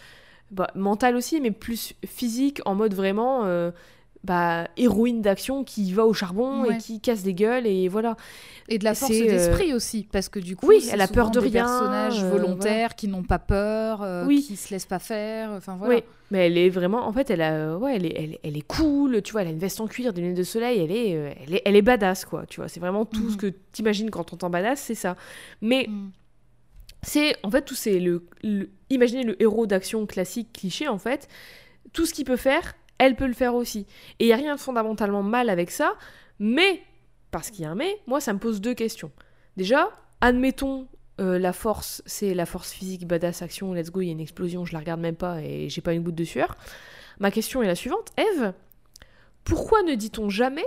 [0.52, 3.72] bah, mentale aussi, mais plus physique, en mode vraiment euh,
[4.24, 6.76] bah, héroïne d'action qui va au charbon Ouais.
[6.76, 8.18] et qui casse des gueules et voilà.
[8.70, 11.30] Et de la force euh, d'esprit aussi, parce que du coup, Oui, elle a peur
[11.32, 14.44] de des rien, personnages euh, volontaires qui n'ont pas peur, euh, Oui.
[14.46, 15.52] qui se laissent pas faire.
[15.52, 15.96] Enfin voilà.
[15.96, 18.68] Oui, mais elle est vraiment, en fait, elle a, ouais, elle est, elle, elle est
[18.68, 21.16] cool, tu vois, elle a une veste en cuir, des lunettes de soleil, elle est,
[21.16, 22.68] euh, elle est, elle est badass quoi, tu vois.
[22.68, 23.30] C'est vraiment tout Mhm.
[23.32, 25.16] ce que t'imagines quand on entend badass, c'est ça.
[25.62, 26.10] Mais Mm.
[27.04, 31.28] c'est en fait tout c'est le, le- imaginez le héros d'action classique cliché en fait
[31.94, 33.86] tout ce qu'il peut faire elle peut le faire aussi.
[34.20, 35.96] Et il y a rien de fondamentalement mal avec ça
[36.40, 36.82] mais
[37.32, 39.12] parce qu'il y a un mais moi ça me pose deux questions.
[39.56, 39.90] Déjà
[40.22, 40.88] admettons
[41.20, 44.20] euh, la force c'est la force physique badass action let's go il y a une
[44.20, 46.56] explosion je la regarde même pas et j'ai pas une goutte de sueur.
[47.20, 48.12] Ma question est la suivante.
[48.18, 48.54] Eve
[49.44, 50.66] pourquoi ne dit-on jamais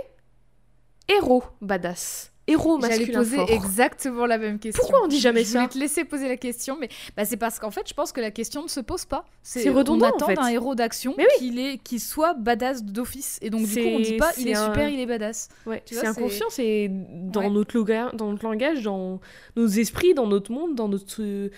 [1.07, 4.81] héros badass héros J'allais masculin poser fort exactement la même question.
[4.81, 7.37] Pourquoi on dit jamais je voulais ça te laisser poser la question, mais bah, c'est
[7.37, 9.25] parce qu'en fait, je pense que la question ne se pose pas.
[9.43, 10.33] C'est redondant, On en attend fait.
[10.35, 11.25] d'un héros d'action oui.
[11.37, 13.37] qu'il est, qu'il soit badass d'office.
[13.41, 15.49] Et donc, du coup, on C'est- dit pas il est un- super, il est badass.
[15.65, 17.49] Ouais, c'est inconscient, c'est dans, Ouais.
[17.49, 19.19] notre loga- dans notre langage, dans
[19.55, 21.49] nos esprits, dans notre monde, dans notre euh,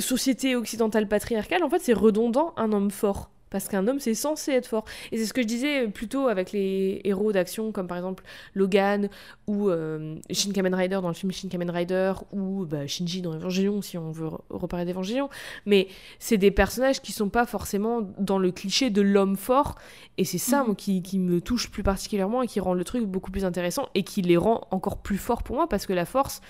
[0.00, 1.62] société occidentale patriarcale.
[1.64, 3.30] En fait, c'est redondant un homme fort.
[3.50, 4.84] Parce qu'un homme, c'est censé être fort.
[5.12, 8.22] Et c'est ce que je disais plutôt avec les héros d'action, comme par exemple
[8.54, 9.08] Logan
[9.46, 13.34] ou euh, Shin Kamen Rider dans le film Shin Kamen Rider, ou bah, Shinji dans
[13.34, 15.28] Evangelion, si on veut re- reparler d'Evangelion.
[15.66, 15.88] Mais
[16.18, 19.74] c'est des personnages qui sont pas forcément dans le cliché de l'homme fort.
[20.16, 20.66] Et c'est ça Mhm.
[20.66, 23.88] moi, qui, qui me touche plus particulièrement et qui rend le truc beaucoup plus intéressant
[23.94, 26.40] et qui les rend encore plus forts pour moi parce que la force,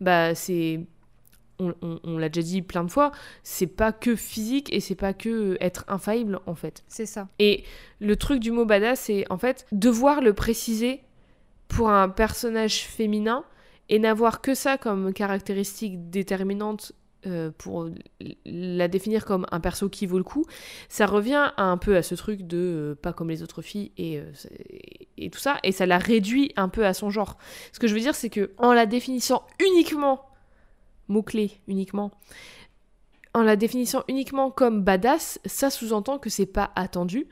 [0.00, 0.80] bah c'est.
[1.62, 3.12] On, on- on l'a déjà dit plein de fois,
[3.44, 6.82] c'est pas que physique et c'est pas que être infaillible en fait.
[6.88, 7.28] C'est ça.
[7.38, 7.64] Et
[8.00, 11.00] le truc du mot badass, c'est en fait devoir le préciser
[11.68, 13.44] pour un personnage féminin
[13.88, 16.92] et n'avoir que ça comme caractéristique déterminante
[17.26, 17.88] euh, pour
[18.44, 20.44] la définir comme un perso qui vaut le coup,
[20.88, 24.18] ça revient un peu à ce truc de euh, pas comme les autres filles et,
[24.18, 24.24] euh,
[25.18, 27.38] et tout ça, et ça la réduit un peu à son genre.
[27.72, 30.24] Ce que je veux dire, c'est que en la définissant uniquement,
[31.12, 32.10] mot-clé uniquement,
[33.34, 37.26] en la définissant uniquement comme badass, ça sous-entend que c'est pas attendu.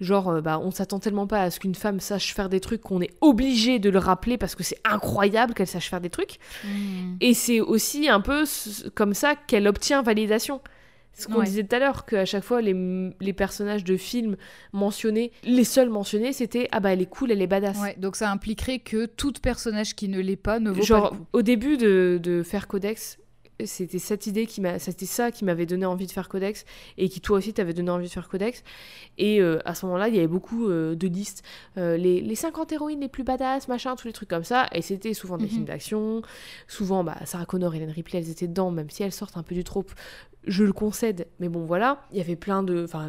[0.00, 2.82] Genre, euh, bah, on s'attend tellement pas à ce qu'une femme sache faire des trucs
[2.82, 6.38] qu'on est obligé de le rappeler parce que c'est incroyable qu'elle sache faire des trucs.
[7.20, 8.44] Et c'est aussi un peu
[8.94, 10.60] comme ça qu'elle obtient validation.
[11.14, 11.46] Ce qu'on Ouais.
[11.46, 12.76] disait tout à l'heure, qu'à chaque fois, les,
[13.20, 14.36] les personnages de films
[14.72, 17.76] mentionnés, les seuls mentionnés, c'était Ah bah elle est cool, elle est badass.
[17.80, 21.16] Ouais, donc ça impliquerait que tout personnage qui ne l'est pas ne vaut Genre, pas
[21.16, 21.26] coup.
[21.32, 23.17] au début de, de faire Codex,
[23.64, 26.64] c'était cette idée qui m'a, c'était ça qui m'avait donné envie de faire Codex
[26.96, 28.62] et qui toi aussi t'avait donné envie de faire Codex.
[29.18, 31.42] Et euh, à ce moment-là, il y avait beaucoup euh, de listes,
[31.76, 34.66] Euh, les, les 50 héroïnes les plus badass, machin, tous les trucs comme ça.
[34.72, 35.50] Et c'était souvent des Mhm.
[35.50, 36.22] films d'action,
[36.66, 39.54] souvent bah, Sarah Connor, Hélène Ripley, elles étaient dedans, même si elles sortent un peu
[39.54, 39.92] du trope.
[40.46, 43.06] Je le concède, mais bon voilà, il y avait plein de, enfin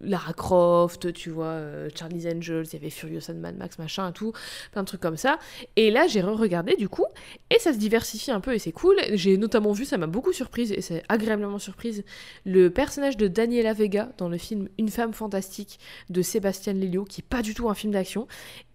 [0.00, 4.10] Lara Croft, tu vois, euh, Charlie's Angels, il y avait Furious and Mad Max, machin,
[4.12, 4.32] tout,
[4.72, 5.38] plein de trucs comme ça.
[5.76, 7.06] Et là, j'ai re-regardé du coup,
[7.50, 8.96] et ça se diversifie un peu et c'est cool.
[9.14, 12.04] J'ai notamment vu, ça m'a beaucoup surprise et c'est agréablement surprise,
[12.44, 15.78] le personnage de Daniela Vega dans le film Une femme fantastique
[16.10, 18.26] de Sébastien Lelio, qui est pas du tout un film d'action.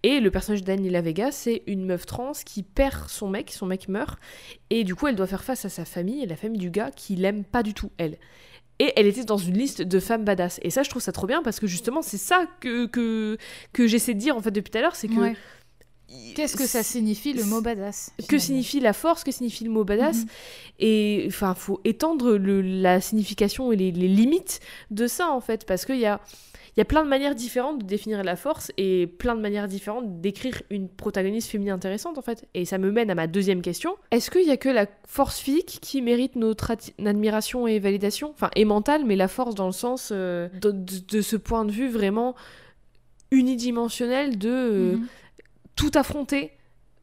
[0.02, 3.66] Et le personnage de Daniela Vega, c'est une meuf trans qui perd son mec, son
[3.66, 4.18] mec meurt,
[4.70, 6.90] et du coup elle doit faire face à sa famille et la famille du gars
[6.90, 8.18] qui l'aime pas du tout, elle.
[8.80, 10.58] Et elle était dans une liste de femmes badass.
[10.62, 13.38] Et ça, je trouve ça trop bien parce que justement, c'est ça que, que,
[13.72, 15.34] que j'essaie de dire en fait depuis tout à l'heure, c'est que.
[16.34, 19.84] Qu'est-ce que ça signifie le mot badass que signifie la force, que signifie le mot
[19.84, 20.26] badass, Mhm.
[20.80, 24.60] et enfin, faut étendre le- la signification et les, les limites
[24.90, 26.20] de ça en fait, parce qu'il y a,
[26.76, 29.68] il y a plein de manières différentes de définir la force et plein de manières
[29.68, 32.48] différentes d'écrire une protagoniste féminine intéressante en fait.
[32.54, 35.38] Et ça me mène à ma deuxième question est-ce qu'il y a que la force
[35.38, 39.66] physique qui mérite notre ati- admiration et validation, enfin et mentale, mais la force dans
[39.66, 42.34] le sens euh, de, de- de ce point de vue vraiment
[43.30, 45.06] unidimensionnel de euh, Mhm.
[45.90, 46.52] Tout affronter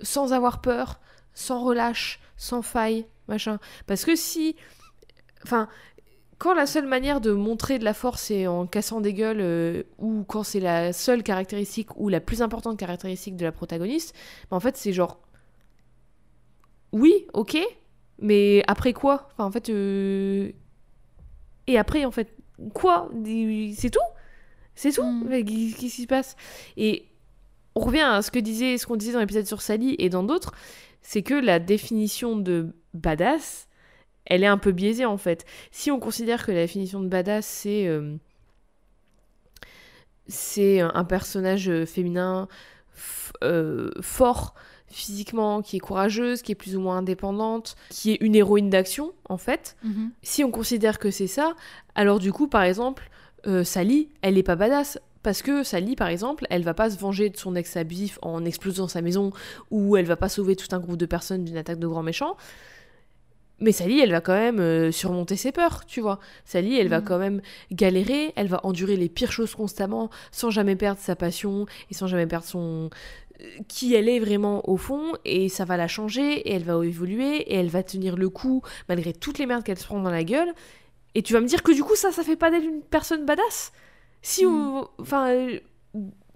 [0.01, 0.99] sans avoir peur,
[1.33, 3.59] sans relâche, sans faille, machin.
[3.87, 4.55] Parce que si.
[5.43, 5.67] Enfin.
[6.37, 9.83] Quand la seule manière de montrer de la force c'est en cassant des gueules, euh,
[9.99, 14.15] ou quand c'est la seule caractéristique ou la plus importante caractéristique de la protagoniste,
[14.49, 15.19] bah, en fait c'est genre.
[16.93, 17.59] Oui, ok,
[18.17, 19.29] mais après quoi?
[19.33, 19.69] Enfin en fait.
[19.69, 20.51] euh,
[21.67, 22.33] Et après en fait.
[22.73, 23.11] Quoi?
[23.75, 23.99] C'est tout?
[24.73, 25.03] C'est tout?
[25.03, 25.43] Mm.
[25.45, 26.35] Qu'est-ce qui se passe?
[26.75, 27.05] Et
[27.75, 30.23] on revient à ce que disait, ce qu'on disait dans l'épisode sur Sally et dans
[30.23, 30.53] d'autres,
[31.01, 33.67] c'est que la définition de badass,
[34.25, 35.45] elle est un peu biaisée en fait.
[35.71, 38.15] Si on considère que la définition de badass c'est euh,
[40.27, 42.47] c'est un personnage euh, féminin
[43.43, 44.53] euh, fort
[44.87, 49.13] physiquement, qui est courageuse, qui est plus ou moins indépendante, qui est une héroïne d'action
[49.29, 49.77] en fait.
[49.83, 50.11] Mhm.
[50.21, 51.55] Si on considère que c'est ça,
[51.95, 53.09] alors du coup, par exemple,
[53.47, 54.99] euh, Sally, elle est pas badass.
[55.23, 58.43] Parce que Sally, par exemple, elle va pas se venger de son ex abusif en
[58.43, 59.31] explosant sa maison,
[59.69, 62.37] ou elle va pas sauver tout un groupe de personnes d'une attaque de grands méchants.
[63.59, 66.19] Mais Sally, elle va quand même euh, surmonter ses peurs, tu vois.
[66.45, 67.05] Sally, elle va Mhm.
[67.05, 67.41] quand même
[67.71, 72.07] galérer, elle va endurer les pires choses constamment, sans jamais perdre sa passion et sans
[72.07, 72.89] jamais perdre son,
[73.67, 77.37] qui elle est vraiment au fond et ça va la changer et elle va évoluer
[77.37, 80.23] et elle va tenir le coup malgré toutes les merdes qu'elle se prend dans la
[80.23, 80.51] gueule.
[81.13, 83.25] Et tu vas me dire que du coup ça, ça fait pas d'elle une personne
[83.25, 83.73] badass?
[84.21, 85.47] Si on, enfin,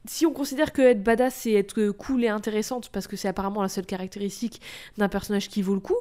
[0.07, 3.61] si on considère que être badass c'est être cool et intéressante parce que c'est apparemment
[3.61, 4.61] la seule caractéristique
[4.97, 5.97] d'un personnage qui vaut le coup.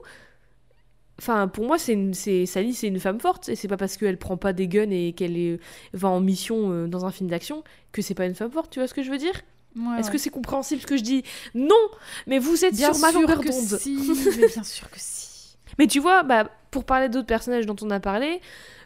[1.18, 4.36] Enfin, pour moi, c'est Sally, c'est une femme forte, et c'est pas parce qu'elle prend
[4.36, 5.60] pas des guns et qu'elle
[5.92, 7.62] va en mission euh, dans un film d'action
[7.92, 9.42] que c'est pas une femme forte, tu vois ce que je veux dire?
[9.98, 11.24] Est-ce que c'est compréhensible ce que je dis?
[11.54, 11.74] Non
[12.26, 13.52] Mais vous êtes sur ma longueur d'onde.
[13.52, 13.96] Si,
[14.38, 15.56] mais bien sûr que si.
[15.78, 18.40] Mais tu vois, bah, pour parler d'autres personnages dont on a parlé,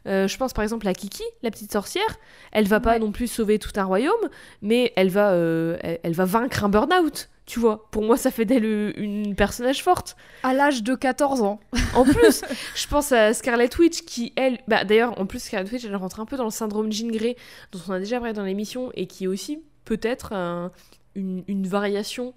[0.07, 2.19] euh, je pense par exemple à Kiki, la petite sorcière.
[2.53, 4.29] Elle va pas non plus sauver tout un royaume,
[4.63, 7.29] mais elle va, euh, elle, va vaincre un burn-out.
[7.47, 10.17] Tu vois, pour moi, ça fait d'elle euh, une personnage forte.
[10.43, 11.61] À l'âge de 14 ans.
[11.95, 12.43] En plus,
[12.75, 14.59] je pense à Scarlet Witch qui, elle.
[14.69, 17.37] Bah, D'ailleurs, en plus, Scarlet Witch, elle rentre un peu dans le syndrome Jean Grey,
[17.73, 20.35] dont on a déjà parlé dans l'émission, et qui est aussi peut-être
[21.15, 22.35] une, variation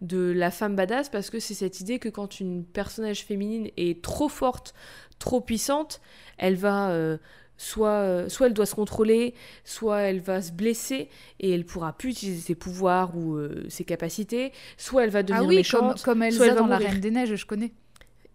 [0.00, 4.02] de la femme badass parce que c'est cette idée que quand une personnage féminine est
[4.02, 4.74] trop forte,
[5.18, 6.00] trop puissante,
[6.38, 7.18] elle va euh,
[7.56, 9.34] soit, euh, soit elle doit se contrôler,
[9.64, 11.08] soit elle va se blesser
[11.40, 15.44] et elle pourra plus utiliser ses pouvoirs ou euh, ses capacités, soit elle va devenir
[15.44, 17.72] ah oui, méchante, comme, comme Elsa dans la Reine des Neiges, je connais.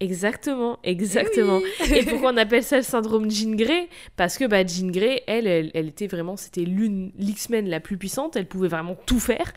[0.01, 1.59] Exactement, exactement.
[1.93, 3.89] Et, pourquoi on appelle ça le syndrome Jean Grey?
[4.15, 8.37] Parce que bah, Jean Grey, elle, elle, était vraiment, c'était l'une, l'X-Men la plus puissante,
[8.37, 9.51] elle pouvait vraiment tout faire.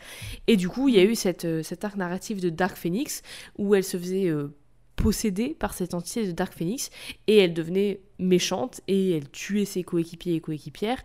[0.47, 3.21] Et du coup, il y a eu cette, cet arc narratif de Dark Phoenix
[3.57, 4.53] où elle se faisait euh,
[4.95, 6.89] posséder par cette entité de Dark Phoenix
[7.27, 11.03] et elle devenait méchante et elle tuait ses coéquipiers et coéquipières.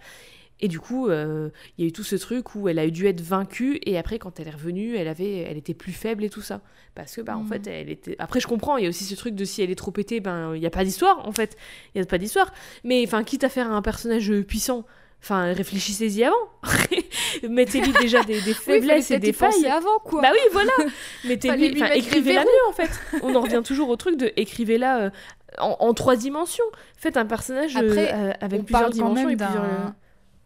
[0.61, 3.07] Et du coup, euh, il y a eu tout ce truc où elle a dû
[3.07, 6.31] être vaincue et après, quand elle est revenue, elle avait, elle était plus faible et
[6.31, 6.63] tout ça.
[6.95, 7.49] Parce que, bah, en mm.
[7.49, 8.17] fait, elle était.
[8.19, 8.77] Après, je comprends.
[8.77, 10.67] Il y a aussi ce truc de si elle est trop pétée, ben, il n'y
[10.67, 11.57] a pas d'histoire, en fait.
[11.95, 12.53] Il n'y a pas d'histoire.
[12.83, 14.85] Mais, enfin, quitte à faire un personnage puissant,
[15.23, 16.37] Enfin, réfléchissez-y avant.
[17.49, 19.67] Mettez-lui déjà des, faiblesses et des failles.
[19.67, 20.23] avant, quoi.
[20.23, 20.73] Bah oui, voilà.
[21.25, 22.91] Mettez-lui, enfin, écrivez-la mieux, en fait.
[23.23, 25.11] On en revient toujours au truc de écrivez-la euh,
[25.59, 26.65] en, trois dimensions.
[26.97, 29.95] Faites un personnage euh, avec plusieurs dimensions et plusieurs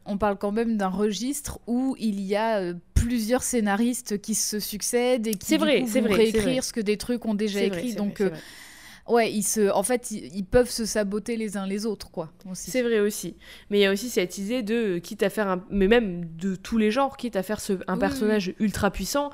[0.06, 4.58] on parle quand même d'un registre où il y a euh, plusieurs scénaristes qui se
[4.58, 7.94] succèdent et qui c'est vrai, vont vrai, réécrire ce que des trucs ont déjà écrit.
[7.94, 8.30] donc, euh,
[9.08, 12.32] ouais, ils se, en fait, ils, peuvent se saboter les uns les autres, quoi.
[12.54, 13.36] C'est vrai aussi.
[13.70, 16.54] Mais il y a aussi cette idée de, quitte à faire un, mais même de
[16.54, 19.30] tous les genres, quitte à faire un personnage ultra puissant,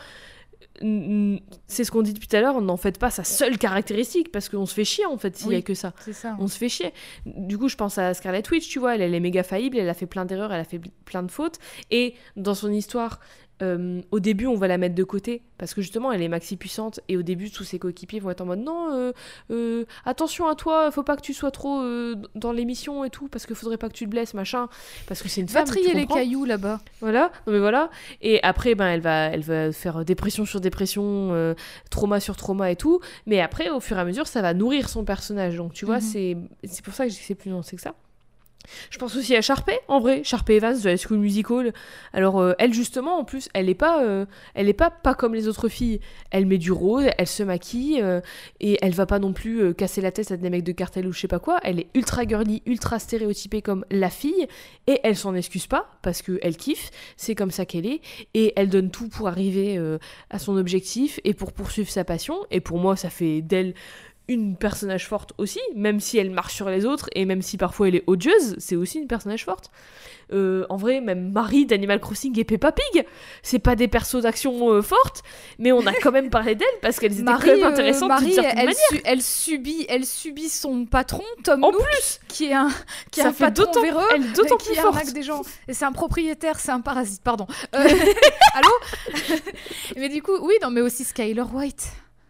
[0.81, 4.31] c'est ce qu'on dit depuis tout à l'heure, on n'en fait pas sa seule caractéristique
[4.31, 5.93] parce qu'on se fait chier en fait s'il n'y a que ça.
[6.13, 6.37] ça.
[6.39, 6.93] On se fait chier.
[7.27, 9.89] Du coup, je pense à Scarlet Witch, tu vois, elle, elle est méga faillible, elle
[9.89, 11.59] a fait plein d'erreurs, elle a fait plein de fautes.
[11.91, 13.21] Et dans son histoire,
[13.63, 16.57] euh, au début, on va la mettre de côté parce que justement, elle est maxi
[16.57, 19.13] puissante et au début, tous ses coéquipiers vont être en mode non, euh,
[19.51, 21.83] euh, attention à toi, faut pas que tu sois trop
[22.35, 24.69] dans l'émission et tout parce qu'il faudrait pas que tu te blesses, machin,
[25.07, 25.65] parce que c'est une femme.
[25.65, 26.81] Va trier les cailloux là-bas.
[27.01, 27.91] Voilà, mais voilà.
[28.23, 31.55] Et après, ben, elle va, elle va faire dépression sur dépression,
[31.91, 33.01] trauma sur trauma et tout.
[33.27, 35.57] Mais après, au fur et à mesure, ça va nourrir son personnage.
[35.57, 36.03] Donc, tu vois, mhm.
[36.03, 37.95] c'est c'est pour ça que je dis que c'est plus nuancé que ça.
[38.91, 41.73] Je pense aussi à Sharpay, en vrai, Sharpay Evans de la School Musical.
[42.13, 45.49] Alors euh, elle justement, en plus, elle est pas, euh, elle pas pas comme les
[45.49, 46.01] autres filles.
[46.31, 48.21] Elle met du rose, elle se maquille euh,
[48.61, 51.13] et elle va pas non plus casser la tête à des mecs de cartel ou
[51.13, 51.59] je sais pas quoi.
[51.63, 54.47] Elle est ultra girly, ultra stéréotypée comme la fille
[54.87, 56.91] et elle s'en excuse pas parce que elle kiffe.
[57.17, 58.01] C'est comme ça qu'elle est
[58.35, 59.79] et elle donne tout pour arriver
[60.31, 62.39] à son objectif et pour poursuivre sa passion.
[62.51, 63.75] Et pour moi, ça fait d'elle
[64.29, 67.89] une personnage forte aussi, même si elle marche sur les autres et même si parfois
[67.89, 69.71] elle est odieuse, c'est aussi une personnage forte.
[70.31, 73.07] Euh, en vrai, même Marie d'Animal Crossing et Peppa Pig,
[73.43, 75.23] c'est pas des persos d'action euh, fortes,
[75.59, 78.37] mais on a quand même parlé d'elles parce qu'elles étaient quand même euh, intéressantes Marie,
[78.37, 78.75] elle,
[79.05, 82.69] elle, subit, elle subit son patron Tom en Nook, plus, qui est un
[83.11, 85.13] qui est un patron véreux, elle d'autant plus forte.
[85.13, 85.41] des gens.
[85.67, 87.23] Et c'est un propriétaire, c'est un parasite.
[87.23, 87.47] Pardon.
[87.73, 88.71] Allô?
[89.97, 91.89] mais du coup, oui, non, mais aussi Skyler White.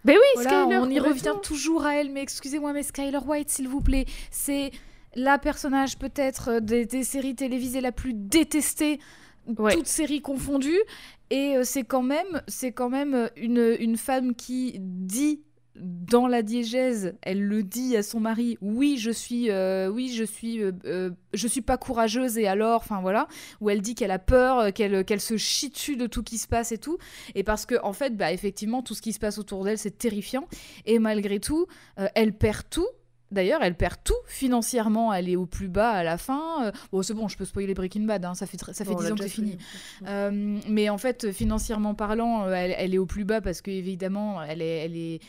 [0.09, 3.69] Mais oui, Skyler, on y revient toujours à elle, mais excusez-moi, mais Skyler White, s'il
[3.69, 4.71] vous plaît, c'est
[5.15, 9.01] la personnage peut-être des, séries télévisées la plus détestée,
[9.47, 10.81] toutes séries confondues,
[11.31, 15.43] et euh, c'est quand même, c'est quand même une, une femme qui dit
[15.81, 20.25] dans la diégèse, elle le dit à son mari, oui, je suis, euh, oui, je
[20.25, 23.29] suis, euh, euh, je suis pas courageuse et alors, enfin voilà,
[23.61, 26.49] où elle dit qu'elle a peur, qu'elle, qu'elle se chie dessus de tout qui se
[26.49, 26.99] passe et tout,
[27.35, 29.99] et parce que en fait, bah effectivement, tout ce qui se passe autour d'elle, c'est
[29.99, 30.47] terrifiant,
[30.87, 31.67] et malgré tout,
[32.15, 32.89] elle perd tout,
[33.31, 36.73] D'ailleurs, elle perd tout financièrement, elle est au plus bas à la fin.
[36.91, 39.17] bon, c'est bon, je peux spoiler Breaking Bad, hein, ça fait, ça fait 10 ans
[39.17, 39.59] que c'est fini.
[40.67, 44.79] mais en fait, financièrement parlant, elle, elle, est au plus bas parce qu'évidemment, elle est,
[44.79, 45.21] elle est,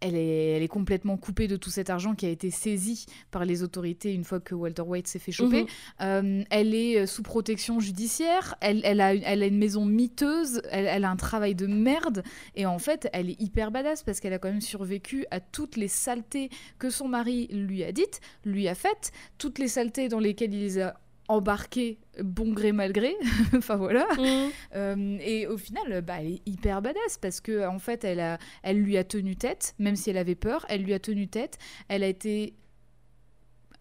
[0.00, 3.44] elle est, elle est complètement coupée de tout cet argent qui a été saisi par
[3.44, 5.62] les autorités une fois que Walter White s'est fait choper.
[5.62, 5.68] Mhm.
[6.02, 10.86] Euh, elle est sous protection judiciaire, elle, elle, a, elle a une maison miteuse, elle,
[10.86, 12.22] elle a un travail de merde,
[12.54, 15.76] et en fait, elle est hyper badass parce qu'elle a quand même survécu à toutes
[15.76, 20.20] les saletés que son mari lui a dites, lui a faites, toutes les saletés dans
[20.20, 20.94] lesquelles il les a
[21.28, 23.14] embarquées bon gré mal gré,
[23.56, 24.06] enfin voilà.
[24.16, 24.50] Mhm.
[24.74, 28.38] Euh, et au final, bah, elle est hyper badass parce que en fait, elle, a,
[28.62, 31.58] elle lui a tenu tête, même si elle avait peur, elle lui a tenu tête.
[31.88, 32.54] Elle a été,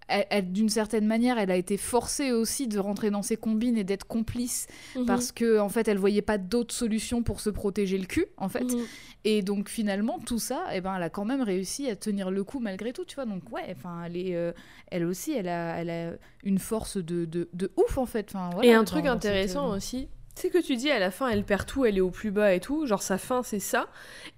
[0.08, 3.78] elle- elle- d'une certaine manière, elle a été forcée aussi de rentrer dans ses combines
[3.78, 5.06] et d'être complice Mhm.
[5.06, 8.50] parce que en fait, elle voyait pas d'autre solution pour se protéger le cul, en
[8.50, 8.64] fait.
[8.64, 8.84] Mhm.
[9.26, 12.44] Et donc finalement, tout ça, eh ben, elle a quand même réussi à tenir le
[12.44, 13.26] coup malgré tout, tu vois.
[13.26, 14.54] Donc ouais, enfin, elle est, euh,
[14.92, 16.12] elle aussi, elle a, elle a
[16.44, 18.28] une force de, de, de ouf en fait.
[18.30, 21.12] Enfin, voilà, Et un truc cette, intéressant euh, aussi, c'est que tu dis à la
[21.12, 22.86] fin, elle perd tout, elle est au plus bas et tout.
[22.86, 23.88] Genre, sa fin, c'est ça.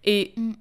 [0.06, 0.54] Et Mm.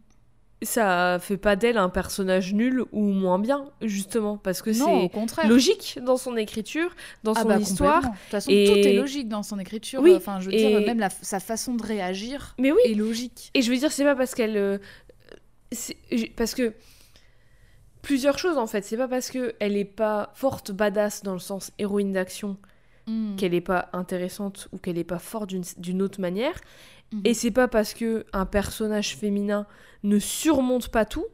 [0.63, 4.37] Ça fait pas d'elle un personnage nul ou moins bien, justement.
[4.39, 5.11] Parce que c'est
[5.47, 6.91] logique dans son écriture,
[7.23, 8.03] dans Ah son bah, histoire.
[8.03, 10.01] De toute façon, Et- tout est logique dans son écriture.
[10.03, 12.95] Oui, Enfin, je veux et- dire, même la- sa façon de réagir Mais oui, est
[12.95, 13.51] logique.
[13.55, 14.57] Et je veux dire, c'est pas parce qu'elle.
[14.57, 14.79] euh,
[16.37, 16.73] parce que.
[18.01, 18.83] Plusieurs choses en fait.
[18.85, 22.57] C'est pas parce qu'elle est pas forte, badass dans le sens héroïne d'action,
[23.09, 23.37] Mm.
[23.37, 26.55] qu'elle est pas intéressante ou qu'elle est pas forte d'une- autre manière.
[27.13, 27.23] Mhm.
[27.25, 29.67] Et c'est pas parce que un personnage féminin
[30.03, 31.25] ne surmonte pas tout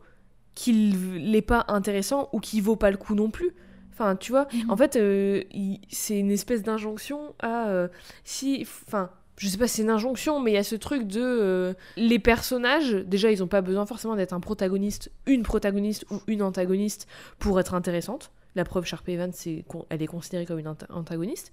[0.55, 3.51] qu'il n'est pas intéressant ou qu'il vaut pas le coup non plus.
[3.93, 4.71] Enfin, tu vois, Mhm.
[4.71, 5.43] en fait, euh,
[5.91, 7.89] c'est une espèce d'injonction à euh,
[8.25, 11.07] si, enfin, je sais pas, si c'est une injonction, mais il y a ce truc
[11.09, 12.93] de euh, les personnages.
[12.93, 17.09] Déjà, ils ont pas besoin forcément d'être un protagoniste, une protagoniste ou une antagoniste
[17.41, 18.31] pour être intéressante.
[18.57, 21.53] La preuve, Sharp Evans, c'est elle est considérée comme une anta- antagoniste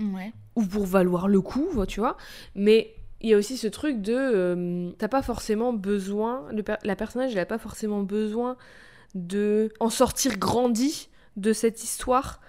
[0.00, 0.32] Ouais.
[0.56, 2.16] ou pour valoir le coup, tu vois.
[2.54, 4.14] Mais il y a aussi ce truc de.
[4.16, 6.46] euh, T'as pas forcément besoin.
[6.52, 8.56] le per- la personnage, elle a pas forcément besoin
[9.14, 12.40] de en sortir grandi de cette histoire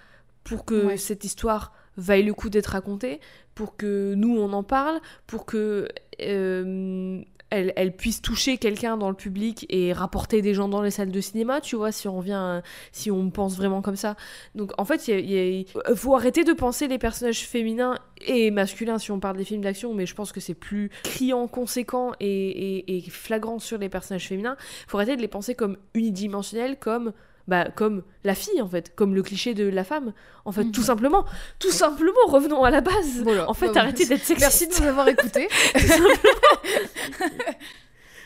[0.44, 0.96] pour que Ouais.
[0.96, 3.20] cette histoire vaille le coup d'être racontée,
[3.54, 5.88] pour que nous on en parle, pour que.
[6.20, 7.22] euh,
[7.52, 11.20] elle, puisse toucher quelqu'un dans le public et rapporter des gens dans les salles de
[11.20, 12.62] cinéma, tu vois, si on vient,
[12.92, 14.16] si on pense vraiment comme ça.
[14.54, 18.98] Donc en fait, il il euh, faut arrêter de penser les personnages féminins et masculins
[18.98, 22.96] si on parle des films d'action, mais je pense que c'est plus criant, conséquent et,
[22.96, 24.56] et- flagrant sur les personnages féminins.
[24.86, 27.12] faut arrêter de les penser comme unidimensionnels, comme
[27.48, 30.12] bah, comme la fille en fait, comme le cliché de la femme.
[30.44, 30.72] En fait, Mhm.
[30.72, 31.24] tout simplement,
[31.58, 33.20] tout simplement, revenons à la base.
[33.22, 33.48] Voilà.
[33.48, 34.40] En fait, Bah, arrêtez d'être sexiste.
[34.40, 35.48] Merci de nous avoir écoutés.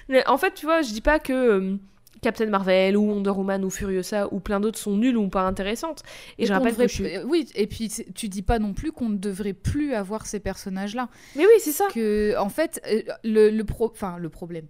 [0.09, 1.77] Mais en fait, tu vois, je dis pas que euh,
[2.23, 6.03] Captain Marvel ou Wonder Woman ou Furiosa ou plein d'autres sont nulles ou pas intéressantes.
[6.39, 8.93] Et, je qu'on rappelle devrait- que je Oui, et puis tu dis pas non plus
[8.93, 11.09] qu'on ne devrait plus avoir ces personnages-là.
[11.35, 11.87] Mais oui, c'est ça.
[11.93, 13.91] Que, en fait, euh, le, le, pro...
[13.93, 14.67] enfin, le problème.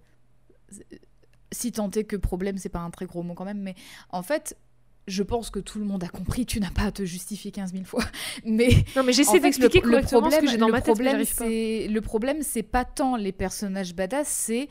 [1.51, 3.75] Si tant est que problème, c'est pas un très gros mot quand même, mais
[4.09, 4.57] en fait.
[5.09, 7.71] Je pense que tout le monde a compris, tu n'as pas à te justifier 15
[7.71, 8.03] 000 fois.
[8.43, 11.23] Mais Non, mais j'essaie d'expliquer correctement problème, ce que j'ai dans le ma tête, problème,
[11.23, 14.67] c'est le problème, c'est pas tant les personnages badass, c'est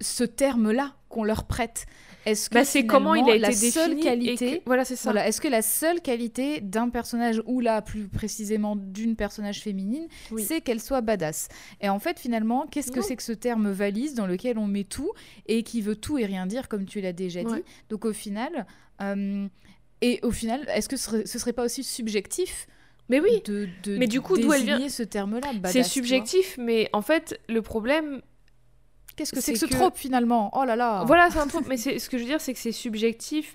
[0.00, 1.84] ce terme-là qu'on leur prête.
[2.26, 4.00] Est-ce que Bah, c'est comment il a été la seule défini.
[4.00, 5.10] et qualité, que- Voilà, c'est ça.
[5.10, 10.06] voilà, est-ce que la seule qualité d'un personnage ou là plus précisément d'une personnage féminine,
[10.30, 10.42] Oui.
[10.42, 11.48] c'est qu'elle soit badass?
[11.80, 14.84] Et en fait, finalement, qu'est-ce que c'est que ce terme valise dans lequel on met
[14.84, 15.10] tout
[15.46, 17.62] et qui veut tout et rien dire, comme tu l'as déjà dit?
[17.90, 18.66] Donc au final.
[19.02, 19.46] euh,
[20.00, 22.66] et au final, est-ce que ce serait, ce serait pas aussi subjectif
[23.08, 25.50] Mais oui, de, de Mais du coup, d'où elle vient désigner ce terme-là?
[25.66, 28.22] C'est subjectif, mais en fait, le problème,
[29.16, 31.66] Qu'est-ce que c'est que ce que- trope finalement Oh là là Voilà, c'est un truc,
[31.68, 33.54] mais ce que je veux dire, c'est que c'est subjectif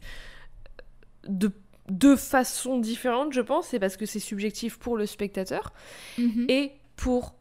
[1.27, 1.51] de
[1.89, 3.67] deux façons différentes, je pense.
[3.67, 5.73] C'est parce que c'est subjectif pour le spectateur
[6.17, 6.45] Mhm.
[6.49, 7.35] et pour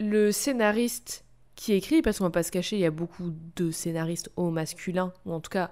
[0.00, 1.24] le scénariste
[1.54, 4.50] qui écrit, parce qu'on va pas se cacher, il y a beaucoup de scénaristes au
[4.50, 5.70] masculin, ou en tout cas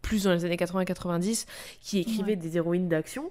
[0.00, 1.46] plus dans les années 80-90,
[1.80, 2.36] qui écrivaient Ouais.
[2.36, 3.30] des héroïnes d'action.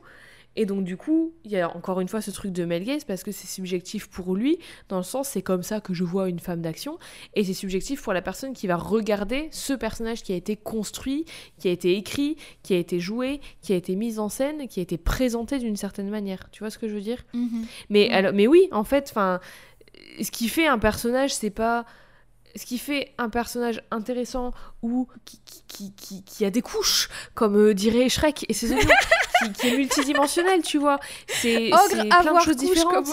[0.58, 3.06] Et donc du coup, il y a encore une fois ce truc de Mel Gaze
[3.06, 4.60] parce que c'est subjectif pour lui,
[4.90, 7.00] dans le sens c'est comme ça que je vois une femme d'action,
[7.36, 11.24] et c'est subjectif pour la personne qui va regarder ce personnage qui a été construit,
[11.58, 14.82] qui a été écrit, qui a été joué, qui a été mis en scène, qui
[14.82, 16.50] a été présenté d'une certaine manière.
[16.52, 17.24] Tu vois ce que je veux dire?
[17.34, 17.66] Mhm.
[17.90, 19.40] mais, alors, mais oui, en fait, enfin,
[20.22, 21.86] ce qui fait un personnage, c'est pas.
[22.58, 24.52] Ce qui fait un personnage intéressant
[24.82, 28.90] ou qui, qui, qui, qui- a des couches, comme euh, dirait Shrek et oignons,
[29.44, 31.00] qui, qui est multidimensionnel, tu vois.
[31.28, 33.06] C'est plein de choses différentes.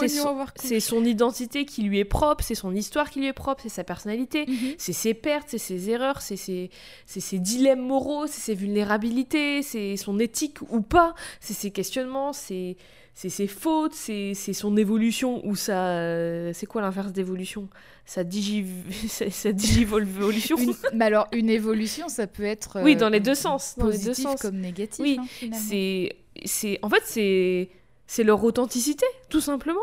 [0.55, 3.69] C'est son, identité qui lui est propre, c'est son histoire qui lui est propre, c'est
[3.69, 4.75] sa personnalité, Mhm.
[4.77, 6.69] c'est ses pertes, c'est ses erreurs, c'est ses,
[7.05, 12.33] c'est ses dilemmes moraux, c'est ses vulnérabilités, c'est son éthique ou pas, c'est ses questionnements,
[12.33, 12.75] c'est
[13.21, 15.89] c'est ses fautes, c'est son évolution ou ça.
[15.89, 17.67] euh, c'est quoi l'inverse d'évolution?
[18.05, 18.65] Sa digi.
[19.09, 20.55] sa digivolution?
[20.55, 22.79] Une- Mais alors, une évolution, ça peut être.
[22.81, 24.41] Oui, euh, dans les deux sens, dans les deux Positif sens.
[24.41, 25.01] comme négatif.
[25.03, 25.49] Oui, hein.
[25.51, 26.15] C'est.
[26.45, 27.69] c'est En fait, c'est.
[28.07, 29.81] C'est leur authenticité, tout simplement.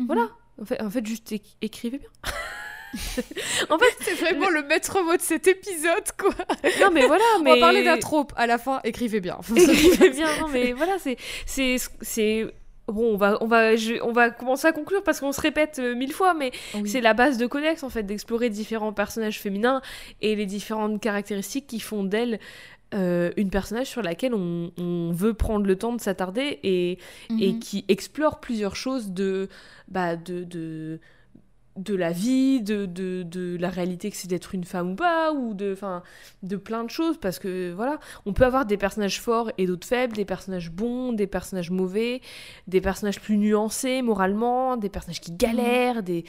[0.00, 0.06] Mhm.
[0.06, 0.28] Voilà.
[0.60, 2.10] En fait, en fait juste éc- écrivez bien.
[3.70, 6.34] en fait, C'est vraiment le maître mot de cet épisode, quoi.
[6.80, 7.22] non, mais voilà.
[7.44, 7.52] Mais...
[7.52, 8.32] On va parler d'un trope.
[8.36, 9.38] À la fin, écrivez bien.
[9.56, 10.96] Écrivez bien, non mais voilà,
[11.46, 12.46] c'est
[12.88, 15.78] bon, on va on va je- on va commencer à conclure parce qu'on se répète
[15.78, 16.88] euh, mille fois, mais Oui.
[16.88, 19.80] c'est la base de Codex en fait d'explorer différents personnages féminins
[20.20, 22.38] et les différentes caractéristiques qui font d'elle
[22.92, 26.98] euh, une personnage sur laquelle on, on veut prendre le temps de s'attarder et,
[27.40, 27.58] et Mhm.
[27.58, 29.48] qui explore plusieurs choses de
[29.88, 31.00] bah de, de
[31.76, 35.32] de la vie, de, de, de la réalité que c'est d'être une femme ou pas,
[35.32, 36.02] ou de, enfin,
[36.42, 39.86] de plein de choses, parce que voilà, on peut avoir des personnages forts et d'autres
[39.86, 42.20] faibles, des personnages bons, des personnages mauvais,
[42.68, 46.24] des personnages plus nuancés moralement, des personnages qui galèrent, des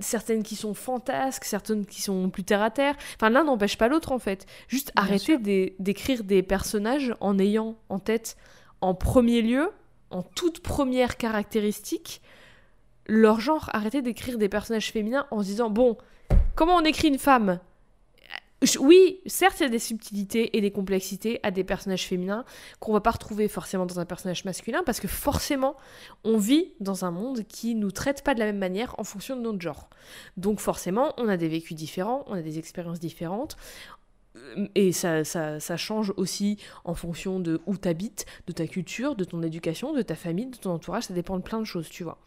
[0.00, 2.96] certaines qui sont fantasques, certaines qui sont plus terre à terre.
[3.16, 4.46] Enfin, l'un n'empêche pas l'autre en fait.
[4.66, 8.36] Juste Bien arrêter d'é- d'écrire des personnages en ayant en tête,
[8.80, 9.70] en premier lieu,
[10.10, 12.22] en toute première caractéristique,
[13.06, 13.70] leur genre.
[13.72, 15.96] Arrêter d'écrire des personnages féminins en se disant bon,
[16.54, 17.60] comment on écrit une femme?
[18.78, 22.44] Oui, certes, il y a des subtilités et des complexités à des personnages féminins
[22.78, 25.76] qu'on va pas retrouver forcément dans un personnage masculin parce que forcément,
[26.24, 29.34] on vit dans un monde qui nous traite pas de la même manière en fonction
[29.34, 29.88] de notre genre.
[30.36, 33.56] Donc forcément, on a des vécus différents, on a des expériences différentes.
[34.74, 39.24] Et ça, ça, ça change aussi en fonction de où t'habites, de ta culture, de
[39.24, 42.04] ton éducation, de ta famille, de ton entourage, ça dépend de plein de choses, tu
[42.04, 42.18] vois.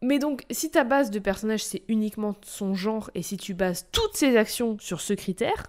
[0.00, 3.86] Mais donc, si ta base de personnage c'est uniquement son genre et si tu bases
[3.92, 5.68] toutes ses actions sur ce critère,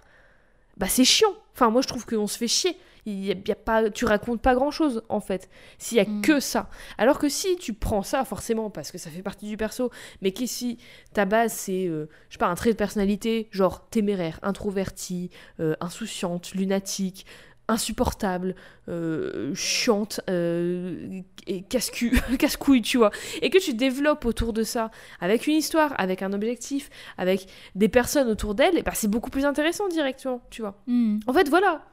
[0.76, 1.32] bah c'est chiant.
[1.54, 2.76] Enfin, moi je trouve qu'on se fait chier.
[3.06, 5.98] Il y a, il y a pas, tu racontes pas grand chose en fait, s'il
[5.98, 6.22] y a Mm.
[6.22, 6.70] que ça.
[6.96, 9.90] Alors que si tu prends ça forcément parce que ça fait partie du perso,
[10.22, 10.78] mais que si
[11.12, 15.28] ta base c'est, euh, je sais pas, un trait de personnalité, genre téméraire, introverti,
[15.60, 17.26] euh, insouciante, lunatique,
[17.68, 18.54] insupportable,
[18.88, 21.62] euh, chiante, euh, et
[22.38, 23.10] casse-couille, tu vois,
[23.42, 27.88] et que tu développes autour de ça, avec une histoire, avec un objectif, avec des
[27.88, 30.74] personnes autour d'elle, et bah, c'est beaucoup plus intéressant directement, tu vois.
[30.86, 31.20] Mhm.
[31.26, 31.84] En fait, voilà,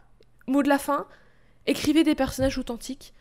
[0.48, 1.08] mot de la fin,
[1.68, 3.14] écrivez des personnages authentiques,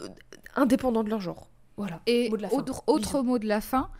[0.00, 0.08] euh,
[0.56, 1.48] indépendants de leur genre.
[1.76, 2.00] Voilà.
[2.06, 2.56] Et Mot de la fin.
[2.56, 3.90] autre, autre mot de la fin,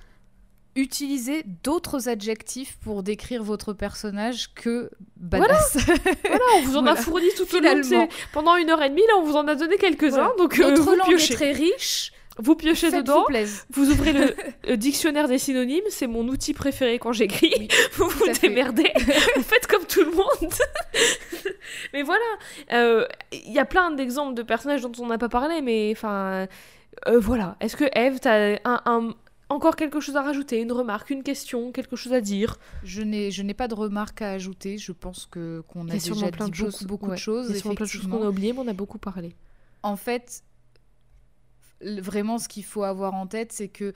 [0.79, 5.77] utilisez d'autres adjectifs pour décrire votre personnage que badass.
[6.25, 9.15] Voilà, on vous en a fourni tout au long pendant une heure et demie, là,
[9.19, 10.35] on vous en a donné quelques-uns, Voilà.
[10.39, 11.33] donc euh, Notre vous langue piochez.
[11.33, 12.13] est très riche.
[12.41, 13.27] Vous piochez dedans,
[13.71, 14.13] vous ouvrez
[14.69, 17.53] le dictionnaire des synonymes, c'est mon outil préféré quand j'écris.
[17.59, 18.93] Oui, vous vous démerdez,
[19.35, 20.53] vous faites comme tout le monde.
[21.93, 22.25] mais voilà,
[22.73, 26.47] euh, il y a plein d'exemples de personnages dont on n'a pas parlé, mais enfin,
[27.09, 27.57] euh, voilà.
[27.61, 29.15] Est-ce que Eve, t'as un, un-
[29.49, 32.59] encore quelque chose à rajouter, une remarque, une question, quelque chose à dire?
[32.85, 34.79] Je n'ai, je n'ai pas de remarques à ajouter.
[34.79, 37.17] Je pense que qu'on a déjà plein dit de choses, beaucoup, beaucoup ouais.
[37.17, 37.47] de choses.
[37.49, 39.35] Il y a sûrement plein de choses qu'on a oubliées, mais on a beaucoup parlé.
[39.83, 40.43] En fait,
[41.81, 43.95] vraiment, ce qu'il faut avoir en tête, c'est que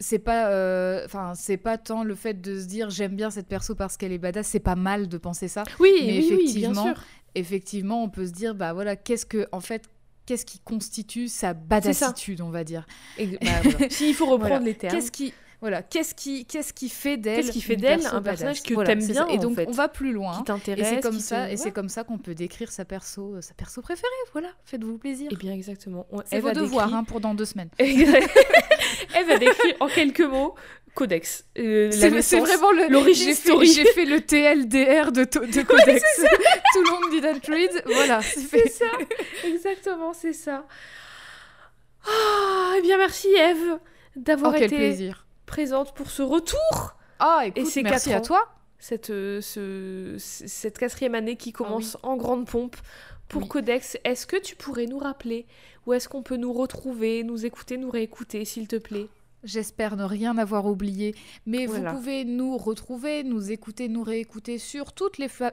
[0.00, 3.46] c'est pas, euh, enfin, c'est pas tant le fait de se dire j'aime bien cette
[3.46, 4.48] perso parce qu'elle est badass.
[4.48, 5.64] C'est pas mal de penser ça.
[5.78, 7.04] Oui, Mais oui, oui, bien effectivement, sûr.
[7.36, 9.88] Effectivement, on peut se dire bah voilà, qu'est-ce que, en fait,
[10.26, 12.86] qu'est-ce qui constitue sa badassitude, on va dire?
[13.18, 13.88] Et- bah, voilà.
[13.90, 14.64] S'il faut reprendre Voilà.
[14.64, 14.94] les termes.
[14.94, 15.32] Qu'est-ce qui
[15.64, 18.62] voilà, qu'est-ce qui qu'est-ce qui fait d'elle Qu'est-ce qui fait une d'elle perso un personnage
[18.62, 19.26] que Voilà, t'aimes bien.
[19.28, 19.66] Et en donc fait.
[19.66, 20.34] on va plus loin.
[20.34, 23.40] qui Et t'intéresse c'est comme ça et c'est comme ça qu'on peut décrire sa perso
[23.40, 24.10] sa perso préférée.
[24.32, 25.30] Voilà, faites-vous plaisir.
[25.32, 26.06] Eh bien, exactement.
[26.12, 27.70] On- C'est vos devoirs décrit- hein, pour dans deux semaines.
[27.78, 30.54] Eve a décrit en quelques mots
[30.94, 31.46] Codex.
[31.58, 33.66] Euh, C'est vraiment le l'origin j'ai fait- story.
[33.72, 35.24] J'ai fait le TLDR de,
[35.62, 36.02] Codex.
[36.74, 37.82] Tout le monde didn't read.
[37.86, 38.84] Voilà, c'est ça,
[39.46, 40.66] exactement, c'est ça.
[42.06, 43.78] Ah, eh bien, merci Eve
[44.14, 45.23] d'avoir Oh, quel été plaisir.
[45.46, 46.94] Présente pour ce retour.
[47.18, 48.22] Ah, écoute, ces merci quatre à ans.
[48.26, 48.48] toi.
[48.78, 52.76] Cette, euh, ce- cette quatrième année qui commence Ah en grande pompe
[53.28, 53.48] pour Oui.
[53.48, 53.96] Codex.
[54.04, 55.46] Est-ce que tu pourrais nous rappeler
[55.86, 59.06] où est-ce qu'on peut nous retrouver, nous écouter, nous réécouter, s'il te plaît?
[59.42, 61.14] J'espère ne rien avoir oublié.
[61.46, 61.90] Mais Voilà.
[61.92, 65.28] vous pouvez nous retrouver, nous écouter, nous réécouter sur toutes les...
[65.28, 65.52] Fa...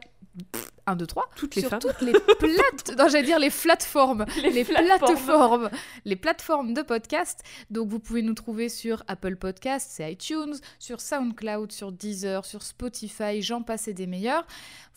[0.88, 1.80] 1, 2, 3 Toutes les sur femmes.
[1.80, 2.98] toutes les plates...
[2.98, 4.26] non, j'allais dire les plateformes.
[4.42, 5.70] Les les plateformes,
[6.06, 7.42] les plateformes de podcast.
[7.70, 12.64] Donc vous pouvez nous trouver sur Apple Podcast, c'est iTunes, sur SoundCloud, sur Deezer, sur
[12.64, 14.46] Spotify, j'en passe et des meilleurs.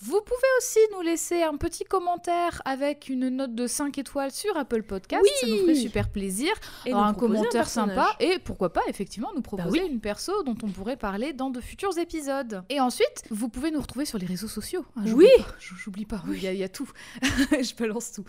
[0.01, 4.57] Vous pouvez aussi nous laisser un petit commentaire avec une note de 5 étoiles sur
[4.57, 5.77] Apple Podcast, ça nous ferait Oui.
[5.81, 6.53] super plaisir.
[6.87, 9.89] Et Alors, nous un proposer commentaire sympa et pourquoi pas effectivement nous proposer oui.
[9.91, 12.63] une perso dont on pourrait parler dans de futurs épisodes.
[12.71, 14.85] Et ensuite, vous pouvez nous retrouver sur les réseaux sociaux.
[14.97, 15.29] hein, Oui.
[15.39, 15.45] pas,
[15.77, 16.89] j'oublie pas, il y, a- il y a tout.
[17.23, 18.25] je balance tout.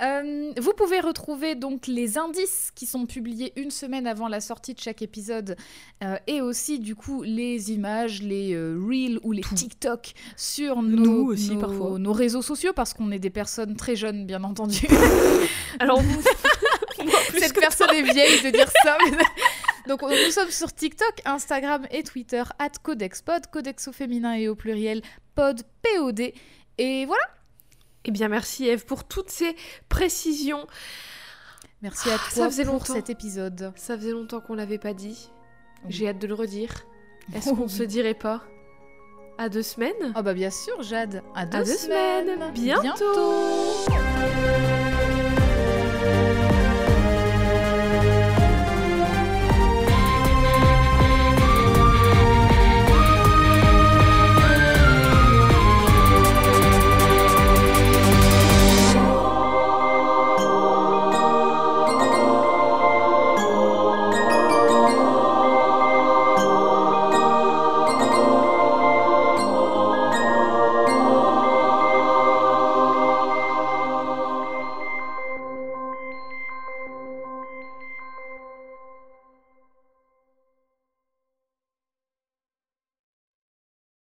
[0.00, 4.72] Euh, vous pouvez retrouver donc les indices qui sont publiés une semaine avant la sortie
[4.72, 5.54] de chaque épisode
[6.02, 10.96] euh, et aussi du coup les images, les euh, reels ou les TikTok sur nos,
[11.04, 11.98] Nous aussi, nos- parfois.
[11.98, 14.88] nos réseaux sociaux parce qu'on est des personnes très jeunes bien entendu.
[15.78, 16.00] Alors,
[17.38, 18.96] Cette personne est vieille de dire ça.
[19.10, 19.16] mais-
[19.88, 24.54] Donc nous sommes sur TikTok, Instagram et Twitter, at CodexPod, Codex au féminin et au
[24.54, 25.02] pluriel,
[25.34, 26.32] pod, POD.
[26.84, 27.22] Et voilà,
[28.04, 29.54] Eh bien, merci Eve pour toutes ces
[29.88, 30.66] précisions.
[31.80, 32.94] merci à Ah, ça toi faisait pour longtemps.
[32.94, 33.72] cet épisode.
[33.76, 35.30] Ça faisait longtemps qu'on l'avait pas dit.
[35.84, 35.92] Oui.
[35.92, 36.72] J'ai hâte de le redire.
[37.34, 38.42] Est-ce Oh qu'on se dirait pas
[39.38, 40.12] à deux semaines?
[40.16, 41.22] Ah bah bien sûr, Jade.
[41.36, 42.50] À deux, À deux semaines.
[42.52, 42.82] Bientôt.
[42.82, 44.81] Bientôt.